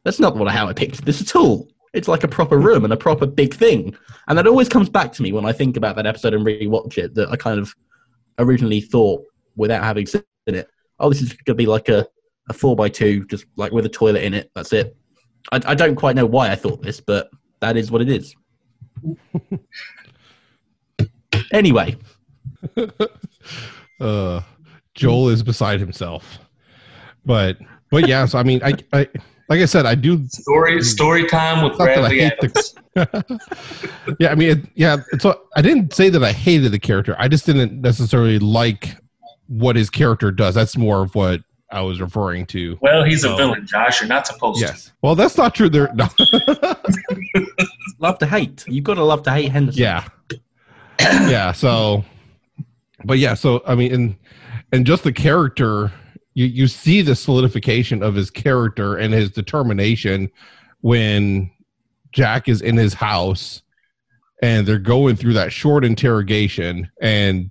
that's 0.05 0.20
not 0.20 0.36
what 0.36 0.51
how 0.51 0.68
I 0.68 0.72
pictured 0.72 1.05
this 1.05 1.20
at 1.20 1.36
all. 1.36 1.68
It's 1.92 2.09
like 2.09 2.24
a 2.24 2.28
proper 2.28 2.57
room 2.57 2.84
and 2.84 2.94
a 2.94 2.96
proper 2.96 3.26
big 3.26 3.53
thing. 3.53 3.94
And 4.26 4.38
that 4.38 4.46
always 4.46 4.70
comes 4.70 4.88
back 4.88 5.12
to 5.12 5.22
me 5.22 5.32
when 5.32 5.44
I 5.44 5.53
think 5.53 5.76
about 5.76 5.96
that 5.96 6.07
episode 6.07 6.32
and 6.32 6.46
rewatch 6.46 6.96
it 6.96 7.14
that 7.16 7.28
I 7.28 7.36
kind 7.36 7.61
of 7.61 7.74
originally 8.41 8.80
thought 8.80 9.24
without 9.57 9.84
having 9.84 10.07
seen 10.07 10.22
it, 10.47 10.68
oh, 10.99 11.09
this 11.09 11.22
is 11.22 11.32
going 11.32 11.45
to 11.47 11.55
be 11.55 11.66
like 11.66 11.88
a, 11.88 12.07
a 12.49 12.53
4 12.53 12.76
by 12.76 12.88
2 12.88 13.26
just 13.26 13.47
like 13.57 13.72
with 13.72 13.86
a 13.86 13.88
toilet 13.88 14.22
in 14.22 14.34
it. 14.34 14.51
That's 14.55 14.72
it. 14.72 14.97
I, 15.53 15.61
I 15.66 15.74
don't 15.74 15.97
quite 15.97 16.16
know 16.16 16.26
why 16.26 16.51
I 16.51 16.57
thought 16.57 16.82
this, 16.82 17.01
but 17.01 17.30
that 17.61 17.76
is 17.76 17.91
what 17.91 18.03
it 18.03 18.09
is. 18.09 18.34
anyway. 21.53 21.97
uh, 24.01 24.41
Joel 24.95 25.28
is 25.28 25.43
beside 25.43 25.80
himself. 25.80 26.38
But 27.24 27.59
but 27.91 28.09
yeah, 28.09 28.26
so 28.26 28.38
I 28.38 28.43
mean 28.43 28.61
I 28.62 28.74
I 28.93 29.09
like 29.51 29.61
I 29.61 29.64
said, 29.64 29.84
I 29.84 29.96
do 29.96 30.24
story 30.28 30.80
story 30.80 31.26
time 31.26 31.64
with 31.64 31.76
Bradley 31.76 32.22
Adams. 32.22 32.74
The, 32.94 33.40
yeah, 34.20 34.30
I 34.30 34.36
mean, 34.36 34.51
it, 34.51 34.59
yeah. 34.76 34.98
So 35.18 35.42
I 35.57 35.61
didn't 35.61 35.92
say 35.92 36.09
that 36.09 36.22
I 36.22 36.30
hated 36.30 36.70
the 36.70 36.78
character. 36.78 37.16
I 37.18 37.26
just 37.26 37.46
didn't 37.46 37.80
necessarily 37.80 38.38
like 38.38 38.96
what 39.48 39.74
his 39.74 39.90
character 39.90 40.30
does. 40.30 40.55
That's 40.55 40.76
more 40.76 41.03
of 41.03 41.16
what 41.16 41.40
I 41.72 41.80
was 41.80 42.01
referring 42.01 42.46
to. 42.46 42.78
Well, 42.80 43.03
he's 43.03 43.22
so, 43.22 43.34
a 43.34 43.36
villain, 43.36 43.66
Josh. 43.66 44.01
You're 44.01 44.09
not 44.09 44.28
supposed 44.28 44.61
yes. 44.61 44.84
to. 44.84 44.92
Well, 45.03 45.16
that's 45.16 45.36
not 45.36 45.53
true. 45.53 45.68
There. 45.68 45.92
No. 45.94 46.07
love 47.98 48.18
to 48.20 48.26
hate. 48.26 48.64
You've 48.68 48.84
got 48.84 48.94
to 48.94 49.05
love 49.05 49.24
to 49.24 49.32
hate 49.32 49.51
Henderson. 49.51 49.82
Yeah. 49.82 50.07
yeah. 51.01 51.51
So, 51.51 52.05
but 53.05 53.18
yeah. 53.18 53.34
So 53.34 53.64
I 53.66 53.74
mean, 53.74 53.92
and 53.92 54.16
and 54.70 54.86
just 54.86 55.03
the 55.03 55.12
character 55.12 55.90
you 56.41 56.47
you 56.47 56.66
see 56.66 57.03
the 57.03 57.14
solidification 57.14 58.03
of 58.03 58.14
his 58.14 58.30
character 58.30 58.97
and 58.97 59.12
his 59.12 59.30
determination 59.30 60.30
when 60.80 61.51
Jack 62.12 62.49
is 62.49 62.62
in 62.62 62.76
his 62.76 62.95
house 62.95 63.62
and 64.43 64.66
they're 64.66 64.78
going 64.78 65.16
through 65.16 65.34
that 65.34 65.53
short 65.53 65.84
interrogation 65.84 66.91
and 67.03 67.51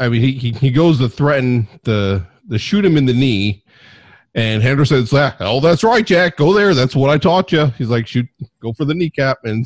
I 0.00 0.08
mean 0.08 0.20
he 0.20 0.32
he, 0.32 0.50
he 0.50 0.70
goes 0.70 0.98
to 0.98 1.08
threaten 1.08 1.68
the 1.84 2.26
the 2.48 2.58
shoot 2.58 2.84
him 2.84 2.96
in 2.96 3.06
the 3.06 3.14
knee 3.14 3.62
and 4.36 4.64
Henderson's 4.64 5.12
like, 5.12 5.36
"Oh, 5.38 5.60
that's 5.60 5.84
right, 5.84 6.04
Jack. 6.04 6.36
Go 6.36 6.52
there. 6.52 6.74
That's 6.74 6.96
what 6.96 7.08
I 7.08 7.18
taught 7.18 7.52
you." 7.52 7.66
He's 7.78 7.88
like, 7.88 8.08
"Shoot, 8.08 8.26
go 8.60 8.72
for 8.72 8.84
the 8.84 8.92
kneecap." 8.92 9.38
And 9.44 9.64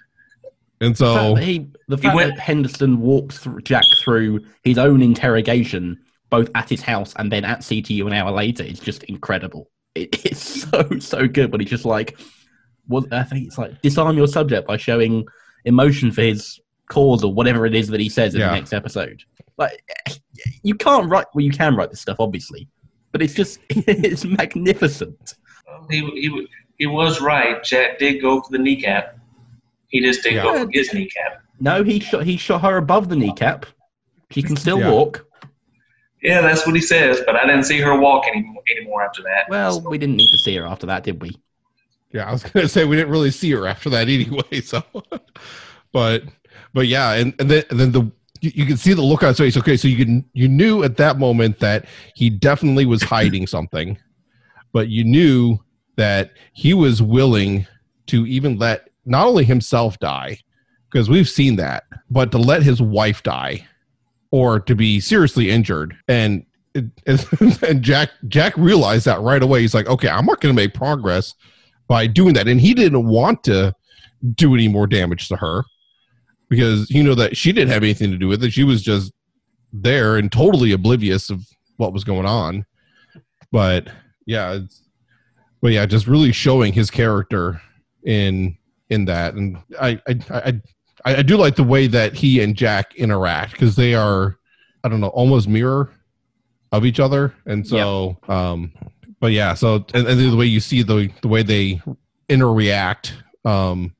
and 0.80 0.96
so 0.96 1.12
the 1.12 1.18
fact 1.18 1.34
that, 1.34 1.44
he, 1.44 1.70
the 1.88 1.98
fact 1.98 2.16
went, 2.16 2.34
that 2.34 2.40
Henderson 2.40 3.02
walks 3.02 3.36
through 3.36 3.60
Jack 3.60 3.84
through 4.02 4.46
his 4.64 4.78
own 4.78 5.02
interrogation 5.02 6.00
both 6.32 6.48
at 6.54 6.66
his 6.70 6.80
house 6.80 7.12
and 7.18 7.30
then 7.30 7.44
at 7.44 7.60
CTU 7.60 8.06
an 8.06 8.14
hour 8.14 8.30
later 8.30 8.64
is 8.64 8.80
just 8.80 9.04
incredible. 9.04 9.70
It, 9.94 10.08
it's 10.24 10.62
so 10.62 10.98
so 10.98 11.28
good, 11.28 11.50
but 11.50 11.60
he's 11.60 11.70
just 11.70 11.84
like, 11.84 12.18
well, 12.88 13.04
I 13.12 13.22
think 13.22 13.46
it's 13.46 13.58
like 13.58 13.82
disarm 13.82 14.16
your 14.16 14.26
subject 14.26 14.66
by 14.66 14.78
showing 14.78 15.26
emotion 15.66 16.10
for 16.10 16.22
his 16.22 16.58
cause 16.88 17.22
or 17.22 17.32
whatever 17.32 17.66
it 17.66 17.74
is 17.74 17.88
that 17.88 18.00
he 18.00 18.08
says 18.08 18.34
in 18.34 18.40
yeah. 18.40 18.48
the 18.48 18.56
next 18.56 18.72
episode. 18.72 19.22
Like, 19.58 19.84
eh, 20.06 20.14
you 20.62 20.74
can't 20.74 21.08
write. 21.10 21.26
Well, 21.34 21.44
you 21.44 21.52
can 21.52 21.76
write 21.76 21.90
this 21.90 22.00
stuff, 22.00 22.16
obviously, 22.18 22.66
but 23.12 23.20
it's 23.20 23.34
just 23.34 23.60
it's 23.68 24.24
magnificent. 24.24 25.34
He 25.90 26.00
he 26.00 26.48
he 26.78 26.86
was 26.86 27.20
right. 27.20 27.62
Jack 27.62 27.98
did 27.98 28.22
go 28.22 28.40
for 28.40 28.50
the 28.50 28.58
kneecap. 28.58 29.18
He 29.88 30.00
just 30.00 30.22
didn't 30.22 30.38
yeah. 30.38 30.44
go 30.44 30.64
for 30.64 30.70
his 30.72 30.94
kneecap. 30.94 31.42
No, 31.60 31.84
he 31.84 32.00
shot 32.00 32.24
he 32.24 32.38
shot 32.38 32.62
her 32.62 32.78
above 32.78 33.10
the 33.10 33.16
kneecap. 33.16 33.66
She 34.30 34.42
can 34.42 34.56
still 34.56 34.80
yeah. 34.80 34.90
walk. 34.90 35.26
Yeah, 36.22 36.40
that's 36.40 36.64
what 36.66 36.76
he 36.76 36.80
says, 36.80 37.20
but 37.26 37.34
I 37.34 37.46
didn't 37.46 37.64
see 37.64 37.80
her 37.80 37.98
walk 37.98 38.28
anymore, 38.28 38.62
anymore 38.70 39.02
after 39.02 39.22
that. 39.22 39.48
Well, 39.48 39.80
so. 39.80 39.88
we 39.88 39.98
didn't 39.98 40.16
need 40.16 40.30
to 40.30 40.38
see 40.38 40.54
her 40.56 40.64
after 40.64 40.86
that, 40.86 41.02
did 41.02 41.20
we? 41.20 41.36
Yeah, 42.12 42.28
I 42.28 42.32
was 42.32 42.44
gonna 42.44 42.68
say 42.68 42.84
we 42.84 42.96
didn't 42.96 43.10
really 43.10 43.30
see 43.30 43.50
her 43.52 43.66
after 43.66 43.90
that 43.90 44.08
anyway. 44.08 44.60
So, 44.60 44.82
but 45.92 46.22
but 46.72 46.86
yeah, 46.86 47.12
and 47.12 47.34
and 47.38 47.50
then 47.50 47.64
and 47.70 47.80
then 47.80 47.92
the 47.92 48.02
you, 48.40 48.52
you 48.54 48.66
can 48.66 48.76
see 48.76 48.92
the 48.92 49.02
look 49.02 49.22
on 49.22 49.30
his 49.30 49.38
face. 49.38 49.56
Okay, 49.56 49.76
so 49.76 49.88
you 49.88 50.04
can 50.04 50.24
you 50.32 50.48
knew 50.48 50.84
at 50.84 50.96
that 50.98 51.18
moment 51.18 51.58
that 51.58 51.86
he 52.14 52.30
definitely 52.30 52.86
was 52.86 53.02
hiding 53.02 53.46
something, 53.48 53.98
but 54.72 54.88
you 54.88 55.04
knew 55.04 55.58
that 55.96 56.32
he 56.52 56.72
was 56.72 57.02
willing 57.02 57.66
to 58.06 58.26
even 58.26 58.58
let 58.58 58.90
not 59.06 59.26
only 59.26 59.44
himself 59.44 59.98
die 59.98 60.38
because 60.90 61.08
we've 61.08 61.28
seen 61.28 61.56
that, 61.56 61.84
but 62.10 62.30
to 62.30 62.38
let 62.38 62.62
his 62.62 62.80
wife 62.80 63.22
die 63.22 63.66
or 64.32 64.58
to 64.58 64.74
be 64.74 64.98
seriously 64.98 65.50
injured. 65.50 65.96
And 66.08 66.44
and 66.74 67.82
Jack 67.82 68.10
Jack 68.28 68.56
realized 68.56 69.04
that 69.04 69.20
right 69.20 69.42
away. 69.42 69.60
He's 69.60 69.74
like, 69.74 69.86
okay, 69.86 70.08
I'm 70.08 70.26
not 70.26 70.40
going 70.40 70.54
to 70.54 70.60
make 70.60 70.74
progress 70.74 71.34
by 71.86 72.06
doing 72.06 72.34
that. 72.34 72.48
And 72.48 72.60
he 72.60 72.74
didn't 72.74 73.06
want 73.06 73.44
to 73.44 73.74
do 74.34 74.54
any 74.54 74.68
more 74.68 74.86
damage 74.86 75.28
to 75.28 75.36
her 75.36 75.64
because 76.48 76.90
you 76.90 77.02
know 77.02 77.14
that 77.14 77.36
she 77.36 77.52
didn't 77.52 77.70
have 77.70 77.82
anything 77.82 78.10
to 78.10 78.16
do 78.16 78.26
with 78.26 78.42
it. 78.42 78.52
She 78.52 78.64
was 78.64 78.82
just 78.82 79.12
there 79.72 80.16
and 80.16 80.32
totally 80.32 80.72
oblivious 80.72 81.28
of 81.28 81.44
what 81.76 81.92
was 81.92 82.04
going 82.04 82.26
on. 82.26 82.64
But 83.50 83.88
yeah, 84.24 84.60
but 85.60 85.72
yeah, 85.72 85.84
just 85.84 86.06
really 86.06 86.32
showing 86.32 86.72
his 86.72 86.90
character 86.90 87.60
in 88.04 88.56
in 88.88 89.04
that. 89.04 89.34
And 89.34 89.58
I 89.78 90.00
I 90.08 90.20
I 90.30 90.60
I, 91.04 91.16
I 91.16 91.22
do 91.22 91.36
like 91.36 91.56
the 91.56 91.64
way 91.64 91.86
that 91.88 92.14
he 92.14 92.42
and 92.42 92.54
Jack 92.54 92.94
interact 92.96 93.52
because 93.52 93.76
they 93.76 93.94
are, 93.94 94.38
I 94.84 94.88
don't 94.88 95.00
know, 95.00 95.08
almost 95.08 95.48
mirror 95.48 95.92
of 96.70 96.84
each 96.84 97.00
other, 97.00 97.34
and 97.46 97.66
so, 97.66 98.16
um, 98.28 98.72
but 99.20 99.32
yeah, 99.32 99.54
so 99.54 99.84
and, 99.94 100.06
and 100.06 100.18
the 100.18 100.36
way 100.36 100.46
you 100.46 100.60
see 100.60 100.82
the 100.82 101.10
the 101.20 101.28
way 101.28 101.42
they 101.42 101.80
interact 102.28 103.14
um, 103.44 103.94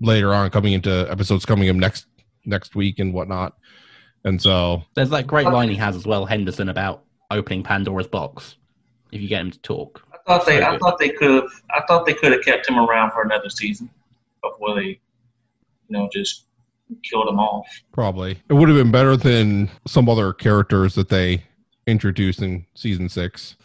later 0.00 0.32
on, 0.32 0.48
coming 0.50 0.72
into 0.72 1.06
episodes 1.10 1.44
coming 1.44 1.68
up 1.68 1.76
next 1.76 2.06
next 2.44 2.74
week 2.74 2.98
and 2.98 3.12
whatnot, 3.12 3.56
and 4.24 4.40
so 4.40 4.82
There's 4.94 5.10
that 5.10 5.26
great 5.26 5.46
line 5.46 5.68
he 5.68 5.76
has 5.76 5.96
as 5.96 6.06
well, 6.06 6.24
Henderson, 6.24 6.68
about 6.68 7.04
opening 7.30 7.62
Pandora's 7.62 8.06
box. 8.06 8.56
If 9.10 9.20
you 9.20 9.28
get 9.28 9.40
him 9.40 9.50
to 9.50 9.58
talk, 9.60 10.02
I 10.12 10.16
thought 10.26 10.46
they, 10.46 10.58
So 10.58 10.64
I 10.66 10.70
good. 10.70 10.80
thought 10.80 10.98
they 10.98 11.08
could, 11.10 11.30
have, 11.42 11.50
I 11.70 11.82
thought 11.86 12.06
they 12.06 12.14
could 12.14 12.32
have 12.32 12.42
kept 12.42 12.68
him 12.68 12.78
around 12.78 13.10
for 13.10 13.22
another 13.22 13.50
season 13.50 13.90
before 14.42 14.74
they, 14.76 14.82
you 14.84 14.96
know, 15.92 16.08
just 16.12 16.46
killed 17.08 17.28
him 17.28 17.38
off. 17.38 17.66
probably 17.92 18.38
it 18.50 18.52
would 18.54 18.68
have 18.68 18.76
been 18.76 18.90
better 18.90 19.16
than 19.16 19.70
some 19.86 20.08
other 20.10 20.32
characters 20.32 20.94
that 20.94 21.08
they 21.08 21.42
introduced 21.86 22.42
in 22.42 22.66
season 22.74 23.08
six. 23.08 23.56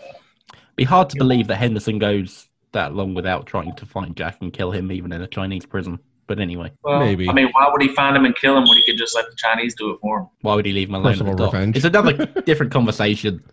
be 0.78 0.84
hard 0.86 1.10
to 1.10 1.18
believe 1.18 1.48
that 1.48 1.58
Henderson 1.58 2.00
goes 2.00 2.48
that 2.72 2.94
long 2.94 3.14
without 3.14 3.46
trying 3.46 3.76
to 3.76 3.86
find 3.86 4.16
Jack 4.16 4.38
and 4.42 4.54
kill 4.54 4.72
him, 4.72 4.92
even 4.92 5.12
in 5.12 5.22
a 5.22 5.28
Chinese 5.28 5.66
prison. 5.66 6.00
But 6.28 6.40
anyway, 6.40 6.72
Well, 6.84 7.00
Maybe. 7.00 7.30
I 7.30 7.34
mean, 7.34 7.50
why 7.54 7.70
would 7.72 7.82
he 7.82 7.88
find 7.96 8.16
him 8.16 8.26
and 8.26 8.36
kill 8.36 8.58
him 8.58 8.66
when 8.68 8.78
he 8.78 8.84
could 8.86 8.98
just 8.98 9.16
let 9.16 9.30
the 9.30 9.36
Chinese 9.36 9.76
do 9.76 9.92
it 9.92 10.00
for 10.02 10.20
him? 10.20 10.28
why 10.42 10.56
would 10.56 10.66
he 10.66 10.74
leave 10.74 10.90
him 10.90 10.96
alone? 10.96 11.14
at 11.14 11.18
the 11.18 11.24
Personal 11.26 11.36
dock? 11.36 11.54
revenge. 11.54 11.76
It's 11.78 11.86
another 11.86 12.26
different 12.46 12.72
conversation. 12.72 13.44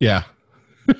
Yeah, 0.00 0.22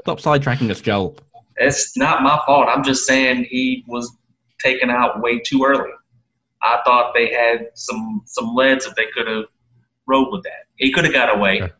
Stop 0.00 0.20
sidetracking 0.20 0.70
us, 0.70 0.80
Joel. 0.80 1.16
It's 1.56 1.96
not 1.96 2.22
my 2.22 2.40
fault. 2.46 2.68
I'm 2.68 2.82
just 2.84 3.04
saying 3.06 3.44
he 3.50 3.84
was 3.86 4.16
taken 4.62 4.90
out 4.90 5.20
way 5.20 5.38
too 5.40 5.64
early. 5.64 5.90
I 6.62 6.80
thought 6.84 7.14
they 7.14 7.32
had 7.32 7.68
some 7.74 8.22
some 8.24 8.54
leads 8.54 8.86
if 8.86 8.94
they 8.94 9.06
could 9.14 9.26
have 9.28 9.44
rode 10.06 10.30
with 10.32 10.42
that. 10.44 10.66
He 10.76 10.92
could 10.92 11.04
have 11.04 11.12
got 11.14 11.34
away. 11.36 11.62
Okay. 11.62 11.72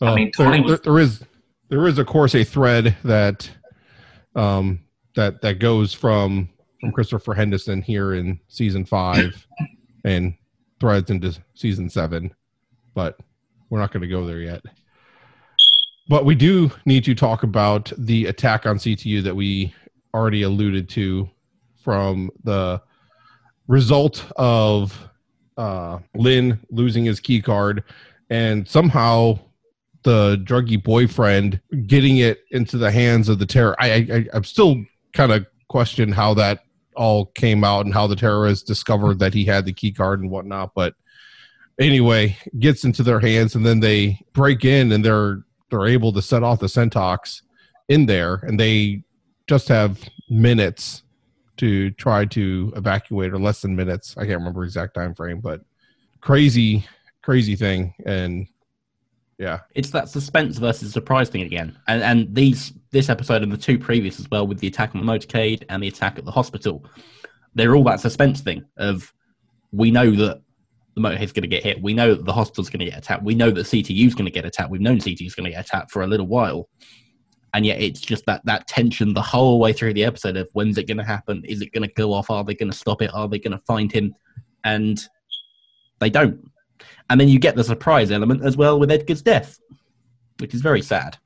I 0.00 0.14
mean, 0.14 0.30
there- 0.36 0.46
Tony 0.46 0.60
was- 0.60 0.70
there- 0.80 0.92
there 0.92 0.98
is 0.98 1.24
there 1.68 1.86
is 1.86 1.98
of 1.98 2.06
course 2.06 2.34
a 2.34 2.44
thread 2.44 2.96
that 3.04 3.50
um 4.34 4.80
that 5.14 5.42
that 5.42 5.58
goes 5.58 5.92
from 5.92 6.48
from 6.80 6.92
Christopher 6.92 7.34
Henderson 7.34 7.80
here 7.82 8.14
in 8.14 8.40
season 8.48 8.84
five 8.84 9.46
and 10.04 10.34
threads 10.80 11.10
into 11.10 11.32
season 11.54 11.88
seven, 11.88 12.34
but 12.94 13.18
we're 13.70 13.78
not 13.78 13.92
going 13.92 14.00
to 14.02 14.08
go 14.08 14.26
there 14.26 14.40
yet. 14.40 14.62
But 16.08 16.24
we 16.24 16.34
do 16.34 16.70
need 16.84 17.04
to 17.04 17.14
talk 17.14 17.44
about 17.44 17.92
the 17.96 18.26
attack 18.26 18.66
on 18.66 18.76
CTU 18.78 19.22
that 19.22 19.34
we 19.36 19.72
already 20.12 20.42
alluded 20.42 20.88
to 20.90 21.30
from 21.82 22.30
the 22.42 22.82
result 23.68 24.24
of 24.36 25.08
uh, 25.56 25.98
Lynn 26.14 26.58
losing 26.70 27.04
his 27.04 27.20
key 27.20 27.40
card 27.40 27.84
and 28.30 28.66
somehow 28.66 29.38
the 30.02 30.42
druggy 30.44 30.82
boyfriend 30.82 31.60
getting 31.86 32.18
it 32.18 32.40
into 32.50 32.76
the 32.76 32.90
hands 32.90 33.28
of 33.28 33.38
the 33.38 33.46
terror. 33.46 33.76
I, 33.78 33.92
I 33.92 34.26
I'm 34.34 34.44
still 34.44 34.84
kind 35.12 35.32
of 35.32 35.46
question 35.68 36.10
how 36.12 36.34
that 36.34 36.64
all 36.96 37.26
came 37.26 37.64
out 37.64 37.84
and 37.84 37.94
how 37.94 38.06
the 38.06 38.16
terrorists 38.16 38.64
discovered 38.64 39.18
that 39.20 39.34
he 39.34 39.44
had 39.44 39.64
the 39.64 39.72
key 39.72 39.92
card 39.92 40.20
and 40.20 40.30
whatnot. 40.30 40.72
But 40.74 40.94
anyway, 41.78 42.36
gets 42.58 42.84
into 42.84 43.02
their 43.02 43.20
hands 43.20 43.54
and 43.54 43.64
then 43.64 43.80
they 43.80 44.20
break 44.32 44.64
in 44.64 44.92
and 44.92 45.04
they're 45.04 45.42
they're 45.70 45.86
able 45.86 46.12
to 46.12 46.20
set 46.22 46.42
off 46.42 46.60
the 46.60 46.66
Sentox 46.66 47.42
in 47.88 48.06
there 48.06 48.36
and 48.36 48.60
they 48.60 49.02
just 49.46 49.68
have 49.68 50.00
minutes 50.28 51.02
to 51.58 51.90
try 51.92 52.24
to 52.26 52.72
evacuate 52.76 53.32
or 53.32 53.38
less 53.38 53.62
than 53.62 53.76
minutes. 53.76 54.16
I 54.16 54.22
can't 54.22 54.38
remember 54.38 54.64
exact 54.64 54.94
time 54.94 55.14
frame, 55.14 55.40
but 55.40 55.60
crazy, 56.20 56.86
crazy 57.22 57.56
thing. 57.56 57.94
And 58.06 58.46
yeah, 59.38 59.60
It's 59.74 59.90
that 59.90 60.08
suspense 60.08 60.58
versus 60.58 60.92
surprise 60.92 61.28
thing 61.28 61.42
again, 61.42 61.76
and 61.88 62.02
and 62.02 62.32
these 62.32 62.72
this 62.92 63.08
episode 63.08 63.42
and 63.42 63.50
the 63.50 63.56
two 63.56 63.76
previous 63.78 64.20
as 64.20 64.30
well 64.30 64.46
with 64.46 64.60
the 64.60 64.68
attack 64.68 64.94
on 64.94 65.04
the 65.04 65.12
motorcade 65.12 65.64
and 65.68 65.82
the 65.82 65.88
attack 65.88 66.16
at 66.16 66.24
the 66.24 66.30
hospital, 66.30 66.84
they're 67.54 67.74
all 67.74 67.82
that 67.84 67.98
suspense 67.98 68.40
thing 68.40 68.64
of 68.76 69.12
we 69.72 69.90
know 69.90 70.10
that 70.12 70.42
the 70.94 71.00
motorcade's 71.00 71.32
going 71.32 71.42
to 71.42 71.48
get 71.48 71.64
hit, 71.64 71.82
we 71.82 71.92
know 71.92 72.14
that 72.14 72.24
the 72.24 72.32
hospital's 72.32 72.68
going 72.70 72.80
to 72.80 72.84
get 72.84 72.98
attacked, 72.98 73.24
we 73.24 73.34
know 73.34 73.50
that 73.50 73.66
CTU's 73.66 74.14
going 74.14 74.26
to 74.26 74.30
get 74.30 74.44
attacked, 74.44 74.70
we've 74.70 74.80
known 74.80 74.98
CTU's 74.98 75.34
going 75.34 75.46
to 75.46 75.50
get 75.50 75.64
attacked 75.64 75.90
for 75.90 76.02
a 76.02 76.06
little 76.06 76.26
while, 76.26 76.68
and 77.54 77.66
yet 77.66 77.80
it's 77.80 78.00
just 78.00 78.24
that 78.26 78.44
that 78.44 78.66
tension 78.66 79.14
the 79.14 79.22
whole 79.22 79.60
way 79.60 79.72
through 79.72 79.94
the 79.94 80.04
episode 80.04 80.36
of 80.36 80.48
when's 80.52 80.78
it 80.78 80.86
going 80.86 80.98
to 80.98 81.04
happen, 81.04 81.44
is 81.44 81.60
it 81.60 81.72
going 81.72 81.86
to 81.86 81.94
go 81.94 82.12
off, 82.12 82.30
are 82.30 82.44
they 82.44 82.54
going 82.54 82.70
to 82.70 82.76
stop 82.76 83.02
it, 83.02 83.12
are 83.14 83.28
they 83.28 83.38
going 83.38 83.56
to 83.56 83.64
find 83.66 83.92
him, 83.92 84.14
and 84.64 85.08
they 86.00 86.10
don't. 86.10 86.50
And 87.10 87.20
then 87.20 87.28
you 87.28 87.38
get 87.38 87.56
the 87.56 87.64
surprise 87.64 88.10
element 88.10 88.44
as 88.44 88.56
well 88.56 88.78
with 88.78 88.90
Edgar's 88.90 89.22
death, 89.22 89.58
which 90.38 90.54
is 90.54 90.60
very 90.60 90.82
sad. 90.82 91.16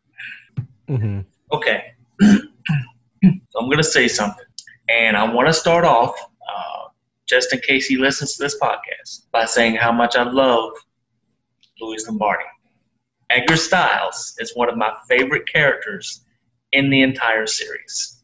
mm-hmm. 0.89 1.21
Okay. 1.53 1.93
so 2.21 2.41
I'm 3.23 3.67
going 3.67 3.79
to 3.79 3.85
say 3.85 4.09
something. 4.09 4.45
And 4.89 5.17
I 5.17 5.33
want 5.33 5.49
to 5.49 5.53
start 5.53 5.85
off, 5.85 6.15
uh, 6.49 6.89
just 7.27 7.53
in 7.53 7.61
case 7.61 7.87
he 7.87 7.97
listens 7.97 8.37
to 8.37 8.43
this 8.43 8.59
podcast, 8.61 9.27
by 9.33 9.45
saying 9.45 9.77
how 9.77 9.93
much 9.93 10.17
I 10.17 10.25
love 10.25 10.73
Louis 11.81 12.07
Lombardi. 12.07 12.45
Edgar 13.31 13.57
Stiles 13.57 14.37
is 14.39 14.55
one 14.55 14.69
of 14.69 14.77
my 14.77 14.93
favorite 15.09 15.49
characters 15.53 16.25
in 16.73 16.91
the 16.91 17.03
entire 17.03 17.47
series. 17.47 18.23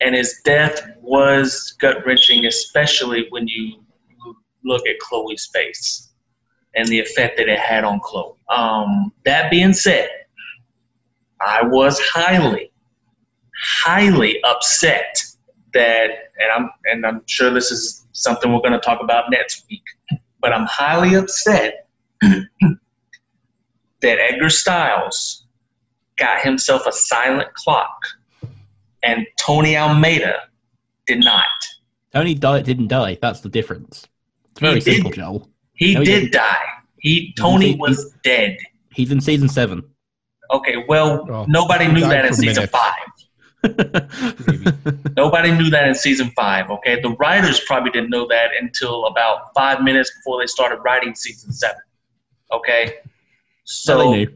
And 0.00 0.14
his 0.14 0.40
death 0.44 0.82
was 1.00 1.76
gut 1.78 2.04
wrenching, 2.04 2.46
especially 2.46 3.26
when 3.30 3.46
you 3.46 3.84
look 4.64 4.86
at 4.88 4.98
Chloe's 4.98 5.48
face 5.52 6.12
and 6.74 6.88
the 6.88 6.98
effect 6.98 7.36
that 7.36 7.48
it 7.48 7.58
had 7.58 7.84
on 7.84 8.00
Chloe. 8.02 8.34
Um, 8.48 9.12
that 9.24 9.50
being 9.50 9.72
said, 9.72 10.08
I 11.40 11.62
was 11.62 12.00
highly, 12.00 12.72
highly 13.64 14.42
upset 14.42 15.22
that, 15.74 16.10
and 16.38 16.52
I'm 16.52 16.70
and 16.86 17.06
I'm 17.06 17.22
sure 17.26 17.50
this 17.50 17.70
is 17.70 18.06
something 18.12 18.52
we're 18.52 18.60
going 18.60 18.72
to 18.72 18.80
talk 18.80 19.00
about 19.02 19.30
next 19.30 19.66
week, 19.70 19.84
but 20.40 20.52
I'm 20.52 20.66
highly 20.66 21.14
upset 21.14 21.88
that 24.02 24.18
Edgar 24.18 24.50
Stiles 24.50 25.46
got 26.18 26.40
himself 26.42 26.86
a 26.86 26.92
silent 26.92 27.52
clock, 27.54 27.96
and 29.02 29.26
Tony 29.38 29.76
Almeida 29.76 30.34
did 31.06 31.24
not. 31.24 31.44
Tony 32.12 32.34
died, 32.34 32.64
didn't 32.64 32.88
die. 32.88 33.18
That's 33.22 33.40
the 33.40 33.48
difference. 33.48 34.06
It's 34.50 34.60
very 34.60 34.74
He 34.74 34.80
did. 34.80 34.94
simple, 34.96 35.10
Joel. 35.12 35.48
He 35.74 35.94
No, 35.94 36.00
did 36.04 36.06
didn't. 36.20 36.32
die. 36.32 36.64
He 36.98 37.32
Tony 37.38 37.72
He- 37.72 37.76
was 37.78 38.12
dead. 38.22 38.58
He's 38.92 39.10
in 39.10 39.20
season 39.20 39.48
seven. 39.48 39.82
Okay, 40.50 40.84
well, 40.86 41.26
Oh, 41.30 41.44
nobody 41.48 41.88
knew 41.88 42.02
that 42.02 42.26
in 42.26 42.34
season 42.34 42.68
minutes. 42.68 42.72
five. 42.72 43.08
Nobody 45.16 45.52
knew 45.52 45.70
that 45.70 45.86
in 45.88 45.94
season 45.94 46.30
five. 46.36 46.68
Okay, 46.70 47.00
the 47.00 47.10
writers 47.18 47.60
probably 47.60 47.90
didn't 47.90 48.10
know 48.10 48.26
that 48.28 48.50
until 48.60 49.06
about 49.06 49.54
five 49.54 49.82
minutes 49.82 50.10
before 50.16 50.40
they 50.40 50.46
started 50.46 50.76
writing 50.84 51.14
season 51.14 51.52
seven. 51.52 51.80
Okay, 52.52 52.94
so 53.64 54.12
knew. 54.12 54.32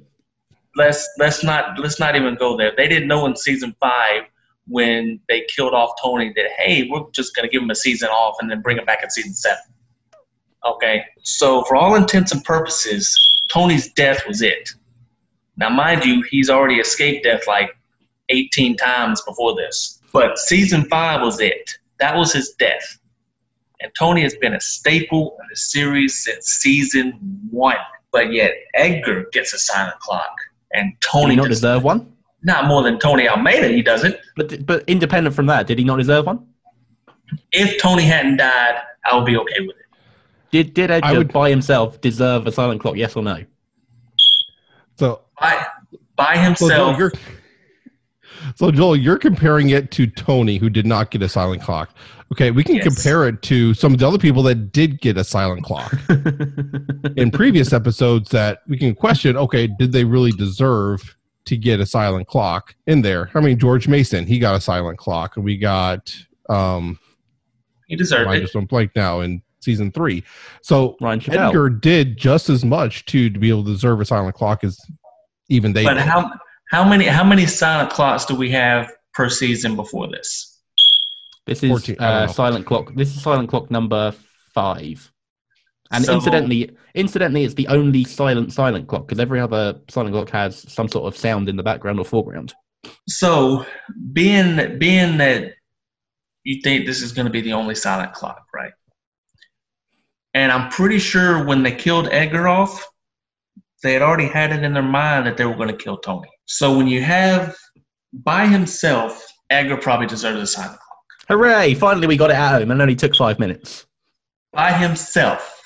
let's 0.77 1.09
let's 1.19 1.43
not 1.43 1.79
let's 1.79 1.99
not 1.99 2.17
even 2.17 2.35
go 2.35 2.57
there. 2.57 2.73
They 2.77 2.89
didn't 2.89 3.09
know 3.09 3.27
in 3.27 3.37
season 3.37 3.75
five 3.81 4.23
when 4.69 5.21
they 5.29 5.47
killed 5.55 5.75
off 5.75 5.91
Tony 6.03 6.33
that 6.35 6.51
hey, 6.59 6.89
we're 6.91 7.11
just 7.13 7.35
gonna 7.35 7.49
give 7.49 7.63
him 7.63 7.71
a 7.71 7.75
season 7.75 8.09
off 8.09 8.37
and 8.41 8.51
then 8.51 8.63
bring 8.63 8.79
him 8.79 8.85
back 8.85 9.03
in 9.03 9.11
season 9.11 9.35
seven. 9.35 9.63
Okay, 10.65 11.05
so 11.23 11.63
for 11.65 11.77
all 11.77 11.95
intents 11.95 12.33
and 12.33 12.43
purposes, 12.45 13.45
Tony's 13.51 13.93
death 13.93 14.27
was 14.27 14.43
it. 14.43 14.71
Now, 15.57 15.71
mind 15.71 16.05
you, 16.05 16.23
he's 16.29 16.51
already 16.51 16.77
escaped 16.77 17.25
death 17.25 17.47
like 17.47 17.71
18 18.29 18.77
times 18.77 19.23
before 19.23 19.55
this, 19.55 20.01
but 20.13 20.39
season 20.39 20.85
five 20.87 21.23
was 21.23 21.41
it. 21.41 21.71
That 21.99 22.17
was 22.17 22.33
his 22.33 22.55
death. 22.59 22.99
And 23.81 23.93
Tony 23.99 24.23
has 24.23 24.35
been 24.37 24.55
a 24.55 24.61
staple 24.61 25.37
in 25.41 25.47
the 25.49 25.57
series 25.57 26.25
since 26.25 26.47
season 26.47 27.19
one. 27.51 27.77
But 28.13 28.33
yet, 28.33 28.53
Edgar 28.75 29.27
gets 29.33 29.53
a 29.53 29.59
silent 29.59 29.99
clock, 30.01 30.33
and 30.73 30.93
Did 30.93 31.09
Tony 31.09 31.31
he 31.31 31.37
not 31.37 31.49
does 31.49 31.59
deserve 31.61 31.83
one? 31.83 32.13
not 32.43 32.67
more 32.67 32.83
than 32.83 32.99
Tony 32.99 33.29
Almeida. 33.29 33.69
He 33.69 33.83
doesn't. 33.83 34.17
But 34.37 34.65
but 34.67 34.85
independent 34.87 35.35
from 35.35 35.47
that, 35.47 35.67
did 35.67 35.79
he 35.79 35.85
not 35.85 35.97
deserve 35.97 36.27
one? 36.27 36.47
If 37.53 37.81
Tony 37.81 38.05
hadn't 38.05 38.37
died, 38.37 38.77
I 39.05 39.17
would 39.17 39.27
be 39.27 39.37
okay 39.37 39.61
with 39.61 39.77
it. 39.77 39.87
Did 40.53 40.75
did 40.75 40.91
Edgar 40.91 41.19
would- 41.19 41.33
by 41.33 41.51
himself 41.51 42.01
deserve 42.01 42.47
a 42.47 42.53
silent 42.53 42.81
clock? 42.81 42.97
Yes 42.97 43.17
or 43.17 43.23
no? 43.23 43.45
So 44.99 45.23
By 45.41 45.67
by 46.15 46.37
himself, 46.39 46.97
you're 46.99 47.13
so 48.55 48.71
Joel, 48.71 48.97
you're 48.97 49.19
comparing 49.19 49.71
it 49.71 49.91
to 49.93 50.07
Tony, 50.07 50.57
who 50.59 50.69
did 50.71 50.87
not 50.87 51.11
get 51.11 51.23
a 51.23 51.29
silent 51.29 51.63
clock. 51.63 51.91
Okay, 52.33 52.51
we 52.51 52.65
can 52.65 52.77
Yes. 52.77 52.85
compare 52.85 53.29
it 53.29 53.41
to 53.43 53.73
some 53.75 53.93
of 53.93 54.01
the 54.01 54.07
other 54.09 54.19
people 54.19 54.43
that 54.45 54.73
did 54.73 55.01
get 55.01 55.17
a 55.17 55.23
silent 55.25 55.63
clock 55.63 55.95
in 57.17 57.31
previous 57.31 57.73
episodes. 57.73 58.31
That 58.31 58.61
we 58.67 58.77
can 58.79 58.95
question. 58.95 59.37
Okay, 59.37 59.67
did 59.69 59.93
they 59.93 60.05
really 60.05 60.33
deserve 60.33 61.17
to 61.45 61.57
get 61.57 61.79
a 61.79 61.87
silent 61.87 62.27
clock 62.27 62.75
in 62.89 63.03
there? 63.03 63.31
I 63.35 63.41
mean, 63.41 63.59
George 63.59 63.87
Mason, 63.87 64.27
he 64.27 64.39
got 64.41 64.57
a 64.57 64.61
silent 64.61 64.99
clock, 64.99 65.37
and 65.37 65.45
we 65.45 65.57
got 65.57 66.13
um, 66.49 66.99
he 67.87 67.95
deserved 67.97 68.29
I 68.29 68.37
it. 68.37 68.41
just 68.41 68.55
went 68.55 68.69
blank 68.69 68.91
now 68.97 69.21
in 69.21 69.41
season 69.61 69.93
three. 69.93 70.25
So 70.63 70.97
Ryan 71.01 71.23
Edgar 71.31 71.71
did 71.71 72.17
just 72.17 72.49
as 72.51 72.65
much 72.65 73.05
to 73.07 73.31
to 73.31 73.39
be 73.39 73.49
able 73.51 73.65
to 73.65 73.71
deserve 73.71 74.01
a 74.01 74.05
silent 74.05 74.35
clock 74.35 74.65
as 74.65 74.81
even 75.49 75.73
they. 75.73 75.85
But 75.85 75.95
know. 75.95 76.03
how 76.03 76.33
how 76.71 76.89
many 76.89 77.07
how 77.07 77.25
many 77.25 77.47
silent 77.47 77.91
clocks 77.91 78.25
do 78.25 78.35
we 78.35 78.51
have 78.51 78.91
per 79.15 79.29
season 79.29 79.77
before 79.77 80.09
this? 80.09 80.61
This 81.47 81.63
is 81.63 81.71
14, 81.71 81.97
uh, 82.01 82.27
silent 82.27 82.67
clock. 82.67 82.93
This 82.95 83.15
is 83.15 83.23
silent 83.23 83.49
clock 83.49 83.71
number 83.71 84.13
five. 84.53 85.13
And 85.93 86.05
So- 86.05 86.15
incidentally, 86.15 86.77
incidentally, 86.95 87.45
it's 87.45 87.55
the 87.55 87.69
only 87.69 88.03
silent 88.05 88.53
silent 88.53 88.89
clock 88.89 89.07
because 89.07 89.21
every 89.21 89.41
other 89.41 89.81
silent 89.89 90.13
clock 90.13 90.31
has 90.31 90.71
some 90.73 90.89
sort 90.89 91.07
of 91.07 91.17
sound 91.17 91.49
in 91.49 91.57
the 91.57 91.63
background 91.63 92.01
or 92.01 92.05
foreground. 92.05 92.53
So 93.09 93.65
being 94.13 94.79
being 94.79 95.19
that 95.19 95.55
you 96.43 96.61
think 96.63 96.87
this 96.87 97.03
is 97.03 97.13
going 97.13 97.27
to 97.27 97.33
be 97.33 97.41
the 97.41 97.53
only 97.53 97.75
silent 97.75 98.13
clock, 98.13 98.47
right? 98.55 98.73
And 100.35 100.53
I'm 100.53 100.69
pretty 100.71 100.99
sure 100.99 101.45
when 101.45 101.63
they 101.63 101.73
killed 101.73 102.09
Edgar 102.11 102.47
off, 102.47 102.87
they 103.83 103.93
had 103.93 104.03
already 104.03 104.27
had 104.29 104.53
it 104.53 104.63
in 104.63 104.73
their 104.73 104.83
mind 104.83 105.27
that 105.27 105.37
they 105.37 105.45
were 105.45 105.55
going 105.55 105.69
to 105.69 105.77
kill 105.77 105.97
Tony. 105.99 106.29
So 106.47 106.77
when 106.77 106.87
you 106.87 107.03
have 107.03 107.57
by 108.13 108.47
himself, 108.47 109.27
Edgar 109.51 109.77
probably 109.77 110.07
deserves 110.07 110.41
a 110.41 110.47
silent 110.47 110.79
clock. 110.79 110.99
Hooray! 111.29 111.75
Finally, 111.75 112.07
we 112.07 112.17
got 112.17 112.31
it 112.31 112.37
at 112.37 112.61
home, 112.61 112.71
and 112.71 112.81
only 112.81 112.95
took 112.95 113.15
five 113.15 113.39
minutes. 113.39 113.87
By 114.53 114.73
himself. 114.73 115.61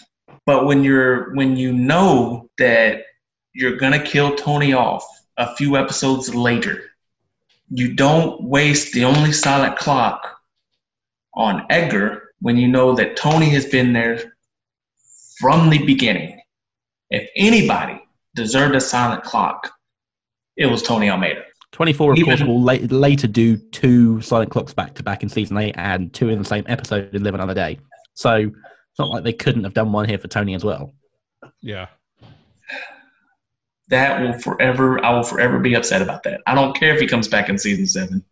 But 0.47 0.65
when 0.65 0.83
you're 0.83 1.35
when 1.35 1.57
you 1.57 1.73
know 1.73 2.49
that 2.59 3.05
you're 3.53 3.77
gonna 3.77 4.03
kill 4.03 4.35
Tony 4.35 4.73
off 4.73 5.05
a 5.37 5.55
few 5.57 5.77
episodes 5.77 6.35
later, 6.35 6.91
you 7.69 7.95
don't 7.95 8.43
waste 8.43 8.93
the 8.93 9.05
only 9.05 9.33
silent 9.33 9.77
clock 9.77 10.39
on 11.35 11.67
Edgar 11.71 12.33
when 12.41 12.57
you 12.57 12.69
know 12.69 12.95
that 12.95 13.17
Tony 13.17 13.51
has 13.51 13.67
been 13.67 13.93
there 13.93 14.35
from 15.39 15.71
the 15.71 15.85
beginning. 15.85 16.41
If 17.11 17.29
anybody 17.37 18.03
deserved 18.35 18.75
a 18.75 18.81
silent 18.81 19.25
clock, 19.25 19.71
it 20.57 20.67
was 20.67 20.83
Tony 20.83 21.09
Almeida. 21.11 21.43
24, 21.73 22.13
of 22.13 22.19
Even- 22.19 22.29
course, 22.37 22.43
will 22.47 22.61
la- 22.61 22.73
later 22.99 23.27
do 23.29 23.57
two 23.57 24.21
silent 24.21 24.51
clocks 24.51 24.75
back 24.75 24.95
to 24.97 25.03
back 25.03 25.23
in 25.23 25.29
season 25.29 25.57
8 25.57 25.75
and 25.79 26.13
two 26.13 26.29
in 26.29 26.39
the 26.39 26.45
same 26.45 26.65
episode 26.69 27.15
in 27.15 27.23
Live 27.23 27.35
Another 27.35 27.55
Day. 27.55 27.79
So 28.15 28.35
it's 28.37 28.99
not 28.99 29.09
like 29.11 29.23
they 29.25 29.33
couldn't 29.33 29.63
have 29.65 29.75
done 29.75 29.93
one 29.93 30.09
here 30.09 30.19
for 30.19 30.29
Tony 30.29 30.55
as 30.55 30.65
well. 30.65 30.95
yeah. 31.61 31.87
That 33.89 34.21
will 34.21 34.35
forever 34.39 35.05
I 35.05 35.13
will 35.13 35.25
forever 35.25 35.59
be 35.59 35.75
upset 35.75 36.01
about 36.01 36.23
that. 36.23 36.41
I 36.47 36.55
don't 36.55 36.77
care 36.79 36.95
if 36.95 37.01
he 37.01 37.09
comes 37.09 37.27
back 37.27 37.49
in 37.49 37.59
season 37.59 37.87
seven. 37.89 38.25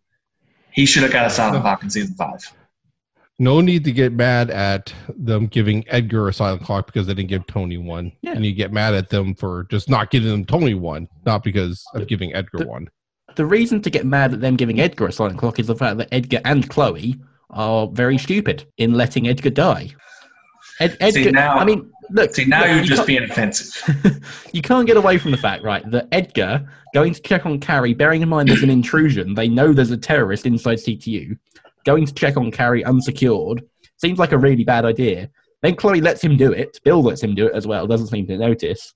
He 0.71 0.85
should 0.85 1.03
have 1.03 1.11
got 1.11 1.25
a 1.25 1.29
silent 1.29 1.61
clock 1.63 1.83
in 1.83 1.89
season 1.89 2.15
five. 2.15 2.39
No 3.41 3.61
need 3.61 3.85
to 3.85 3.91
get 3.93 4.11
mad 4.11 4.49
at 4.49 4.93
them 5.17 5.47
giving 5.47 5.85
Edgar 5.87 6.27
a 6.27 6.33
silent 6.33 6.61
clock 6.63 6.87
because 6.87 7.07
they 7.07 7.13
didn't 7.13 7.29
give 7.29 7.47
Tony 7.47 7.77
one. 7.77 8.11
Yeah. 8.21 8.33
And 8.33 8.45
you 8.45 8.53
get 8.53 8.73
mad 8.73 8.93
at 8.93 9.09
them 9.09 9.33
for 9.33 9.65
just 9.71 9.89
not 9.89 10.11
giving 10.11 10.29
them 10.29 10.43
Tony 10.45 10.73
one, 10.73 11.07
not 11.25 11.43
because 11.43 11.83
of 11.93 12.05
giving 12.07 12.33
Edgar 12.35 12.59
the- 12.59 12.67
one. 12.67 12.87
The 13.35 13.45
reason 13.45 13.81
to 13.83 13.89
get 13.89 14.05
mad 14.05 14.33
at 14.33 14.41
them 14.41 14.57
giving 14.57 14.81
Edgar 14.81 15.07
a 15.07 15.11
silent 15.13 15.37
clock 15.39 15.59
is 15.59 15.67
the 15.67 15.75
fact 15.75 15.97
that 15.99 16.09
Edgar 16.11 16.41
and 16.43 16.67
Chloe 16.69 17.15
are 17.51 17.87
very 17.87 18.17
stupid 18.17 18.65
in 18.77 18.93
letting 18.93 19.27
Edgar 19.29 19.51
die. 19.51 19.91
Ed- 20.81 20.91
See, 21.13 21.21
Edgar, 21.21 21.31
now- 21.31 21.57
I 21.57 21.63
mean, 21.63 21.89
look. 22.09 22.33
See, 22.33 22.43
now 22.45 22.61
look, 22.61 22.69
you're 22.69 22.79
you 22.79 22.85
just 22.85 23.07
being 23.07 23.23
offensive. 23.23 24.19
you 24.53 24.61
can't 24.61 24.85
get 24.87 24.97
away 24.97 25.17
from 25.17 25.31
the 25.31 25.37
fact, 25.37 25.63
right, 25.63 25.89
that 25.91 26.07
Edgar 26.11 26.67
going 26.93 27.13
to 27.13 27.21
check 27.21 27.45
on 27.45 27.59
Carrie, 27.59 27.93
bearing 27.93 28.21
in 28.21 28.27
mind 28.29 28.49
there's 28.49 28.63
an 28.63 28.69
intrusion, 28.69 29.33
they 29.35 29.47
know 29.47 29.71
there's 29.71 29.91
a 29.91 29.97
terrorist 29.97 30.45
inside 30.45 30.79
CTU, 30.79 31.37
going 31.85 32.05
to 32.05 32.13
check 32.13 32.37
on 32.37 32.51
Carrie 32.51 32.83
unsecured, 32.85 33.63
seems 33.97 34.19
like 34.19 34.31
a 34.31 34.37
really 34.37 34.63
bad 34.63 34.85
idea. 34.85 35.29
Then 35.61 35.75
Chloe 35.75 36.01
lets 36.01 36.23
him 36.23 36.37
do 36.37 36.51
it. 36.51 36.79
Bill 36.83 37.01
lets 37.01 37.21
him 37.21 37.35
do 37.35 37.47
it 37.47 37.53
as 37.53 37.67
well, 37.67 37.87
doesn't 37.87 38.07
seem 38.07 38.27
to 38.27 38.37
notice. 38.37 38.93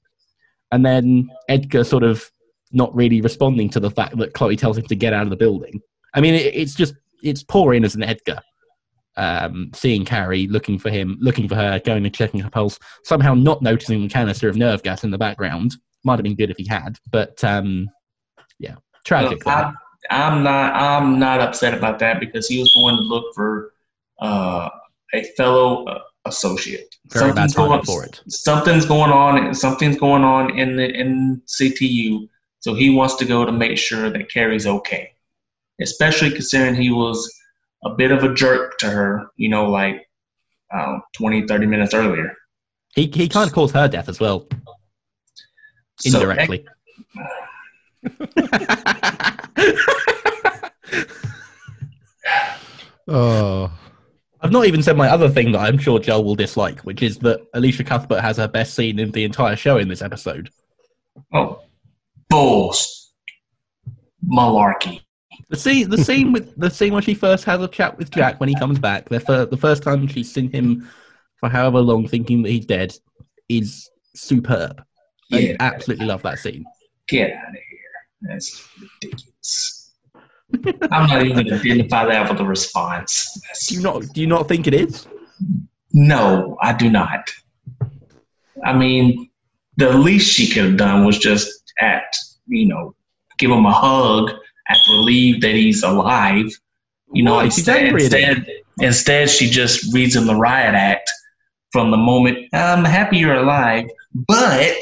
And 0.72 0.86
then 0.86 1.30
Edgar 1.50 1.84
sort 1.84 2.04
of 2.04 2.30
not 2.72 2.94
really 2.96 3.22
responding 3.22 3.70
to 3.70 3.80
the 3.80 3.92
fact 3.92 4.18
that 4.18 4.34
Chloe 4.34 4.56
tells 4.56 4.78
him 4.78 4.86
to 4.88 4.96
get 4.96 5.14
out 5.14 5.24
of 5.24 5.30
the 5.30 5.36
building. 5.36 5.82
I 6.14 6.22
mean, 6.22 6.34
it, 6.34 6.56
it's 6.56 6.74
just, 6.74 6.96
it's 7.22 7.44
poor 7.44 7.74
innocent 7.74 8.04
Edgar. 8.04 8.40
Um, 9.16 9.70
seeing 9.76 10.06
Carrie, 10.06 10.48
looking 10.48 10.80
for 10.80 10.90
him, 10.90 11.18
looking 11.22 11.48
for 11.48 11.54
her, 11.54 11.80
going 11.80 12.04
and 12.04 12.16
checking 12.16 12.40
her 12.40 12.50
pulse, 12.50 12.80
somehow 13.04 13.36
not 13.36 13.62
noticing 13.62 14.02
the 14.02 14.10
canister 14.10 14.50
of 14.50 14.58
nerve 14.58 14.82
gas 14.82 15.04
in 15.04 15.12
the 15.12 15.20
background. 15.20 15.76
Might 16.04 16.16
have 16.16 16.24
been 16.24 16.36
good 16.36 16.50
if 16.50 16.58
he 16.58 16.66
had, 16.68 16.98
but 17.12 17.44
um, 17.44 17.90
yeah, 18.58 18.76
tragic. 19.06 19.44
I'm 20.10 20.44
not. 20.44 20.74
I'm 20.76 21.20
not 21.20 21.42
upset 21.42 21.74
about 21.74 22.00
that 22.00 22.20
because 22.20 22.48
he 22.48 22.60
was 22.60 22.74
going 22.74 22.96
to 22.98 23.02
look 23.02 23.34
for 23.34 23.74
uh, 24.20 24.70
a 25.14 25.24
fellow 25.38 25.86
uh, 25.86 26.00
associate. 26.26 26.96
Very 27.08 27.28
Something's 27.28 27.54
going- 27.54 27.84
for 27.84 28.04
it. 28.06 28.22
Something's 28.28 28.86
going 28.86 29.12
on. 29.12 29.54
Something's 29.54 29.98
going 29.98 30.24
on 30.24 30.58
in 30.58 30.76
the 30.76 30.90
in 30.90 31.42
CTU. 31.48 32.28
So 32.60 32.74
he 32.74 32.90
wants 32.90 33.16
to 33.16 33.26
go 33.26 33.46
to 33.46 33.52
make 33.52 33.78
sure 33.78 34.10
that 34.10 34.30
Carrie's 34.32 34.66
okay, 34.66 35.12
especially 35.82 36.32
considering 36.32 36.76
he 36.76 36.92
was 36.92 37.30
a 37.84 37.90
bit 37.90 38.12
of 38.12 38.24
a 38.24 38.34
jerk 38.34 38.78
to 38.80 38.90
her. 38.90 39.28
You 39.36 39.50
know, 39.50 39.70
like 39.70 40.08
um, 40.74 41.02
20, 41.14 41.48
30 41.48 41.66
minutes 41.66 41.94
earlier. 41.94 42.34
He 42.96 43.12
he 43.14 43.28
kind 43.28 43.48
of 43.48 43.54
caused 43.54 43.74
her 43.74 43.88
death 43.88 44.08
as 44.10 44.20
well, 44.20 44.48
So, 46.00 46.20
indirectly. 48.04 49.70
Uh, 53.08 53.66
I've 54.42 54.52
not 54.52 54.66
even 54.66 54.82
said 54.82 54.96
my 54.98 55.10
other 55.10 55.30
thing 55.30 55.52
that 55.52 55.60
I'm 55.60 55.78
sure 55.78 56.00
Joel 56.00 56.24
will 56.24 56.36
dislike, 56.36 56.80
which 56.82 57.02
is 57.04 57.18
that 57.20 57.46
Elisha 57.54 57.84
Cuthbert 57.84 58.22
has 58.22 58.38
her 58.38 58.48
best 58.48 58.74
scene 58.76 59.00
in 59.00 59.12
the 59.12 59.24
entire 59.24 59.56
show 59.56 59.78
in 59.78 59.88
this 59.88 60.02
episode. 60.02 60.50
oh, 61.34 61.62
bulls, 62.30 63.14
malarkey. 64.26 65.02
The 65.50 65.58
scene, 65.58 65.90
the 65.90 65.98
scene 65.98 66.32
with 66.32 66.58
the 66.58 66.70
scene 66.70 66.94
where 66.94 67.02
she 67.02 67.14
first 67.14 67.44
has 67.46 67.62
a 67.62 67.68
chat 67.68 67.98
with 67.98 68.10
Jack 68.10 68.40
when 68.40 68.50
he 68.50 68.56
comes 68.56 68.80
back. 68.80 69.10
The 69.10 69.20
fir- 69.20 69.46
the 69.46 69.58
first 69.58 69.84
time 69.84 70.08
she's 70.08 70.32
seen 70.34 70.50
him 70.52 70.90
for 71.40 71.50
however 71.50 71.80
long, 71.82 72.08
thinking 72.08 72.42
that 72.44 72.50
he's 72.50 72.66
dead, 72.66 72.96
is 73.50 73.90
superb. 74.16 74.82
I 75.32 75.38
Yeah. 75.40 75.56
absolutely 75.60 76.06
love 76.06 76.22
that 76.24 76.40
scene. 76.40 76.64
Get 77.08 77.32
out 77.34 77.50
of 77.50 77.54
here. 77.56 77.73
That's 78.24 78.68
ridiculous. 78.80 79.92
I'm 80.92 81.08
not 81.08 81.24
even 81.26 81.34
going 81.34 81.48
to 81.48 81.56
identify 81.56 82.06
that 82.06 82.30
with 82.30 82.40
a 82.40 82.46
response. 82.46 83.34
That's- 83.42 83.68
Do 83.68 83.76
you 83.76 83.82
not 83.82 84.02
do 84.14 84.22
you 84.22 84.28
not 84.28 84.48
think 84.48 84.68
it 84.68 84.74
is? 84.74 85.08
no, 85.94 86.58
I 86.62 86.74
do 86.74 86.90
not. 86.90 87.30
I 88.64 88.74
mean, 88.74 89.30
the 89.78 89.92
least 89.98 90.32
she 90.32 90.48
could 90.54 90.66
have 90.66 90.78
done 90.78 91.06
was 91.06 91.18
just 91.18 91.74
act, 91.80 92.18
you 92.48 92.68
know, 92.68 92.96
give 93.40 93.52
him 93.52 93.66
a 93.66 93.72
hug 93.74 94.32
after 94.70 94.92
relieved 94.92 95.42
that 95.44 95.56
he's 95.56 95.84
alive. 95.84 96.46
You 97.12 97.24
know, 97.24 97.36
Why? 97.36 97.46
Instead, 97.46 97.84
angry 97.84 98.06
at 98.06 98.14
him. 98.14 98.30
instead, 98.38 98.48
instead, 98.80 99.30
she 99.30 99.50
just 99.50 99.94
reads 99.94 100.16
him 100.16 100.26
the 100.28 100.36
riot 100.36 100.76
act 100.76 101.10
from 101.74 101.90
the 101.90 101.98
moment, 101.98 102.38
I'm 102.54 102.86
happy 102.86 103.18
you're 103.18 103.34
alive, 103.34 103.86
but, 104.14 104.78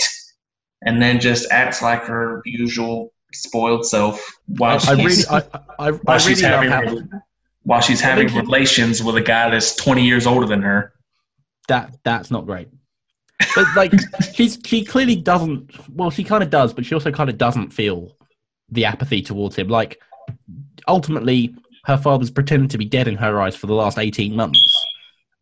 and 0.86 1.02
then 1.02 1.22
just 1.22 1.50
acts 1.50 1.82
like 1.82 2.04
her 2.04 2.42
usual 2.46 3.11
spoiled 3.34 3.86
self 3.86 4.25
while 4.47 4.79
I 4.88 4.91
really, 4.91 5.03
she's, 5.09 5.27
I, 5.27 5.38
I, 5.38 5.61
I 5.79 5.91
while 5.91 6.19
she's 6.19 6.43
really 6.43 6.67
having, 6.69 7.09
while 7.63 7.82
she's 7.82 8.01
having 8.01 8.27
relations 8.36 9.03
with 9.03 9.15
a 9.15 9.21
guy 9.21 9.49
that's 9.49 9.75
20 9.75 10.03
years 10.03 10.27
older 10.27 10.47
than 10.47 10.61
her. 10.61 10.93
that 11.67 11.97
that's 12.03 12.32
not 12.32 12.45
great. 12.45 12.69
But 13.55 13.65
like, 13.75 13.93
she's 14.34 14.59
she 14.65 14.84
clearly 14.84 15.15
doesn't. 15.15 15.71
Well, 15.95 16.09
she 16.09 16.23
kind 16.23 16.43
of 16.43 16.49
does, 16.49 16.73
but 16.73 16.86
she 16.86 16.93
also 16.95 17.11
kind 17.11 17.29
of 17.29 17.38
doesn't 17.38 17.71
feel 17.71 18.15
the 18.69 18.86
apathy 18.86 19.21
towards 19.21 19.55
him. 19.55 19.67
Like, 19.67 20.01
ultimately, 20.88 21.55
her 21.86 21.97
father's 21.97 22.32
pretended 22.32 22.69
to 22.71 22.77
be 22.77 22.86
dead 22.86 23.07
in 23.07 23.15
her 23.15 23.41
eyes 23.41 23.55
for 23.55 23.67
the 23.67 23.73
last 23.73 23.97
eighteen 23.97 24.36
months, 24.36 24.86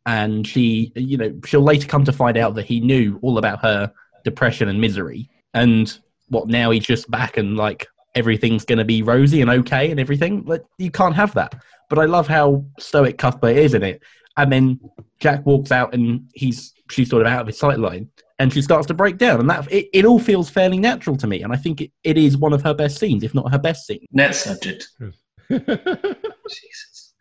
and 0.05 0.47
she, 0.47 0.91
you 0.95 1.17
know, 1.17 1.39
she'll 1.45 1.61
later 1.61 1.87
come 1.87 2.05
to 2.05 2.13
find 2.13 2.37
out 2.37 2.55
that 2.55 2.65
he 2.65 2.79
knew 2.79 3.19
all 3.21 3.37
about 3.37 3.61
her 3.61 3.91
depression 4.23 4.69
and 4.69 4.79
misery, 4.79 5.29
and 5.53 5.99
what 6.29 6.47
now 6.47 6.71
he's 6.71 6.85
just 6.85 7.09
back 7.09 7.37
and 7.37 7.57
like 7.57 7.87
everything's 8.15 8.65
going 8.65 8.79
to 8.79 8.85
be 8.85 9.01
rosy 9.01 9.41
and 9.41 9.49
okay 9.49 9.91
and 9.91 9.99
everything. 9.99 10.43
Like, 10.45 10.63
you 10.77 10.91
can't 10.91 11.15
have 11.15 11.33
that. 11.35 11.55
But 11.89 11.99
I 11.99 12.05
love 12.05 12.27
how 12.27 12.65
stoic 12.79 13.17
Cuthbert 13.17 13.55
is 13.55 13.73
in 13.73 13.83
it. 13.83 14.01
And 14.37 14.51
then 14.51 14.79
Jack 15.19 15.45
walks 15.45 15.71
out 15.71 15.93
and 15.93 16.29
he's 16.33 16.73
she's 16.89 17.09
sort 17.09 17.21
of 17.21 17.27
out 17.27 17.41
of 17.41 17.47
his 17.47 17.59
sight 17.59 17.77
line 17.77 18.09
and 18.39 18.51
she 18.53 18.61
starts 18.61 18.87
to 18.87 18.93
break 18.93 19.17
down 19.17 19.39
and 19.39 19.49
that 19.49 19.71
it, 19.71 19.89
it 19.93 20.05
all 20.05 20.19
feels 20.19 20.49
fairly 20.49 20.79
natural 20.79 21.15
to 21.17 21.27
me 21.27 21.43
and 21.43 21.53
I 21.53 21.55
think 21.55 21.81
it, 21.81 21.91
it 22.03 22.17
is 22.17 22.37
one 22.37 22.53
of 22.53 22.63
her 22.63 22.73
best 22.73 22.97
scenes, 22.97 23.23
if 23.23 23.35
not 23.35 23.51
her 23.51 23.59
best 23.59 23.85
scene. 23.85 24.05
Next 24.11 24.43
subject. 24.43 24.87
Jesus. 25.49 27.13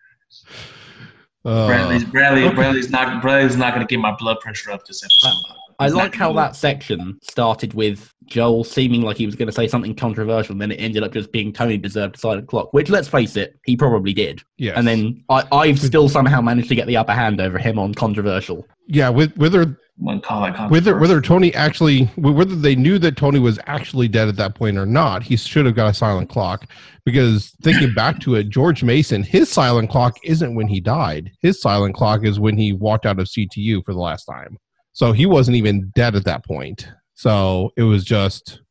uh, 1.44 1.66
Bradley's 1.66 2.04
Bradley 2.04 2.44
okay. 2.44 2.54
Bradley's 2.54 2.90
not 2.90 3.20
Bradley's 3.20 3.56
not 3.56 3.74
going 3.74 3.86
to 3.86 3.90
get 3.90 4.00
my 4.00 4.14
blood 4.16 4.38
pressure 4.40 4.70
up 4.70 4.86
this 4.86 5.02
episode. 5.02 5.34
I 5.80 5.88
like 5.88 6.14
how 6.14 6.32
that 6.32 6.56
section 6.56 7.18
started 7.22 7.72
with 7.72 8.12
Joel 8.26 8.64
seeming 8.64 9.02
like 9.02 9.16
he 9.16 9.26
was 9.26 9.36
going 9.36 9.46
to 9.46 9.52
say 9.52 9.68
something 9.68 9.94
controversial, 9.94 10.52
and 10.52 10.60
then 10.60 10.72
it 10.72 10.76
ended 10.76 11.04
up 11.04 11.12
just 11.12 11.30
being 11.30 11.52
Tony 11.52 11.78
deserved 11.78 12.16
a 12.16 12.18
silent 12.18 12.48
clock. 12.48 12.72
Which, 12.72 12.90
let's 12.90 13.06
face 13.08 13.36
it, 13.36 13.58
he 13.64 13.76
probably 13.76 14.12
did. 14.12 14.42
yes. 14.56 14.76
And 14.76 14.86
then 14.86 15.22
I, 15.28 15.44
I've 15.52 15.78
still 15.78 16.08
somehow 16.08 16.40
managed 16.40 16.68
to 16.70 16.74
get 16.74 16.88
the 16.88 16.96
upper 16.96 17.12
hand 17.12 17.40
over 17.40 17.58
him 17.58 17.78
on 17.78 17.94
controversial. 17.94 18.66
yeah, 18.88 19.08
with 19.08 19.36
whether 19.36 19.78
Wouldn't 19.98 20.24
call 20.24 20.44
it 20.44 20.70
whether 20.70 20.98
whether 20.98 21.20
Tony 21.20 21.54
actually 21.54 22.04
whether 22.16 22.54
they 22.54 22.76
knew 22.76 22.98
that 22.98 23.16
Tony 23.16 23.38
was 23.38 23.58
actually 23.66 24.08
dead 24.08 24.28
at 24.28 24.36
that 24.36 24.54
point 24.54 24.78
or 24.78 24.86
not, 24.86 25.22
he 25.22 25.36
should 25.36 25.66
have 25.66 25.76
got 25.76 25.90
a 25.90 25.94
silent 25.94 26.28
clock 26.28 26.66
because 27.04 27.52
thinking 27.62 27.94
back 27.94 28.18
to 28.20 28.34
it, 28.34 28.48
George 28.48 28.82
Mason, 28.82 29.22
his 29.22 29.48
silent 29.48 29.90
clock 29.90 30.16
isn't 30.24 30.54
when 30.56 30.68
he 30.68 30.80
died. 30.80 31.30
His 31.40 31.60
silent 31.60 31.94
clock 31.94 32.24
is 32.24 32.40
when 32.40 32.56
he 32.56 32.72
walked 32.72 33.06
out 33.06 33.20
of 33.20 33.28
CTU 33.28 33.84
for 33.84 33.92
the 33.92 34.00
last 34.00 34.24
time. 34.24 34.58
So 34.98 35.12
he 35.12 35.26
wasn't 35.26 35.56
even 35.56 35.92
dead 35.94 36.16
at 36.16 36.24
that 36.24 36.44
point. 36.44 36.88
So 37.14 37.70
it 37.76 37.84
was 37.84 38.02
just 38.04 38.62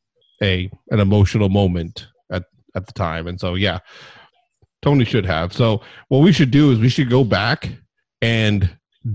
a 0.42 0.70
an 0.90 1.00
emotional 1.00 1.48
moment 1.48 2.06
at 2.30 2.44
at 2.76 2.86
the 2.86 2.92
time. 2.92 3.28
And 3.28 3.40
so 3.40 3.54
yeah, 3.54 3.78
Tony 4.82 5.06
should 5.06 5.24
have. 5.24 5.54
So 5.54 5.80
what 6.08 6.18
we 6.18 6.32
should 6.32 6.50
do 6.50 6.70
is 6.70 6.80
we 6.80 6.90
should 6.90 7.08
go 7.08 7.24
back 7.24 7.70
and 8.20 8.68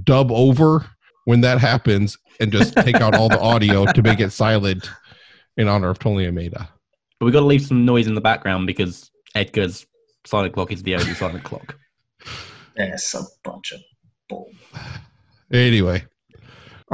dub 0.03 0.31
over 0.31 0.87
when 1.25 1.41
that 1.41 1.59
happens 1.59 2.17
and 2.39 2.51
just 2.51 2.73
take 2.77 2.95
out 2.95 3.13
all 3.13 3.29
the 3.29 3.39
audio 3.53 3.85
to 3.85 4.01
make 4.01 4.19
it 4.19 4.31
silent 4.31 4.89
in 5.55 5.67
honor 5.67 5.91
of 5.91 5.99
Tony 5.99 6.25
Almeida. 6.25 6.67
But 7.19 7.27
we 7.27 7.31
got 7.31 7.41
to 7.41 7.45
leave 7.45 7.61
some 7.61 7.85
noise 7.85 8.07
in 8.07 8.15
the 8.15 8.21
background 8.21 8.65
because 8.65 9.11
Edgar's 9.35 9.85
silent 10.25 10.55
clock 10.55 10.71
is 10.71 10.81
the 10.81 10.95
only 10.95 11.13
silent 11.13 11.43
clock. 11.43 11.77
That's 12.75 13.13
a 13.13 13.21
bunch 13.43 13.71
of 13.71 13.81
bull. 14.27 14.49
Anyway, 15.51 16.07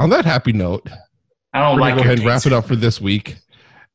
on 0.00 0.08
that 0.08 0.24
happy 0.24 0.52
note, 0.52 0.88
I 1.52 1.60
don't 1.60 1.78
like 1.78 1.94
go 1.94 2.00
ahead 2.00 2.18
and 2.18 2.26
wrap 2.26 2.46
it 2.46 2.54
up 2.54 2.64
for 2.64 2.74
this 2.74 3.00
week. 3.00 3.36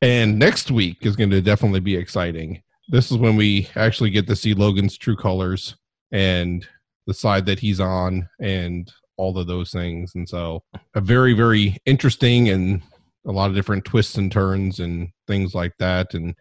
And 0.02 0.38
next 0.38 0.70
week 0.70 0.98
is 1.00 1.16
going 1.16 1.30
to 1.30 1.42
definitely 1.42 1.80
be 1.80 1.96
exciting. 1.96 2.62
This 2.88 3.10
is 3.10 3.16
when 3.16 3.34
we 3.34 3.68
actually 3.74 4.10
get 4.10 4.28
to 4.28 4.36
see 4.36 4.54
Logan's 4.54 4.96
true 4.96 5.16
colors 5.16 5.76
and 6.12 6.64
the 7.08 7.14
side 7.14 7.44
that 7.46 7.58
he's 7.58 7.80
on 7.80 8.28
and 8.40 8.90
all 9.16 9.36
of 9.36 9.48
those 9.48 9.72
things. 9.72 10.12
And 10.14 10.28
so, 10.28 10.62
a 10.94 11.00
very, 11.00 11.32
very 11.32 11.76
interesting 11.86 12.50
and 12.50 12.82
a 13.26 13.32
lot 13.32 13.50
of 13.50 13.56
different 13.56 13.84
twists 13.84 14.16
and 14.16 14.30
turns 14.30 14.78
and 14.78 15.08
things 15.26 15.56
like 15.56 15.72
that. 15.80 16.14
And 16.14 16.36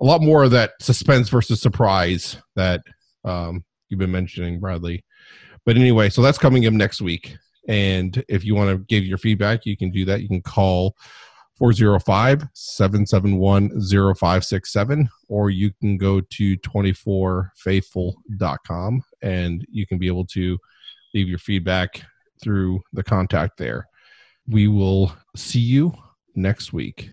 a 0.00 0.04
lot 0.04 0.22
more 0.22 0.44
of 0.44 0.52
that 0.52 0.72
suspense 0.80 1.28
versus 1.28 1.60
surprise 1.60 2.36
that 2.54 2.82
um, 3.24 3.64
you've 3.88 3.98
been 3.98 4.12
mentioning, 4.12 4.60
Bradley. 4.60 5.04
But 5.66 5.76
anyway, 5.76 6.10
so 6.10 6.22
that's 6.22 6.38
coming 6.38 6.64
up 6.66 6.74
next 6.74 7.00
week. 7.00 7.36
And 7.68 8.24
if 8.28 8.44
you 8.44 8.54
want 8.54 8.70
to 8.70 8.84
give 8.86 9.04
your 9.04 9.18
feedback, 9.18 9.66
you 9.66 9.76
can 9.76 9.90
do 9.90 10.04
that. 10.06 10.22
You 10.22 10.28
can 10.28 10.42
call 10.42 10.96
405 11.60 12.48
771 12.54 13.70
0567, 13.70 15.08
or 15.28 15.50
you 15.50 15.70
can 15.80 15.98
go 15.98 16.20
to 16.20 16.56
24faithful.com 16.58 19.02
and 19.22 19.66
you 19.70 19.86
can 19.86 19.98
be 19.98 20.06
able 20.06 20.26
to 20.26 20.58
leave 21.12 21.28
your 21.28 21.38
feedback 21.38 22.02
through 22.42 22.80
the 22.94 23.02
contact 23.02 23.58
there. 23.58 23.86
We 24.48 24.68
will 24.68 25.12
see 25.36 25.60
you 25.60 25.92
next 26.34 26.72
week. 26.72 27.10